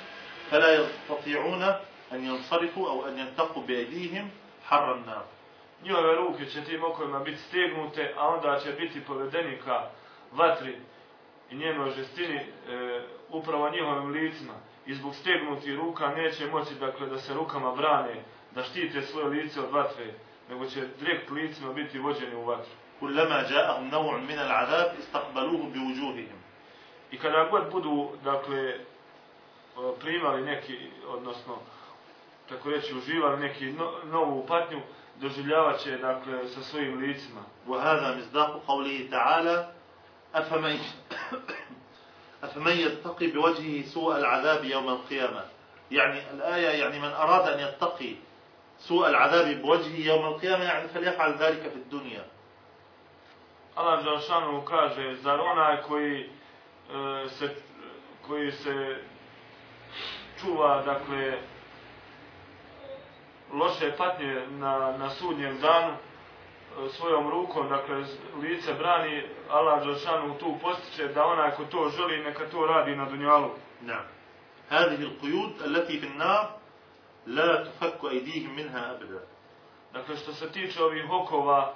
فلا 0.51 0.73
يستطيعون 0.73 1.75
an 2.11 2.23
yansarifu 2.23 2.85
aw 2.87 3.05
an 3.05 3.17
yantaqu 3.17 3.65
bi 3.65 3.75
aydihim 3.75 4.29
harra 4.65 4.93
an-nar. 4.93 5.23
Njihove 5.83 6.15
ruke 6.15 6.45
će 6.45 6.63
tim 6.63 6.83
okovima 6.83 7.19
biti 7.19 7.37
stegnute, 7.37 8.13
a 8.17 8.27
onda 8.27 8.59
će 8.59 8.71
biti 8.71 9.05
povedeni 9.05 9.57
ka 9.65 9.89
vatri 10.31 10.75
i 11.51 11.55
njenoj 11.55 11.91
žestini 11.91 12.35
e, 12.35 12.45
upravo 13.29 13.69
njihovim 13.69 14.11
licima. 14.11 14.53
I 14.85 14.93
zbog 14.93 15.15
stegnutih 15.15 15.75
ruka 15.75 16.07
neće 16.07 16.47
moći 16.47 16.75
dakle, 16.75 17.07
da 17.07 17.17
se 17.17 17.33
rukama 17.33 17.75
brane, 17.75 18.23
da 18.55 18.63
štite 18.63 19.01
svoje 19.01 19.27
lice 19.27 19.59
od 19.59 19.71
vatre, 19.71 20.13
nego 20.49 20.65
će 20.65 20.87
direkt 20.99 21.29
licima 21.29 21.73
biti 21.73 21.99
vođeni 21.99 22.35
u 22.35 22.45
vatru. 22.45 22.71
Kullama 22.99 23.35
ja'ahum 23.35 23.91
naw'un 23.91 24.27
min 24.27 24.39
al-'adab 24.39 24.89
istaqbaluhu 24.99 25.69
bi 25.73 25.79
wujuhihim. 25.79 26.37
I 27.11 27.17
kada 27.17 27.47
god 27.51 27.71
budu 27.71 28.09
dakle 28.23 28.59
e, 28.59 28.77
primali 29.99 30.41
neki 30.41 30.77
odnosno 31.07 31.57
tako 32.49 32.69
reći, 32.69 32.95
uživali 32.95 33.39
neki 33.39 33.65
no, 33.65 33.91
novu 34.03 34.45
patnju, 34.47 34.81
doživljavat 35.15 35.79
će, 35.79 35.97
dakle, 35.97 36.47
sa 36.47 36.61
svojim 36.61 36.99
licima. 36.99 37.41
وهذا 37.67 38.15
مصداق 38.15 38.63
قوله 38.67 39.07
تعالى 39.11 39.71
أفمن 40.35 40.79
أفمن 42.43 42.71
يتقي 42.71 43.27
بوجهه 43.27 43.85
سوء 43.85 44.17
العذاب 44.17 44.63
يوم 44.65 44.89
القيامة 44.89 45.43
يعني 45.91 46.31
الآية 46.31 46.67
يعني 46.67 46.99
من 46.99 47.09
أراد 47.09 47.47
أن 47.47 47.59
يتقي 47.59 48.15
سوء 48.79 49.09
العذاب 49.09 49.61
بوجهه 49.61 50.07
يوم 50.07 50.25
القيامة 50.25 50.63
يعني 50.63 50.87
فليفعل 50.87 51.33
ذلك 51.33 51.61
في 51.61 51.75
الدنيا 51.75 52.25
Allah 53.77 54.01
Đalšanu 54.03 54.65
kaže, 54.65 55.15
zar 55.15 55.39
onaj 55.39 55.81
koji 55.81 56.19
e, 56.19 57.29
se, 57.29 57.55
koji 58.27 58.51
se 58.51 58.97
čuva, 60.41 60.81
dakle, 60.81 61.37
loše 63.52 63.92
patnje 63.96 64.46
na, 64.50 64.96
na 64.98 65.10
sudnjem 65.10 65.60
danu, 65.60 65.92
e, 65.92 66.88
svojom 66.88 67.30
rukom, 67.30 67.68
dakle, 67.68 68.04
z- 68.04 68.18
lice 68.42 68.74
brani, 68.74 69.22
Allah 69.50 69.84
Đalšanu 69.84 70.38
tu 70.38 70.58
postiče 70.62 71.08
da 71.08 71.24
onaj 71.24 71.50
ko 71.50 71.64
to 71.64 71.88
želi, 71.96 72.24
neka 72.24 72.44
to 72.50 72.66
radi 72.66 72.96
na 72.96 73.04
dunjalu. 73.04 73.50
نعم 73.82 74.04
هذه 74.68 75.02
القيود 75.02 75.62
التي 75.62 75.98
في 76.00 76.06
النار 76.06 76.56
لا 77.26 77.64
تفك 77.64 78.04
أيديهم 78.04 78.56
منها 78.56 78.90
أبدا 78.96 79.20
Dakle, 79.92 80.16
što 80.16 80.32
se 80.32 80.52
tiče 80.52 80.82
ovih 80.82 81.10
okova 81.10 81.74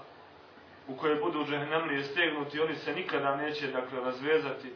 u 0.88 0.96
koje 0.96 1.16
budu 1.16 1.44
džehnemlije 1.44 2.04
stegnuti, 2.04 2.60
oni 2.60 2.74
se 2.74 2.92
nikada 2.94 3.36
neće, 3.36 3.66
dakle, 3.66 4.00
razvezati, 4.00 4.72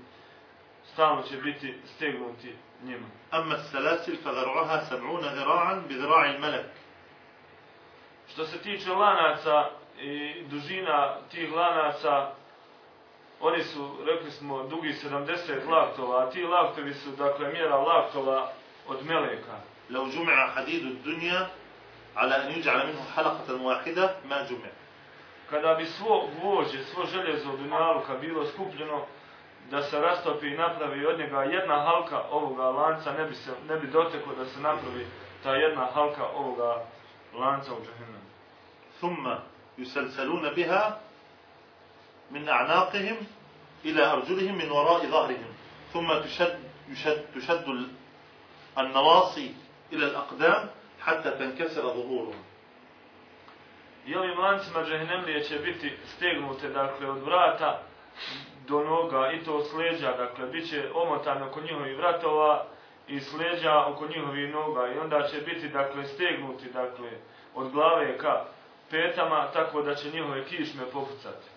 stalno 0.93 1.23
će 1.23 1.37
biti 1.37 1.75
stegnuti 1.97 2.55
njima. 2.83 3.07
أما 3.33 3.55
السلاسل 3.55 4.17
فذرعها 4.17 4.85
سبعون 4.91 5.25
ذراعا 5.25 5.75
بذراع 5.89 6.31
الملك 6.35 6.67
što 8.28 8.46
se 8.46 8.58
tiče 8.58 8.90
lanaca 8.90 9.70
i 10.02 10.44
dužina 10.50 11.16
tih 11.32 11.54
lanaca, 11.54 12.32
oni 13.42 13.64
su, 13.64 13.98
rekli 14.06 14.32
smo, 14.32 14.64
dugi 14.64 14.94
70 15.04 15.70
laktova, 15.70 16.24
a 16.24 16.30
ti 16.30 16.44
laktovi 16.44 16.94
su, 16.94 17.12
dakle, 17.12 17.52
mjera 17.52 17.78
laktova 17.78 18.52
od 18.88 19.06
meleka. 19.06 19.58
Lau 19.90 20.06
džume'a 20.06 20.54
hadidu 20.54 20.90
dunja, 21.04 21.48
ala 22.16 22.36
an 22.36 22.52
yuj'ala 22.52 22.86
minhu 22.86 23.04
halakatan 23.16 23.60
wahida, 23.60 24.10
ma 24.24 24.36
džume'a. 24.36 24.74
Kada 25.50 25.74
bi 25.74 25.86
svo 25.86 26.28
gvođe, 26.40 26.84
svo 26.84 27.06
željezo 27.06 27.52
od 27.52 27.60
dunjaluka 27.60 28.18
bilo 28.18 28.46
skupljeno, 28.46 29.06
da 29.72 29.82
se 29.82 30.00
rastopi 30.00 30.48
i 30.48 30.58
napravi 30.58 31.06
od 31.06 31.20
njega 31.20 31.44
jedna 31.44 31.82
halka 31.82 32.22
ovoga 32.32 32.64
lanca, 32.64 33.12
ne 33.12 33.26
bi, 33.26 33.36
se, 33.36 33.52
ne 33.68 33.78
bi 33.78 33.88
doteklo 33.88 34.36
da 34.36 34.46
se 34.46 34.60
napravi 34.60 35.06
ta 35.44 35.56
jedna 35.56 35.88
halka 35.94 36.28
ovoga 36.36 36.66
lanca 36.66 36.96
u 37.74 37.84
džahennemu. 37.86 38.26
ثم 39.02 39.28
يسلسلون 39.78 40.50
بها 40.50 41.00
من 42.32 42.50
أعناقهم 42.50 43.18
إلى 43.86 44.12
أرجلهم 44.12 44.56
من 44.58 44.72
وراء 44.72 45.06
ظهرهم 45.06 45.52
ثم 45.94 46.20
تشد 46.20 46.60
يشد 46.90 47.26
تشد 47.36 47.68
ال- 47.70 47.90
النواصي 48.78 49.54
إلى 49.94 50.06
الأقدام 50.06 50.70
حتى 51.02 51.32
تنكسر 51.32 51.82
ظهورهم 51.82 52.44
I 54.08 54.16
ovim 54.16 54.40
lancima 54.40 54.84
džahnemlije 54.84 55.44
će 55.44 55.60
biti 55.60 55.94
stegnute, 56.16 56.70
dakle, 56.70 57.10
od 57.10 57.24
vrata 57.24 57.82
do 58.68 58.84
noga 58.84 59.32
i 59.32 59.44
to 59.44 59.54
od 59.56 59.68
sleđa, 59.70 60.12
dakle, 60.18 60.48
bit 60.48 60.70
će 60.70 60.92
omotano 60.94 61.48
oko 61.48 61.62
njihovih 61.62 61.98
vratova 61.98 62.66
i 63.08 63.20
sleđa 63.20 63.86
oko 63.86 64.08
njihovih 64.08 64.54
noga 64.54 64.88
i 64.88 65.00
onda 65.00 65.28
će 65.28 65.42
biti 65.42 65.68
dakle 65.70 66.06
stegnuti 66.06 66.70
dakle 66.74 67.12
od 67.56 67.72
glave 67.72 68.18
ka 68.18 68.46
petama 68.90 69.48
tako 69.54 69.82
da 69.82 69.96
će 69.96 70.12
njihove 70.12 70.46
kišme 70.46 70.86
popucati. 70.94 71.48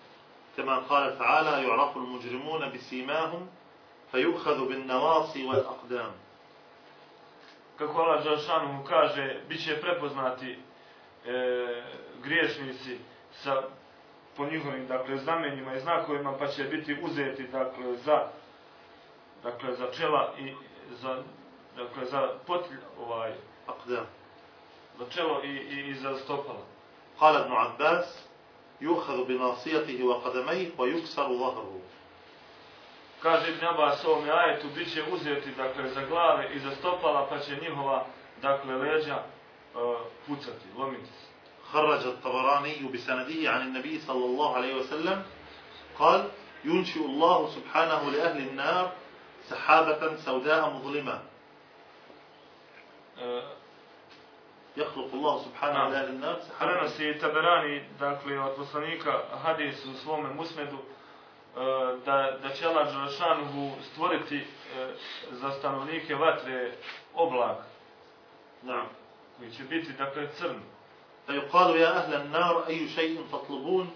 Kama 0.55 0.81
kala 0.87 1.17
ta'ala 1.17 1.63
yu'rafu 1.63 1.99
al-mujrimuna 1.99 2.71
bi 2.71 2.77
simahum 2.77 3.47
fayukhadhu 4.11 4.67
bin 4.67 4.87
nawasi 4.87 5.45
wal 5.45 5.63
aqdam. 5.63 6.11
Kako 7.77 8.01
Allah 8.01 8.23
džalšanu 8.23 8.83
kaže, 8.87 9.39
biće 9.49 9.81
prepoznati 9.81 10.51
e, 10.51 10.57
griješnici 12.23 12.97
sa 13.31 13.63
po 14.37 14.45
njihovim 14.45 14.87
dakle 14.87 15.17
znamenjima 15.17 15.73
i 15.75 15.79
znakovima 15.79 16.33
pa 16.39 16.47
će 16.47 16.63
biti 16.63 16.97
uzeti 17.03 17.43
dakle 17.43 17.95
za 17.95 18.27
dakle 19.43 19.75
za 19.75 19.91
čela 19.91 20.33
i 20.39 20.53
za 20.89 21.23
dakle 21.75 22.05
za 22.05 22.29
potlj 22.47 22.77
ovaj 22.99 23.33
أقدام 23.67 24.05
za 24.99 25.05
čelo 25.09 25.43
i, 25.43 25.47
i, 25.47 25.89
i 25.89 25.93
za 25.95 26.17
stopala. 26.17 26.63
قال 27.19 27.35
ابن 27.35 27.51
عباس 27.51 28.27
يؤخذ 28.81 29.27
بناصيته 29.27 30.03
وقدميه 30.03 30.69
ويكسر 30.77 31.27
ظهره 31.27 31.79
Kaže 33.21 33.51
Ibn 33.51 33.65
Abbas 33.65 34.05
u 34.05 34.11
ovome 34.11 34.31
ajetu 34.31 34.67
bit 34.75 34.93
će 34.93 35.03
uzeti 35.11 35.51
dakle 35.51 35.89
za 35.89 36.01
glave 36.05 36.49
i 36.55 36.59
za 36.59 36.75
stopala 36.75 37.27
pa 37.29 37.39
će 37.39 37.55
njihova 37.61 38.05
dakle 38.41 38.75
leđa 38.75 39.15
uh, 39.75 39.97
pucati, 40.27 40.67
lomiti 40.77 41.05
se. 41.05 41.29
خرج 41.71 42.05
الطبراني 42.05 42.89
بسنده 42.93 43.49
عن 43.51 43.61
النبي 43.61 43.99
صلى 43.99 44.25
الله 44.25 44.55
عليه 44.55 44.75
وسلم 44.75 45.23
قال 45.97 46.29
ينشئ 46.63 47.05
الله 47.05 47.49
سبحانه 47.49 48.11
لأهل 48.11 48.37
النار 48.47 48.91
سحابة 49.49 50.15
سوداء 50.15 50.69
مظلمة 50.69 51.19
Uh, 51.19 51.38
يخلق 54.77 55.13
الله 55.13 55.43
سبحانه 55.43 55.73
نعم. 55.73 55.91
لأهل 55.91 56.09
النار 56.09 56.39
سحابا 56.39 56.87
Prenosi 56.87 57.19
Taberani, 57.19 57.83
dakle, 57.99 58.39
od 58.39 58.55
poslanika 58.55 59.21
Hadis 59.43 59.85
u 59.85 59.93
svome 59.93 60.33
musmedu, 60.33 60.77
e, 60.77 61.59
da, 62.05 62.37
da 62.43 62.49
će 62.49 62.67
Allah 62.67 62.87
Đelešanuhu 62.93 63.71
stvoriti 63.91 64.37
e, 64.37 64.43
za 65.31 65.51
stanovnike 65.51 66.15
vatre 66.15 66.71
oblak, 67.13 67.57
نعم 68.63 68.87
koji 69.37 69.51
će 69.51 69.63
biti, 69.63 69.93
dakle, 69.93 70.27
crn. 70.37 70.59
فيقال 71.29 71.77
يا 71.77 71.97
أهل 71.97 72.13
النار 72.13 72.67
أي 72.67 72.89
شيء 72.89 73.25
تطلبون 73.31 73.91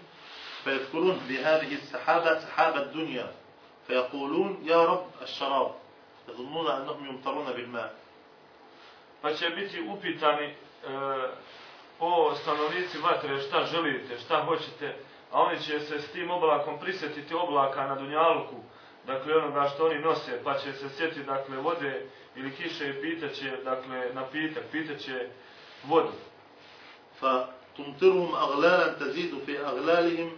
فيذكرون 0.64 1.20
بهذه 1.28 1.74
السحابة 1.74 2.38
سحاب 2.38 2.76
الدنيا 2.76 3.32
فيقولون 3.86 4.58
يا 4.62 4.84
رب 4.84 5.06
الشراب 5.22 5.74
يظنون 6.28 6.70
أنهم 6.70 7.08
يمطرون 7.08 7.52
بالماء 7.52 7.94
pa 9.24 9.34
će 9.34 9.50
biti 9.50 9.80
upitani 9.88 10.44
e, 10.44 10.54
o 12.00 12.34
stanovnici 12.34 12.98
vatre 12.98 13.40
šta 13.40 13.64
želite, 13.72 14.18
šta 14.18 14.44
hoćete, 14.44 14.96
a 15.32 15.42
oni 15.42 15.60
će 15.60 15.80
se 15.80 16.00
s 16.00 16.12
tim 16.12 16.30
oblakom 16.30 16.80
prisjetiti 16.80 17.34
oblaka 17.34 17.86
na 17.86 17.94
Dunjalku, 17.94 18.56
dakle 19.06 19.36
onoga 19.36 19.68
što 19.74 19.86
oni 19.86 19.98
nose, 19.98 20.40
pa 20.44 20.58
će 20.58 20.72
se 20.72 20.88
sjetiti 20.88 21.24
dakle, 21.24 21.56
vode 21.56 22.06
ili 22.36 22.56
kiše 22.56 22.90
i 22.90 23.02
pitaće, 23.02 23.56
dakle 23.64 24.10
napitak, 24.14 24.64
pitaće 24.72 25.28
vodu. 25.84 26.12
Fa 27.20 27.46
tumtiruhum 27.76 28.34
aglalan 28.34 28.94
tazidu 28.98 29.36
fi 29.46 29.58
aglalihim, 29.58 30.30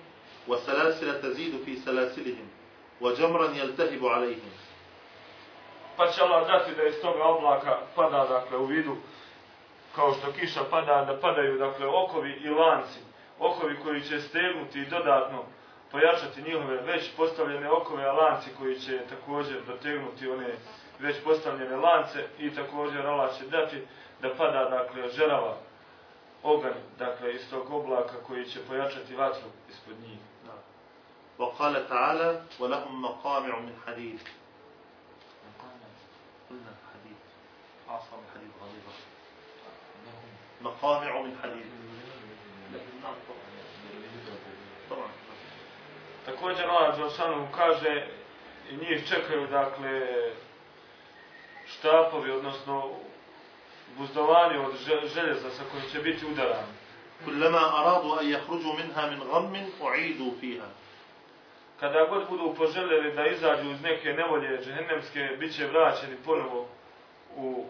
wa 0.48 0.58
salasila 0.64 1.20
tazidu 1.20 1.58
fi 1.64 1.76
salasilihim, 1.76 2.48
wa 3.00 3.20
jamran 3.20 3.54
yaltahibu 3.54 4.08
alaihim 4.08 4.65
Pa 5.97 6.07
će 6.07 6.21
Allah 6.21 6.47
dati 6.47 6.75
da 6.75 6.83
iz 6.83 7.01
toga 7.01 7.23
oblaka 7.23 7.77
pada, 7.95 8.25
dakle, 8.25 8.57
u 8.57 8.65
vidu, 8.65 8.95
kao 9.95 10.13
što 10.13 10.31
kiša 10.31 10.63
pada, 10.69 11.05
da 11.05 11.19
padaju, 11.19 11.57
dakle, 11.57 11.87
okovi 11.87 12.31
i 12.31 12.49
lanci. 12.49 12.99
Okovi 13.39 13.77
koji 13.83 14.01
će 14.01 14.21
stegnuti 14.21 14.79
i 14.79 14.85
dodatno 14.85 15.43
pojačati 15.91 16.41
njihove 16.41 16.81
već 16.81 17.11
postavljene 17.17 17.71
okove, 17.71 18.03
a 18.03 18.11
lanci 18.11 18.49
koji 18.59 18.79
će 18.79 18.99
također 19.09 19.61
dotegnuti 19.67 20.29
one 20.29 20.55
već 20.99 21.23
postavljene 21.23 21.75
lance 21.75 22.27
i 22.39 22.55
također 22.55 23.07
Allah 23.07 23.37
će 23.37 23.45
dati 23.45 23.81
da 24.21 24.29
pada, 24.35 24.69
dakle, 24.69 25.09
žerava, 25.09 25.55
oganj, 26.43 26.79
dakle, 26.99 27.33
iz 27.33 27.49
tog 27.49 27.73
oblaka 27.73 28.15
koji 28.27 28.45
će 28.45 28.59
pojačati 28.67 29.15
vatru 29.15 29.49
ispod 29.69 29.95
njih. 29.99 30.19
نعم. 30.45 30.61
وقال 31.39 31.87
تعالى 31.87 32.41
ولهم 32.59 33.01
مقامع 33.01 33.59
من 33.59 33.73
حديد 33.87 34.19
قلنا 36.50 36.72
حديد 36.92 37.16
أعصى 37.90 38.12
من 38.16 38.26
حديد 38.34 38.50
غليظة 38.62 38.92
مقامع 40.62 41.20
من 41.20 41.38
حديد 41.42 41.66
طبعا 44.90 45.08
Također 46.26 46.64
Allah 46.68 46.96
Đelšanu 46.98 47.48
kaže 47.56 48.06
i 48.70 48.76
njih 48.76 49.08
čekaju, 49.08 49.46
dakle, 49.46 50.00
štapovi, 51.66 52.30
odnosno 52.30 52.90
buzdovani 53.98 54.58
od 54.58 54.72
že- 54.86 55.08
željeza 55.14 55.50
sa 55.50 55.62
kojim 55.70 55.90
će 55.92 55.98
biti 55.98 56.26
udarani. 56.26 56.72
كلما 57.26 57.58
أرادوا 57.80 58.20
أن 58.20 58.26
يخرجوا 58.30 58.72
منها 58.74 59.06
من 59.10 59.22
غم 59.22 59.54
أعيدوا 59.82 60.32
فيها 60.40 60.68
Kada 61.80 62.04
god 62.04 62.28
budu 62.28 62.54
poželjeli 62.58 63.12
da 63.14 63.26
izađu 63.26 63.70
iz 63.70 63.82
neke 63.82 64.12
nevolje 64.12 64.58
džehennemske, 64.64 65.36
bit 65.38 65.56
će 65.56 65.66
vraćeni 65.66 66.16
ponovo 66.24 66.66
u 67.36 67.64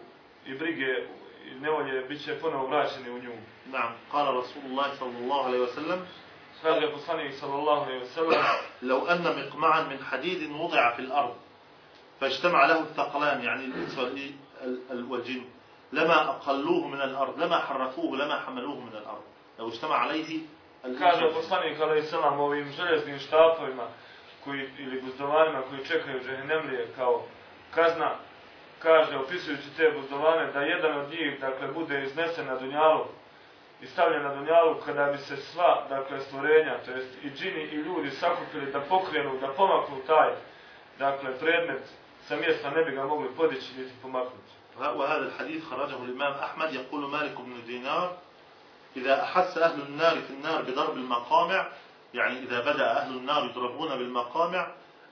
i 0.45 0.53
brige 0.53 0.85
i 1.45 1.59
nevolje, 1.59 2.01
bit 2.01 2.25
će 2.25 2.39
ponovo 2.41 2.67
vraćeni 2.67 3.09
u 3.09 3.19
nju. 3.19 3.31
نعم 3.73 3.91
قال 4.13 4.27
رسول 4.35 4.63
الله 4.65 4.87
صلى 4.99 5.17
الله 5.23 5.45
عليه 5.45 5.59
وسلم 5.59 5.99
Kaže 6.63 6.91
poslanik 6.91 7.33
sallallahu 7.33 7.81
alejhi 7.85 7.99
ve 7.99 8.07
sellem 8.15 8.43
لو 8.81 9.07
أن 9.07 9.23
مقمعا 9.23 9.81
من 9.83 10.03
حديد 10.03 10.51
وضع 10.51 10.95
في 10.95 10.99
الأرض 11.01 11.35
فاجتمع 12.21 12.65
له 12.65 12.79
الثقلان 12.79 13.43
يعني 13.43 13.65
الإنس 13.65 13.97
وال- 13.97 14.31
ال- 14.91 15.11
والجن 15.11 15.41
لما 15.91 16.29
أقلوه 16.29 16.87
من 16.87 17.01
الأرض 17.01 17.39
لما 17.39 17.59
حركوه 17.59 18.17
لما 18.17 18.39
حملوه 18.39 18.79
من 18.79 18.93
الأرض 18.97 19.23
لو 19.59 19.67
اجتمع 19.69 19.95
عليه 19.95 20.39
Kaže 20.98 21.24
والجن. 21.24 21.34
poslanik 21.34 21.80
alejhi 21.80 22.06
selam 22.06 22.40
ovim 22.40 22.72
željeznim 22.72 23.18
štapovima 23.18 23.86
koji 24.44 24.70
ili 24.78 25.02
buzdovanima 25.02 25.62
koji 25.62 25.84
čekaju 25.84 26.20
džehennemlije 26.24 26.86
kao 26.96 27.22
kazna 27.74 28.10
kaže 28.78 29.16
opisujući 29.16 29.76
te 29.76 29.90
buzdovane 29.90 30.52
da 30.52 30.60
jedan 30.60 30.98
od 31.00 31.10
njih 31.10 31.40
dakle 31.40 31.68
bude 31.68 32.02
iznesen 32.02 32.46
na 32.46 32.58
dunjalu 32.58 33.04
i 33.82 33.86
stavljen 33.86 34.22
na 34.22 34.34
dunjalu 34.34 34.80
kada 34.84 35.04
bi 35.04 35.18
se 35.18 35.36
sva 35.36 35.86
dakle 35.88 36.20
stvorenja 36.20 36.78
to 36.84 36.90
jest 36.90 37.24
i 37.24 37.30
džini 37.30 37.62
i 37.62 37.76
ljudi 37.76 38.10
sakupili 38.10 38.72
da 38.72 38.80
pokrenu 38.80 39.38
da 39.40 39.48
pomaknu 39.48 39.96
taj 40.06 40.30
dakle 40.98 41.38
predmet 41.38 41.82
sa 42.28 42.36
mjesta 42.36 42.70
ne 42.70 42.84
bi 42.84 42.92
ga 42.92 43.04
mogli 43.04 43.28
podići 43.36 43.78
niti 43.78 43.92
pomaknuti. 44.02 44.52
وهذا 44.78 45.26
الحديث 45.26 45.64
خرجه 45.64 45.96
الإمام 46.04 46.32
أحمد 46.32 46.74
يقول 46.74 47.10
مالك 47.10 47.40
بن 47.40 47.62
دينار 47.66 48.16
إذا 48.97 49.23
أحس 49.23 49.57
أهل 49.57 49.81
النار 49.81 50.21
في 50.21 50.29
النار 50.29 50.61
بضرب 50.61 50.97
المقامع 50.97 51.67
يعني 52.13 52.39
إذا 52.39 52.59
بدأ 52.59 52.91
أهل 52.91 53.17
النار 53.17 53.45
يضربون 53.45 53.89
بالمقامع 53.89 54.67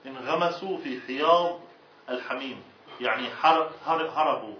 انغمسوا 0.06 0.78
في 0.78 1.00
حياض 1.06 1.60
الحميم. 2.10 2.62
يعني 3.00 3.28
هربوا 3.86 4.54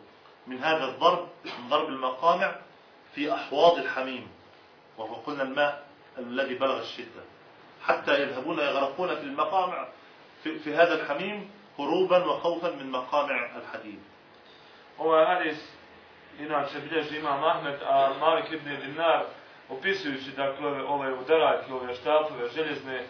من 0.46 0.58
هذا 0.58 0.84
الضرب 0.84 1.28
من 1.44 1.68
ضرب 1.68 1.88
المقامع 1.88 2.54
في 3.14 3.34
أحواض 3.34 3.78
الحميم. 3.78 4.28
وهو 4.98 5.14
قلنا 5.14 5.42
الماء 5.42 5.86
الذي 6.18 6.54
بلغ 6.54 6.80
الشدة. 6.80 7.22
حتى 7.82 8.22
يذهبون 8.22 8.58
يغرقون 8.58 9.08
في 9.08 9.22
المقامع 9.22 9.88
في, 10.42 10.58
في 10.58 10.74
هذا 10.74 11.02
الحميم 11.02 11.50
هروبا 11.78 12.24
وخوفا 12.24 12.70
من 12.70 12.90
مقامع 12.90 13.56
الحديد. 13.56 14.00
Ovaj 14.98 15.26
hadis 15.26 15.58
inače 16.40 16.80
bilježi 16.80 17.18
ima 17.18 17.50
Ahmed, 17.50 17.74
a 17.86 18.12
Malik 18.20 18.52
ibn 18.52 18.76
Dinar 18.84 19.22
opisujući 19.68 20.30
dakle 20.36 20.66
ove, 20.66 20.82
ove 20.82 21.14
udarajke, 21.14 21.72
ove 21.72 21.94
štapove 21.94 22.48
željezne, 22.48 23.02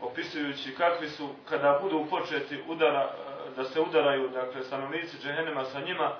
opisujući 0.00 0.74
kakvi 0.74 1.08
su 1.08 1.28
kada 1.48 1.78
budu 1.82 2.06
početi 2.10 2.62
udara, 2.68 3.10
da 3.56 3.64
se 3.64 3.80
udaraju 3.80 4.28
dakle 4.28 4.62
stanovnici 4.62 5.16
džehenema 5.22 5.64
sa 5.64 5.80
njima 5.80 6.10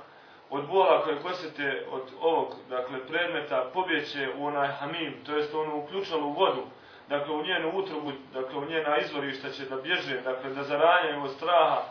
od 0.50 0.66
bola 0.66 1.02
koje 1.04 1.16
kosete 1.16 1.86
od 1.90 2.02
ovog 2.20 2.54
dakle 2.68 3.06
predmeta 3.06 3.70
pobjeće 3.74 4.28
u 4.38 4.46
onaj 4.46 4.68
hamim, 4.68 5.14
to 5.26 5.36
jest 5.36 5.54
ono 5.54 5.76
uključalo 5.76 6.26
u 6.26 6.32
vodu, 6.32 6.62
dakle 7.08 7.34
u 7.34 7.42
njenu 7.42 7.70
utrobu, 7.74 8.12
dakle 8.32 8.58
u 8.58 8.64
njena 8.64 8.98
izvorišta 8.98 9.50
će 9.50 9.64
da 9.64 9.76
bježe, 9.76 10.20
dakle 10.20 10.50
da 10.50 10.62
zaranjaju 10.62 11.24
od 11.24 11.30
straha, 11.30 11.82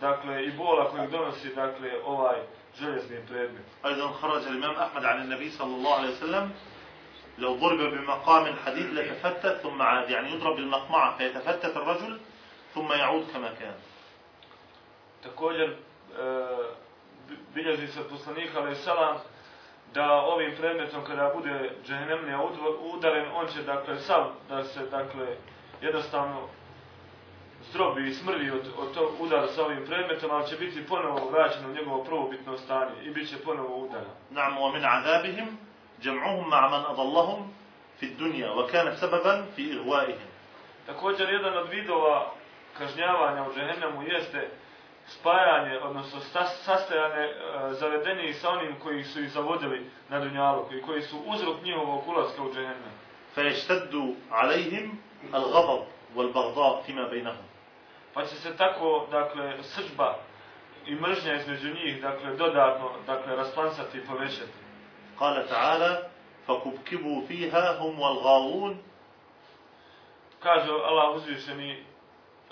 dakle 0.00 0.44
i 0.44 0.52
bola 0.52 0.90
kojeg 0.90 1.10
donosi 1.10 1.54
dakle 1.54 1.90
ovaj 2.04 2.36
جلس 2.80 3.04
بين 3.04 3.26
طيب. 3.26 3.50
أيضا 3.86 4.08
خرج 4.08 4.42
الإمام 4.46 4.74
أحمد 4.74 5.04
عن 5.04 5.22
النبي 5.22 5.50
صلى 5.50 5.74
الله 5.74 5.94
عليه 5.94 6.08
وسلم 6.08 6.50
لو 7.38 7.54
ضرب 7.54 7.78
بمقام 7.94 8.46
الحديد 8.46 8.86
لتفتت 8.86 9.60
ثم 9.62 9.82
عاد 9.82 10.10
يعني 10.10 10.30
يضرب 10.30 10.56
بالمقمعة 10.56 11.16
فيتفتت 11.18 11.76
الرجل 11.76 12.20
ثم 12.74 12.92
يعود 12.92 13.26
كما 13.32 13.52
كان. 13.60 13.74
تقولر 15.22 15.76
بلزي 17.54 17.86
سبسانيك 17.86 18.56
عليه 18.56 18.70
السلام 18.70 19.18
da 19.94 20.22
ovim 20.26 20.56
predmetom 20.56 21.04
kada 21.04 21.32
bude 21.34 21.70
džehennemlija 21.86 22.40
udaren, 22.94 23.26
on 23.34 23.46
će 23.46 23.62
dakle 23.62 23.98
sam 24.00 24.24
da 24.48 24.64
se 24.64 24.80
dakle 24.90 25.36
zdrobi 27.69 28.07
i 28.09 28.13
smrdi 28.13 28.51
od, 28.51 28.65
od 28.77 28.93
tog 28.93 29.21
udara 29.21 29.47
sa 29.47 29.65
ovim 29.65 29.85
predmetom, 29.85 30.31
ali 30.31 30.47
će 30.47 30.55
biti 30.55 30.87
ponovo 30.87 31.29
vraćen 31.29 31.65
u 31.65 31.73
njegovo 31.73 32.03
prvobitno 32.03 32.57
stanje 32.57 32.91
i 33.03 33.09
bit 33.09 33.29
će 33.29 33.37
ponovo 33.37 33.77
udara. 33.77 34.09
نعم 34.31 34.57
ومن 34.57 34.85
عذابهم 34.85 35.47
جمعهم 36.01 36.49
مع 36.49 36.67
من 36.67 36.85
أضلهم 36.85 37.53
في 37.99 38.05
الدنيا 38.05 38.49
وكان 38.51 38.95
سببا 38.95 39.45
في 39.55 39.77
إغوائهم 39.77 40.27
Također 40.85 41.29
jedan 41.29 41.57
od 41.57 41.69
vidova 41.69 42.31
kažnjavanja 42.77 43.43
u 43.49 43.53
džehennemu 43.53 44.03
jeste 44.03 44.49
spajanje, 45.07 45.79
odnosno 45.79 46.19
stas- 46.19 46.63
sastajanje 46.65 47.23
e, 47.25 47.33
zavedenih 47.73 48.35
sa 48.41 48.49
onim 48.49 48.75
koji 48.83 49.03
su 49.03 49.23
ih 49.23 49.31
zavodili 49.31 49.89
na 50.09 50.19
dunjalu, 50.19 50.65
i 50.71 50.81
koji 50.81 51.01
su 51.01 51.17
uzrok 51.25 51.61
njihovog 51.63 52.07
ulaska 52.07 52.43
u 52.43 52.53
džehennem. 52.53 52.91
فيشتد 53.35 54.15
عليهم 54.31 54.97
الغضب 55.33 55.83
والبغضاء 56.15 56.81
فيما 56.85 57.07
بينهم 57.07 57.37
pa 58.16 58.26
će 58.26 58.36
se 58.36 58.56
tako, 58.56 59.06
dakle, 59.10 59.62
sržba 59.62 60.18
i 60.86 60.94
mržnja 60.94 61.34
između 61.34 61.74
njih, 61.74 62.02
dakle, 62.02 62.36
dodatno, 62.36 62.90
dakle, 63.06 63.36
rasplansati 63.36 63.98
i 63.98 64.06
povećati. 64.06 64.52
Kale 65.18 65.44
ta'ala, 65.50 65.96
fakubkibu 66.46 67.22
fiha 67.26 67.76
hum 67.78 67.96
walghaun. 67.96 68.74
Kaže 70.42 70.70
Allah 70.70 71.16
uzvišeni, 71.16 71.72
e, 71.72 71.84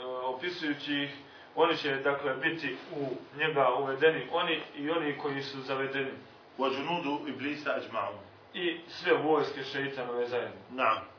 opisujući 0.05 0.95
ih, 0.95 1.11
oni 1.55 1.77
će, 1.77 1.95
dakle, 1.95 2.35
biti 2.35 2.77
u 2.97 3.07
njega 3.39 3.69
uvedeni, 3.79 4.29
oni 4.33 4.61
i 4.77 4.91
oni 4.91 5.19
koji 5.19 5.43
su 5.43 5.61
zavedeni. 5.61 6.13
Wa 6.59 6.73
junudu 6.79 7.29
iblisa 7.29 7.71
ajma'un. 7.71 8.19
I 8.55 8.81
sve 8.89 9.13
vojske 9.13 9.63
šeitanove 9.63 10.27
zajedno. 10.27 10.61
Naam. 10.71 11.14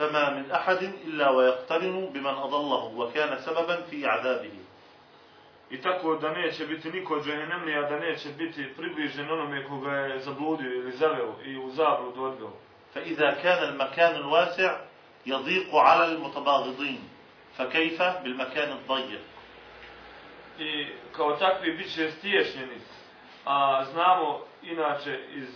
فما 0.00 0.30
من 0.30 0.50
أحد 0.50 0.82
إلا 0.82 1.30
ويقترن 1.30 2.06
بمن 2.14 2.26
أضله 2.26 2.84
وكان 2.96 3.38
سببا 3.38 3.76
في 3.90 4.06
عذابه 4.06 4.52
I 5.70 5.82
tako 5.82 6.14
da 6.16 6.30
neće 6.30 6.66
biti 6.66 6.90
niko 6.90 7.20
džehennemlija, 7.20 7.82
da 7.82 7.98
neće 7.98 8.28
biti 8.28 8.74
približen 8.76 9.30
onome 9.30 9.68
koga 9.68 9.90
je 9.90 10.20
zabludio 10.20 10.74
ili 10.74 10.92
zaveo 10.92 11.34
i 11.44 11.56
u 11.58 11.70
zabludu 11.70 12.22
odveo. 12.24 12.52
فإذا 12.94 13.30
كان 13.42 13.62
المكان 13.68 14.16
الواسع 14.16 14.80
يضيق 15.26 15.74
على 15.74 16.04
المتباغضين 16.04 17.00
فكيف 17.56 18.02
بالمكان 18.02 18.72
الضيق 18.72 19.20
I 20.58 20.86
kao 21.16 21.36
takvi 21.36 21.72
bit 21.72 21.94
će 21.94 22.10
stiješnjeni. 22.10 22.80
A 23.44 23.84
znamo 23.92 24.40
inače 24.62 25.20
iz 25.34 25.48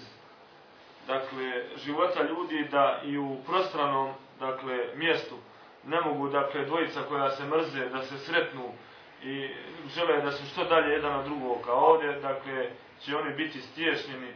dakle, 1.07 1.63
života 1.85 2.23
ljudi 2.23 2.69
da 2.71 3.01
i 3.05 3.19
u 3.19 3.37
prostranom 3.47 4.15
dakle, 4.40 4.78
mjestu 4.96 5.36
ne 5.84 6.02
mogu 6.02 6.30
dakle, 6.30 6.66
dvojica 6.66 7.02
koja 7.10 7.30
se 7.30 7.44
mrze 7.44 7.90
da 7.90 8.04
se 8.04 8.18
sretnu 8.18 8.72
i 9.24 9.50
žele 9.96 10.22
da 10.22 10.32
su 10.32 10.46
što 10.46 10.64
dalje 10.64 10.94
jedan 10.94 11.16
od 11.16 11.26
drugog. 11.26 11.68
A 11.68 11.74
ovdje 11.74 12.20
dakle, 12.20 12.70
će 13.02 13.16
oni 13.16 13.34
biti 13.34 13.62
stiješnjeni, 13.62 14.34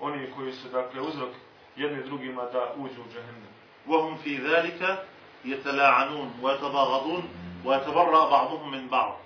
oni 0.00 0.30
koji 0.36 0.52
su 0.52 0.68
dakle, 0.68 1.00
uzrok 1.00 1.30
jedni 1.76 2.02
drugima 2.02 2.42
da 2.42 2.74
uđu 2.76 3.00
u 3.00 3.12
džahennem. 3.12 3.56
وهم 3.86 4.16
في 4.16 4.36
ذلك 4.36 5.04
يتلاعنون 5.44 6.28
ويتباغضون 6.42 7.28
ويتبرأ 7.64 8.30
بعضهم 8.30 8.70
من 8.70 8.88
بعض 8.88 9.16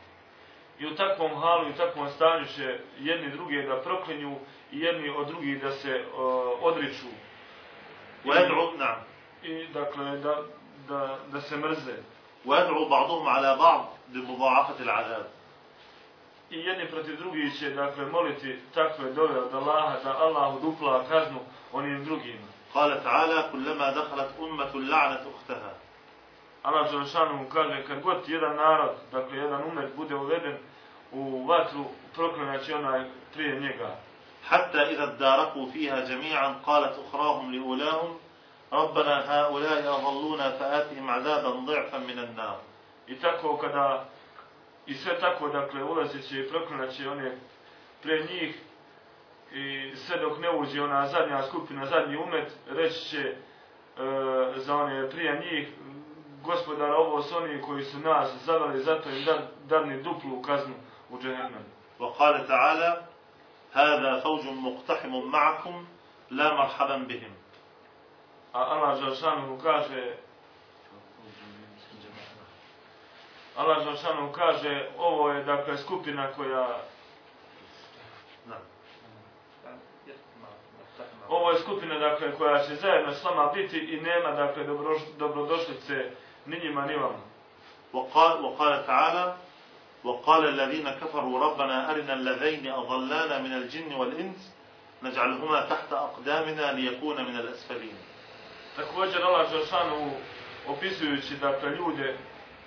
I 0.81 0.87
u 0.87 0.95
takvom 0.95 1.35
halu 1.35 1.68
i 1.68 1.70
u 1.70 1.74
takvom 1.74 2.09
stanju 2.09 2.47
će 2.57 2.78
jedni 2.99 3.31
druge 3.31 3.62
da 3.62 3.76
proklinju 3.76 4.37
i 4.72 4.81
jedni 4.81 5.09
od 5.09 5.26
drugih 5.26 5.62
da 5.62 5.70
se 5.70 6.05
uh, 6.05 6.22
odriču. 6.62 7.07
ويدعو 8.24 8.76
نعم 8.78 8.99
I 9.48 9.68
dakle 9.74 10.18
da, 10.18 10.36
da, 10.88 11.18
da 11.32 11.41
se 11.41 11.58
mrze. 11.58 11.96
ويدعو 12.46 12.89
بعضهم 12.89 13.28
على 13.28 13.56
بعض 13.56 13.86
بمضاعفة 14.08 14.80
العذاب 14.80 15.26
I 16.52 16.58
jedni 16.58 16.88
protiv 16.88 17.18
drugih 17.18 17.60
će 17.60 17.70
dakle 17.70 18.06
moliti 18.06 18.60
takve 18.74 19.12
dove 19.12 19.39
od 19.39 19.54
Allaha 19.54 19.98
da 20.04 20.18
Allah 20.18 20.62
dupla 20.62 21.04
kaznu 21.10 21.39
onim 21.74 22.06
drugima. 22.06 22.48
قال 22.74 23.04
تعالى 23.04 23.50
كلما 23.52 23.91
دخلت 23.91 24.30
أمة 24.39 24.74
لعنت 24.76 25.22
أختها 25.36 25.74
Allah 26.64 26.91
Đelšanu 26.91 27.34
mu 27.34 27.50
kaže 27.50 27.84
kad 27.88 28.02
god 28.02 28.30
jedan 28.30 28.56
narod, 28.56 28.96
dakle 29.12 29.38
jedan 29.38 29.64
umet 29.64 29.96
bude 29.96 30.16
uveden 30.16 30.58
u 31.12 31.46
vatru, 31.48 31.86
proklinjaće 32.16 32.76
onaj 32.76 33.06
prije 33.34 33.60
njega. 33.60 33.96
حتى 34.50 34.78
إذا 34.78 35.04
اداركوا 35.04 35.66
فيها 35.74 36.00
جميعا 36.06 36.56
قالت 36.66 37.00
أخراهم 37.08 37.52
لأولاهم 37.56 38.18
ربنا 38.72 39.14
هؤلاء 39.26 39.83
أضلونا 39.99 40.51
فآتهم 40.51 41.11
عذابا 41.11 41.51
ضعفا 41.51 41.99
من 41.99 42.18
النار 42.18 42.57
I 43.09 43.14
tako 43.14 43.57
kada, 43.57 44.05
i 44.87 44.95
sve 44.95 45.18
tako, 45.20 45.49
dakle, 45.49 45.85
ulazit 45.85 46.28
će 46.28 46.41
i 46.41 46.49
proklinat 46.49 46.91
će 46.91 47.11
one 47.11 47.37
pre 48.03 48.20
njih, 48.20 48.59
i 49.53 49.97
sve 49.97 50.18
dok 50.18 50.39
ne 50.39 50.51
uđe 50.51 50.83
ona 50.83 51.07
zadnja 51.07 51.43
skupina, 51.43 51.87
zadnji 51.87 52.16
umet, 52.16 52.53
reći 52.68 53.09
će 53.09 53.20
e, 53.20 53.35
za 54.57 54.76
one 54.76 55.11
prije 55.11 55.41
njih, 55.41 55.68
gospodar, 56.45 56.91
ovo 56.91 57.22
su 57.22 57.37
oni 57.37 57.62
koji 57.62 57.85
su 57.85 57.99
nas 57.99 58.45
zaveli, 58.45 58.83
zato 58.83 59.11
im 59.11 59.24
dan, 59.24 59.39
dani 59.68 60.03
duplu 60.03 60.43
kaznu 60.43 60.74
u 61.11 61.18
džehennem. 61.18 61.64
وقال 62.01 62.47
تعالى 62.47 63.03
هذا 63.72 64.20
فوج 64.20 64.47
مقتحم 64.47 65.24
معكم 65.24 65.85
لا 66.31 66.55
مرحبا 66.55 66.97
بهم 66.97 67.33
A 68.56 68.60
Allah 68.72 68.95
Žalšanu 68.99 69.60
kaže, 69.60 70.16
Allah 73.56 73.84
Žalšanu 73.84 74.32
kaže, 74.32 74.89
ovo 74.97 75.32
je, 75.32 75.43
dakle, 75.43 75.78
skupina 75.78 76.32
koja 76.32 76.80
نعم 78.47 78.64
Ovo 81.30 81.51
je 81.51 81.60
skupina 81.60 81.99
dakle 81.99 82.36
koja 82.38 82.68
će 82.68 82.76
zajedno 82.76 83.14
s 83.14 83.24
vama 83.24 83.51
biti 83.53 83.78
i 83.78 84.01
nema 84.01 84.32
dakle 84.32 84.64
dobro, 84.64 84.99
dobrodošlice 85.18 86.12
ni 86.45 86.60
njima 86.60 86.86
ni 86.86 86.95
vama. 86.95 87.20
وقال, 87.93 88.41
وقال 88.45 88.86
تعالى 88.86 89.36
وقال 90.03 90.45
الذين 90.47 90.89
كفروا 90.89 91.39
ربنا 91.39 91.91
أرنا 91.91 92.14
الذين 92.14 92.72
أضلانا 92.72 93.39
من 93.39 93.53
الجن 93.53 93.93
والإنس 93.93 94.53
نجعلهما 95.03 95.62
تحت 95.62 95.93
أقدامنا 95.93 96.72
ليكون 96.72 97.26
من 97.26 97.36
الأسفلين 97.39 98.14
Također 98.76 99.24
Allah 99.24 99.51
Žešanu 99.51 100.11
opisujući 100.68 101.37
dakle 101.41 101.70
ljude 101.70 102.16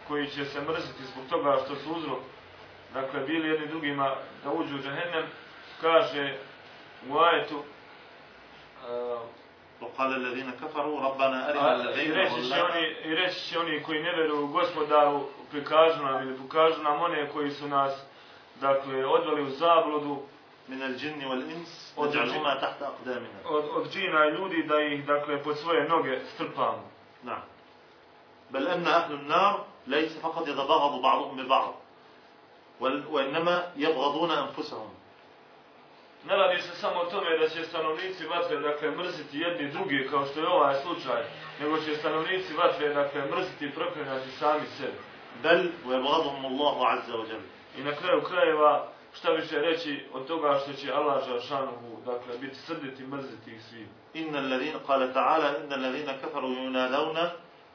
koji 0.08 0.28
će 0.28 0.46
se 0.46 0.62
mrziti 0.62 1.04
zbog 1.04 1.24
toga 1.30 1.58
što 1.66 1.76
su 1.76 1.94
uzrok 1.94 2.20
dakle 2.94 3.20
bili 3.20 3.50
jedni 3.50 3.68
drugima 3.68 4.16
da 4.44 4.52
uđu 4.52 4.76
u 4.76 4.80
džahennem 4.80 5.26
kaže 5.82 6.38
u 7.10 7.18
ajetu 7.20 7.58
uh, 7.58 9.22
وقال 9.84 10.14
الذين 10.14 10.52
كفروا 10.52 11.02
ربنا 11.02 11.50
أرنا 11.50 11.72
A, 11.72 11.76
I 11.76 11.82
الذين 11.82 12.14
reći 12.14 12.36
će 12.36 12.56
أضلانا 12.56 12.66
oni, 12.70 12.96
i 13.04 13.16
reći 13.16 13.40
će 13.40 13.60
oni 13.60 13.84
koji 13.84 14.04
ne 14.04 14.16
veruju 14.16 14.48
gospodaru, 14.48 15.28
prikažu 15.52 16.04
nam 16.04 16.28
ili 16.28 16.38
pokažu 16.38 16.84
nam 16.84 17.02
one 17.02 17.30
koji 17.30 17.52
su 17.52 17.68
nas, 17.68 17.94
dakle, 18.62 19.06
odveli 19.06 19.42
u 19.42 19.50
zabludu 19.50 20.22
من 20.70 20.82
الجن 20.84 21.26
والإنس 21.26 21.94
od, 21.98 22.08
نجعلهما 22.10 22.56
تحت 22.62 22.82
أقدامنا 22.82 23.40
od, 23.46 23.66
od 23.76 23.90
džina 23.94 24.26
i 24.26 24.32
ljudi 24.32 24.64
da 24.64 24.82
ih, 24.82 25.06
dakle, 25.06 25.44
pod 25.44 25.58
svoje 25.58 25.84
noge 25.90 26.20
strpamo. 26.36 26.84
نعم 27.24 27.42
بل 28.52 28.68
أن 28.68 28.88
أهل 28.88 29.14
النار 29.14 29.66
ليس 29.88 30.18
فقط 30.18 30.48
يتباغض 30.48 31.02
بعضهم 31.02 31.36
ببعض 31.44 31.74
وال- 32.82 33.06
وإنما 33.12 33.72
يبغضون 33.76 34.32
أنفسهم 34.32 34.90
Ne 36.28 36.36
radi 36.36 36.62
se 36.62 36.76
samo 36.76 37.00
o 37.00 37.06
tome 37.06 37.38
da 37.38 37.50
će 37.50 37.64
stanovnici 37.64 38.26
vatre, 38.28 38.60
dakle, 38.60 38.92
mrziti 38.92 39.40
jedni 39.40 39.72
drugi, 39.72 40.08
kao 40.12 40.26
što 40.26 40.40
je 40.40 40.48
ovaj 40.48 40.76
slučaj, 40.82 41.24
nego 41.60 41.78
će 41.78 41.96
stanovnici 41.96 42.54
vatre, 42.54 42.94
dakle, 42.94 43.22
mrziti 43.26 43.66
i 43.66 43.72
proklinati 43.72 44.32
sami 44.32 44.68
sebe. 44.78 44.98
بل 45.44 45.72
ويبغضهم 45.88 46.46
الله 46.46 46.88
عز 46.88 47.12
وجل 47.12 47.42
I 47.78 47.84
na 47.84 47.92
kraju 47.96 48.22
krajeva, 48.22 48.88
šta 49.19 49.31
više 49.31 49.59
reći 49.59 50.05
od 50.13 50.27
toga 50.27 50.59
što 50.63 50.73
će 50.73 50.93
Allah 50.93 51.25
Žešanuhu, 51.29 51.97
dakle, 52.07 52.39
biti 52.39 52.57
srditi, 52.57 53.07
mrziti 53.07 53.51
ih 53.51 53.65
svim. 53.65 53.89
Inna 54.15 54.39
alladhin, 54.39 54.75
kale 54.87 55.13
ta'ala, 55.15 55.65
inna 55.65 55.77
alladhin 55.77 56.07
kafaru 56.21 56.49
yunadavna, 56.49 57.31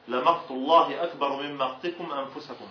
la 0.08 0.22
maktu 0.22 0.54
Allahi 0.54 0.96
akbaru 0.96 1.38
min 1.38 1.58
maqtikum 1.58 2.12
anfusakum. 2.12 2.68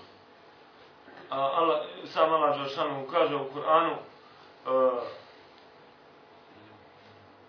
Allah, 1.30 1.80
sam 2.04 2.32
Allah 2.32 2.68
Žešanuhu 2.68 3.06
kaže 3.10 3.34
u 3.34 3.48
Kur'anu, 3.54 3.96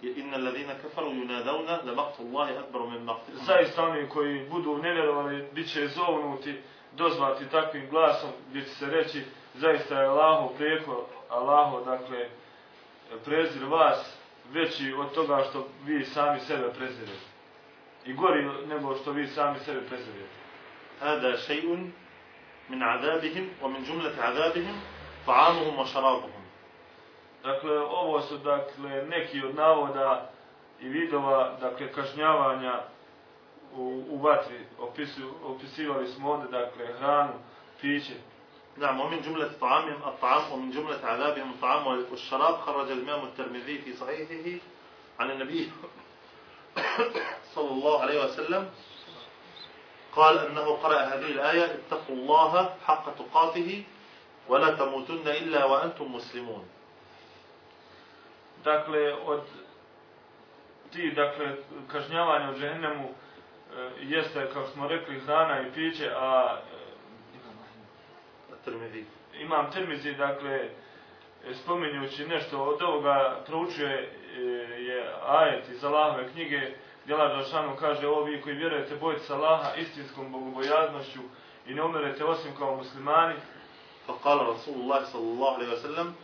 inna 0.03 0.37
alladhina 0.37 0.73
kafaru 0.81 1.09
yunadawna 1.11 1.85
la 1.85 1.93
maqtu 1.93 2.21
Allahi 2.21 2.53
e, 2.53 2.57
akbaru 2.57 2.89
min 2.89 3.05
maqtikum. 3.05 3.45
zaista 3.45 3.83
oni 3.83 4.09
koji 4.09 4.49
budu 4.49 4.77
nevjerovali 4.77 5.47
biće 5.53 5.87
zovnuti 5.87 6.61
dozvati 6.91 7.49
takvim 7.49 7.89
glasom 7.89 8.29
gdje 8.49 8.63
će 8.63 8.69
se 8.69 8.85
reći 8.85 9.23
zaista 9.53 10.01
je 10.01 10.07
Allahu 10.07 10.55
preko, 10.57 11.05
Allahu, 11.29 11.85
dakle, 11.85 12.29
prezir 13.25 13.65
vas 13.65 14.17
veći 14.51 14.93
od 14.93 15.13
toga 15.13 15.43
što 15.49 15.67
vi 15.85 16.05
sami 16.05 16.39
sebe 16.39 16.73
prezirete. 16.77 17.33
I 18.05 18.13
gori 18.13 18.45
nego 18.67 18.95
što 18.95 19.11
vi 19.11 19.27
sami 19.27 19.59
sebe 19.59 19.81
prezirete. 19.81 20.33
Hada 20.99 21.37
šeun 21.37 21.91
min 22.69 22.83
azabihim, 22.83 23.49
o 23.61 23.69
min 23.69 23.85
džumlete 23.85 24.21
azabihim, 24.21 24.75
fa'anuhum 25.27 25.79
o 25.79 25.85
šarabuhum. 25.85 26.43
Dakle, 27.43 27.79
ovo 27.79 28.21
su, 28.21 28.37
dakle, 28.37 29.05
neki 29.09 29.45
od 29.45 29.55
navoda 29.55 30.29
i 30.81 30.89
vidova, 30.89 31.57
dakle, 31.61 31.91
kažnjavanja 31.91 32.81
u, 33.75 34.03
u 34.09 34.17
vatri. 34.17 34.59
Opisu, 34.79 35.33
opisivali 35.43 36.07
smo 36.07 36.31
ovdje, 36.31 36.59
dakle, 36.59 36.93
hranu, 36.99 37.33
piće, 37.81 38.13
نعم 38.77 38.99
ومن 38.99 39.21
جملة 39.21 39.51
طعامهم 39.61 40.03
الطعام 40.07 40.51
ومن 40.51 40.71
جملة 40.71 40.99
عذابهم 41.05 41.49
الطعام 41.49 41.87
والشراب 41.87 42.55
خرج 42.55 42.91
الإمام 42.91 43.25
الترمذي 43.25 43.77
في 43.77 43.93
صحيحه 43.93 44.59
عن 45.19 45.31
النبي 45.31 45.71
صلى 47.55 47.69
الله 47.69 48.01
عليه 48.01 48.23
وسلم 48.23 48.69
قال 50.15 50.37
أنه 50.37 50.77
قرأ 50.77 51.01
هذه 51.01 51.25
الآية 51.25 51.65
اتقوا 51.65 52.15
الله 52.15 52.75
حق 52.85 53.15
تقاته 53.15 53.83
ولا 54.47 54.75
تموتن 54.75 55.27
إلا 55.27 55.65
وأنتم 55.65 56.15
مسلمون. 56.15 56.65
Dakle, 58.63 59.13
od 59.13 59.41
ti, 60.91 61.11
dakle, 61.11 61.55
kažnjavanja 61.91 62.51
u 62.51 62.59
džehennemu 62.59 63.09
e, 63.09 63.89
jeste, 64.01 64.49
kao 64.53 64.67
smo 64.67 64.87
rekli, 64.87 65.19
hrana 65.19 65.61
i 65.61 65.71
piće, 65.73 66.11
a 66.15 66.57
الترمذي 68.62 69.04
e, 69.34 69.42
imam 69.42 69.70
termizi, 69.70 70.14
dakle, 70.14 70.70
e, 71.46 71.54
spominjući 71.54 72.26
nešto 72.26 72.64
od 72.64 72.82
ovoga 72.82 73.40
proučuje 73.46 74.12
e, 74.36 74.40
je 74.82 75.14
ajet 75.26 75.68
iz 75.68 75.84
Allahove 75.84 76.28
knjige 76.32 76.60
gdje 77.04 77.14
Allah 77.14 77.36
Đelšanu 77.36 77.76
kaže 77.76 78.08
ovi 78.08 78.42
koji 78.42 78.56
vjerujete 78.56 78.96
bojite 78.96 79.22
se 79.22 79.34
Allaha 79.34 79.74
istinskom 79.74 80.32
bogobojaznošću 80.32 81.20
i 81.66 81.74
ne 81.74 81.82
umirete 81.82 82.24
osim 82.24 82.56
kao 82.58 82.76
muslimani 82.76 83.34
فقال 84.08 84.38
رسول 84.48 84.74
الله 84.74 85.04
صلى 85.04 85.28
الله 85.32 85.54
عليه 85.54 85.72
وسلم 85.72 86.14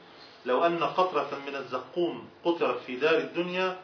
لو 0.47 0.67
أن 0.67 0.85
قطرة 0.85 1.39
من 1.47 1.55
الزقوم 1.57 2.29
قطرت 2.45 2.81
في 2.81 2.97
دار 2.97 3.15
الدنيا 3.15 3.77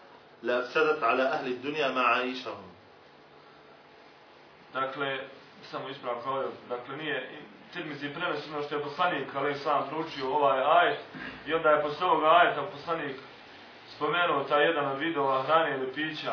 لأفسدت 0.42 1.02
على 1.02 1.22
أهل 1.22 1.46
الدنيا 1.46 1.88
معايشهم 1.88 2.70
Dakle, 4.74 5.18
samo 5.70 5.88
ispravno 5.88 6.22
kao 6.22 6.42
je, 6.42 6.48
dakle 6.68 6.96
nije 6.96 7.30
Tirmizi 7.74 8.14
preneseno 8.14 8.62
što 8.62 8.74
je 8.74 8.82
poslanik 8.82 9.28
ali 9.34 9.54
sam 9.54 9.88
proučio 9.88 10.34
ovaj 10.34 10.61
ajet 10.61 10.98
i 11.46 11.54
onda 11.54 11.70
je 11.70 11.82
posle 11.82 12.06
ovoga 12.06 12.26
ajeta 12.26 12.62
poslanik 12.62 13.16
spomenuo 13.96 14.44
taj 14.44 14.66
jedan 14.66 14.86
od 14.92 14.98
vidova 14.98 15.42
hrane 15.42 15.76
ili 15.76 15.92
pića 15.92 16.32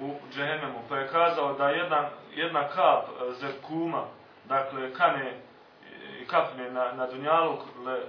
u 0.00 0.14
džehennemu 0.34 0.82
pa 0.88 0.96
je 0.96 1.08
kazao 1.08 1.54
da 1.54 1.68
jedan, 1.68 2.04
jedna 2.34 2.68
kap 2.68 3.04
e, 3.04 3.32
zerkuma 3.40 4.04
dakle 4.44 4.94
kane 4.94 5.40
i 6.22 6.26
kapne 6.26 6.70
na, 6.70 6.92
na 6.92 7.06
dunjaluk 7.06 7.60
le, 7.86 8.00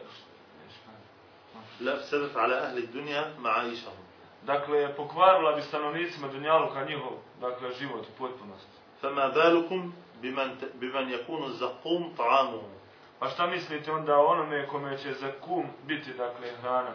لأفسدت 1.82 2.38
على 2.38 2.56
أهل 2.56 2.78
الدنيا 2.78 3.34
معايشهم 3.40 4.04
dakle 4.46 4.96
pokvarila 4.96 5.52
bi 5.56 5.62
stanovnicima 5.62 6.28
dunjaluka 6.28 6.86
njihov 6.86 7.12
dakle 7.42 7.74
život 7.74 8.06
u 8.06 8.18
potpunosti 8.18 8.84
فما 9.02 9.28
بالكم 9.28 9.94
بمن, 10.23 10.59
بمن 10.75 11.11
يكون 11.11 11.45
الزقوم 11.45 12.15
طعامه 12.19 12.63
Pa 13.19 13.29
šta 13.29 13.47
mislite 13.47 13.93
onda 13.93 14.17
o 14.17 14.27
onome 14.27 14.67
kome 14.67 14.99
će 14.99 15.13
za 15.13 15.33
kum 15.41 15.67
biti, 15.87 16.13
dakle, 16.13 16.51
hrana? 16.63 16.95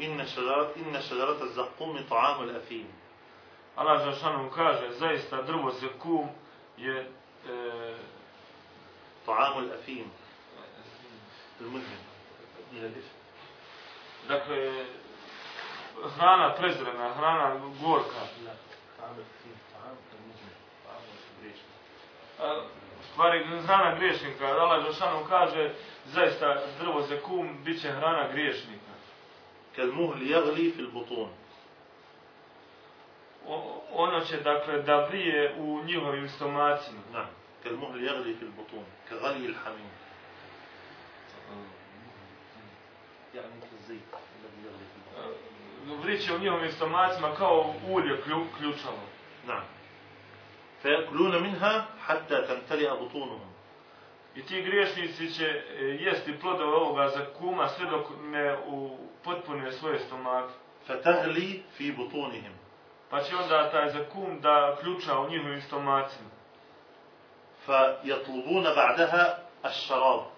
إن 0.00 0.26
شجرة, 0.26 0.72
إن 0.76 1.02
شجرة 1.02 1.42
الزقوم 1.42 2.04
طعام 2.10 2.42
الأثيم 2.42 2.86
Allah 3.76 4.04
Žašanom 4.04 4.50
kaže, 4.50 4.90
zaista 4.90 5.42
drvo 5.42 5.70
za 5.70 5.88
kum 5.98 6.28
je 6.76 7.00
e, 7.00 7.06
طعام 9.26 9.58
الأثيم 9.58 10.10
المدمن 11.60 11.98
dakle, 14.28 14.84
hrana 16.17 16.53
prezrena, 16.55 17.13
hrana 17.13 17.55
gorka. 17.81 18.21
لا 18.45 18.53
طعام 18.99 19.15
الأثيم 19.15 19.57
طعام 19.73 19.97
المدمن 20.13 20.55
طعام 20.85 21.03
الريش 21.39 21.59
A, 22.39 22.61
u 22.99 23.03
stvari, 23.11 23.43
hrana 23.67 23.95
griješnika. 23.95 24.45
Allah 24.47 24.85
Žašanom 24.85 25.27
kaže, 25.29 25.71
zaista 26.05 26.61
drvo 26.79 27.01
za 27.01 27.17
kum 27.25 27.63
bit 27.63 27.81
će 27.81 27.91
hrana 27.91 28.27
griješnika. 28.31 28.87
كالمهل 29.77 30.21
يغلي 30.31 30.71
في 30.71 30.79
البطون 30.79 31.29
O, 33.47 33.81
ono 33.91 34.19
će, 34.21 34.37
dakle, 34.37 34.81
da 34.81 35.05
vrije 35.05 35.55
u 35.59 35.83
njihovim 35.83 36.29
stomacima. 36.29 37.01
نعم 37.13 37.27
كالمهل 37.63 38.03
يغلي 38.03 38.33
في 38.33 38.43
البطون 38.43 38.85
كغلي 39.09 39.45
الحميم 39.45 39.91
يعني 43.35 43.47
كالزيت 43.61 44.01
الذي 44.39 44.59
يغلي 44.65 44.85
في 44.91 44.95
البطون 44.97 45.00
E, 45.00 45.00
vriće 46.03 46.35
u 46.35 46.39
njihovim 46.39 46.71
stomacima 46.71 47.35
kao 47.35 47.73
ulje 47.89 48.21
klju, 48.21 48.45
ključalo. 48.57 49.07
نعم 49.47 49.63
فيأكلون 50.83 51.43
منها 51.43 51.85
حتى 52.07 52.41
تمتلئ 52.41 52.93
بطونهم 52.93 53.47
I 54.35 54.41
ti 54.45 54.61
griješnici 54.61 55.33
će 55.33 55.45
e, 55.45 55.83
jesti 55.83 56.39
plodove 56.39 56.75
ovoga 56.75 57.09
za 57.09 57.25
kuma 57.39 57.67
sve 57.67 57.85
dok 57.85 58.07
ne 58.21 58.57
u 58.67 58.97
potpune 59.23 59.71
svoje 59.71 59.99
stomake. 59.99 60.53
فتغلي 60.87 61.61
في 61.77 61.91
بطونهم 61.91 62.53
Pa 63.09 63.23
će 63.23 63.35
onda 63.35 63.71
taj 63.71 63.89
za 63.89 64.05
kum 64.13 64.41
da 64.41 64.77
ključa 64.81 65.19
u 65.19 65.29
njihovim 65.29 65.61
stomacima. 65.61 66.29
فيطلبون 67.65 68.63
بعدها 68.63 69.43
الشراب 69.65 70.30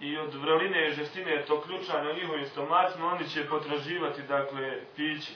I 0.00 0.18
od 0.18 0.34
vreline 0.34 0.88
i 0.88 0.92
žestine 0.94 1.44
to 1.46 1.60
ključanje 1.60 2.10
u 2.10 2.14
njihovim 2.14 2.46
stomacima 2.46 3.06
oni 3.06 3.28
će 3.28 3.48
potraživati, 3.48 4.22
dakle, 4.22 4.80
pići. 4.96 5.32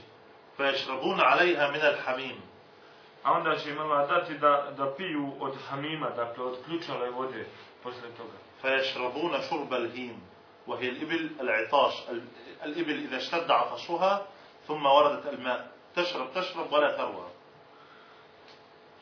فيشربون 0.56 1.20
عليها 1.20 1.70
من 1.70 1.80
الحميم 1.82 2.36
A 3.24 3.32
onda 3.32 3.56
će 3.56 3.70
im 3.70 3.78
Allah 3.80 4.08
dati 4.08 4.38
da, 4.38 4.70
da 4.76 4.94
piju 4.96 5.32
od 5.40 5.54
hamima, 5.68 6.10
dakle, 6.10 6.44
od 6.44 6.56
ključale 6.64 7.10
vode 7.10 7.44
posle 7.82 8.08
toga. 8.16 8.38
فيشربون 8.62 9.40
شرب 9.50 9.74
الهيم 9.74 10.20
وهي 10.66 10.88
الإبل 10.88 11.30
العطاش 11.40 11.94
ال- 12.10 12.22
الإبل 12.64 12.98
إذا 13.08 13.16
اشتد 13.16 13.50
عطشها 13.50 14.26
ثم 14.66 14.86
وردت 14.86 15.26
الماء 15.26 15.66
تشرب 15.94 16.28
تشرب 16.34 16.72
ولا 16.72 16.96
تروى 16.96 17.26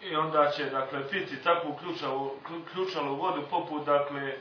I 0.03 0.17
onda 0.17 0.51
će, 0.51 0.65
dakle, 0.65 1.09
piti 1.11 1.43
takvu 1.43 1.75
ključalu, 1.75 2.31
klju- 2.49 2.65
ključalu 2.73 3.15
vodu 3.17 3.43
poput, 3.51 3.85
dakle, 3.85 4.37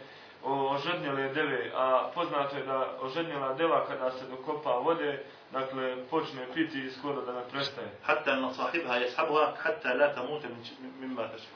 o 0.46 0.74
ožednjele 0.74 1.28
deve, 1.28 1.70
a 1.74 2.10
poznato 2.14 2.56
je 2.56 2.62
da 2.62 2.88
ožednjela 3.00 3.54
deva 3.54 3.84
kada 3.86 4.10
se 4.10 4.24
dokopa 4.30 4.70
vode, 4.70 5.22
dakle, 5.52 5.96
počne 6.10 6.46
piti 6.54 6.78
i 6.78 6.90
skoro 6.90 7.20
da 7.20 7.32
ne 7.32 7.40
prestaje. 7.52 7.88
Hatta 8.02 8.36
na 8.36 8.52
sahibha 8.54 8.94
je 8.94 9.10
sabha, 9.10 9.52
hatta 9.58 9.94
la 9.94 10.14
tamute 10.14 10.48
min, 10.48 10.92
min 11.00 11.16
batašu. 11.16 11.50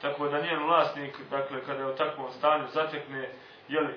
Tako 0.00 0.28
da 0.28 0.40
njen 0.40 0.62
vlasnik, 0.66 1.18
dakle, 1.30 1.64
kada 1.66 1.80
je 1.80 1.92
u 1.92 1.96
takvom 1.96 2.32
stanju 2.32 2.64
zatekne, 2.74 3.28
jeli, 3.68 3.94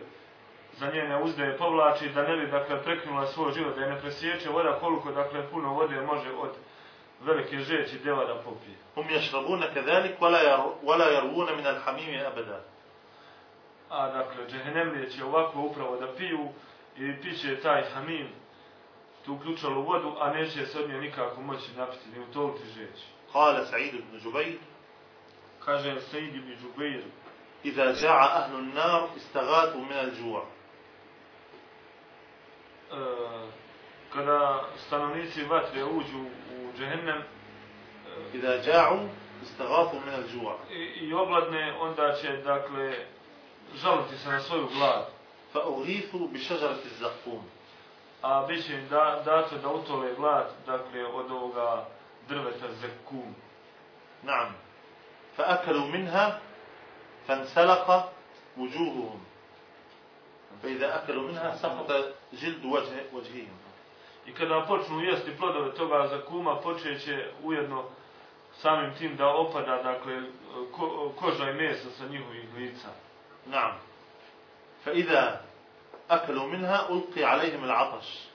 za 0.73 0.91
njene 0.91 1.23
uzde 1.23 1.57
povlači, 1.57 2.09
da 2.09 2.23
ne 2.23 2.37
bi, 2.37 2.51
dakle, 2.51 2.83
preknula 2.83 3.25
svoj 3.25 3.51
život, 3.51 3.75
da 3.75 3.81
je 3.81 3.91
ne 3.91 3.99
presjeće 3.99 4.49
voda 4.49 4.77
koliko, 4.79 5.11
dakle, 5.11 5.49
puno 5.51 5.73
vode 5.73 6.01
može 6.01 6.31
od 6.31 6.51
velike 7.21 7.59
žeći 7.59 7.99
deva 8.03 8.25
da 8.25 8.35
popije. 8.35 8.75
Um 8.95 9.09
ješrabuna 9.09 9.65
kezalik, 9.73 10.19
wala 10.83 11.13
jarvuna 11.13 11.55
min 11.55 11.67
alhamimi 11.67 12.25
abada 12.25 12.74
a 13.89 14.07
dakle 14.07 14.47
džehennemlije 14.47 15.09
će 15.09 15.23
ovako 15.23 15.61
upravo 15.61 15.97
da 15.97 16.15
piju 16.15 16.49
i 16.97 17.21
piće 17.21 17.59
taj 17.61 17.83
hamim 17.93 18.27
tu 19.25 19.33
uključalo 19.33 19.81
vodu, 19.81 20.15
a 20.19 20.33
neće 20.33 20.65
se 20.65 20.79
od 20.79 20.89
nje 20.89 20.97
nikako 20.97 21.41
moći 21.41 21.71
napiti, 21.77 22.09
ni 22.13 22.19
u 22.19 22.33
tolu 22.33 22.53
ti 22.57 22.63
žeći. 22.67 23.05
Kale 23.33 23.65
Sa'id 23.65 23.93
ibn 23.93 24.19
Džubeir. 24.23 24.57
Kaže 25.65 25.95
Sa'id 26.11 26.36
ibn 26.36 26.55
Džubeir. 26.61 27.03
Iza 27.63 27.93
ža'a 27.93 28.27
ahlu 28.39 28.61
nar 28.61 29.01
istagatu 29.15 29.77
min 29.77 29.97
al 29.97 30.11
džuva. 30.11 30.41
E, 32.91 32.95
kada 34.13 34.63
stanovnici 34.88 35.43
vatre 35.43 35.83
uđu 35.83 36.19
u 36.51 36.77
džehennem, 36.77 37.17
e, 37.17 37.23
Iza 38.33 38.57
ža'u 38.71 39.07
istagatu 39.43 39.99
min 40.05 40.13
al 40.13 40.23
džuva. 40.31 40.57
I 41.01 41.13
obladne, 41.13 41.73
onda 41.79 42.13
će, 42.13 42.38
dakle, 42.38 43.05
žaliti 43.76 44.17
se 44.17 44.30
na 44.30 44.39
svoju 44.39 44.67
glad. 44.78 45.05
Fa 45.53 45.59
urifu 45.67 46.28
bi 46.28 46.39
šežarati 46.39 46.89
za 46.99 47.09
kum. 47.23 47.43
A 48.21 48.45
bit 48.47 48.65
će 48.65 48.73
im 48.73 48.88
da, 48.89 49.21
dato 49.26 49.57
da 49.57 49.69
utole 49.69 50.15
glad, 50.15 50.47
dakle, 50.65 51.05
od 51.05 51.32
ovoga 51.32 51.86
drveta 52.28 52.73
za 52.82 52.88
kum. 53.09 53.36
Naam. 54.23 54.55
Fa 55.36 55.43
akalu 55.47 55.88
minha, 55.88 56.32
fa 57.28 57.36
nsalaka 57.36 58.03
uđuhuhum. 58.55 59.19
Fa 60.61 60.67
iza 60.67 60.86
akalu 61.03 61.21
minha, 61.21 61.55
sapata 61.57 62.01
žildu 62.34 62.78
vađihim. 63.13 63.65
I 64.26 64.34
kada 64.34 64.65
počnu 64.67 65.01
jesti 65.01 65.38
plodove 65.38 65.76
toga 65.76 66.07
za 66.07 66.21
kuma, 66.26 66.61
počeće 66.61 67.32
ujedno 67.43 67.84
samim 68.61 68.93
tim 68.97 69.15
da 69.15 69.28
opada, 69.28 69.84
dakle, 69.84 70.21
ko, 70.71 71.11
koža 71.19 71.49
i 71.49 71.53
mesa 71.53 71.89
sa 71.97 72.07
njihovih 72.07 72.53
lica. 72.57 73.04
نعم 73.46 73.78
فإذا 74.84 75.44
أكلوا 76.11 76.46
منها 76.46 76.88
ألقي 76.90 77.24
عليهم 77.24 77.64
العطش 77.64 78.30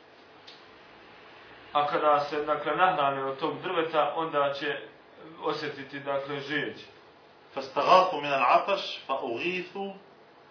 A 1.75 1.87
kada 1.87 2.19
se, 2.19 2.45
dakle, 2.45 2.75
nahrane 2.75 3.23
od 3.23 3.39
tog 3.39 3.61
drveta, 3.61 4.13
onda 4.15 4.53
će 4.53 4.79
osjetiti, 5.43 5.99
dakle, 5.99 6.39
žeđ. 6.39 6.77
فاستغاثوا 7.55 8.21
من 8.21 8.33
العطش 8.33 8.99
فأغيثوا 9.07 9.93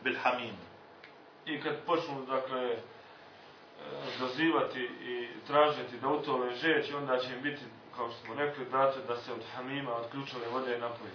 بالحميم 0.04 0.56
I 1.46 1.60
kad 1.60 1.76
počnu, 1.86 2.26
dakle, 2.26 2.60
e, 2.60 2.76
dozivati 4.20 4.80
i 4.82 5.28
tražiti 5.46 5.96
da 5.96 6.08
utole 6.08 6.54
žeđ, 6.54 6.94
onda 6.94 7.18
će 7.18 7.34
im 7.34 7.42
biti, 7.42 7.62
kao 7.96 8.10
što 8.10 8.24
smo 8.24 8.34
rekli, 8.34 8.64
dato 8.64 9.00
da 9.08 9.16
se 9.16 9.32
od 9.32 9.42
hamima, 9.56 9.96
od 9.96 10.10
ključove 10.10 10.48
vode 10.48 10.78
napoji. 10.78 11.12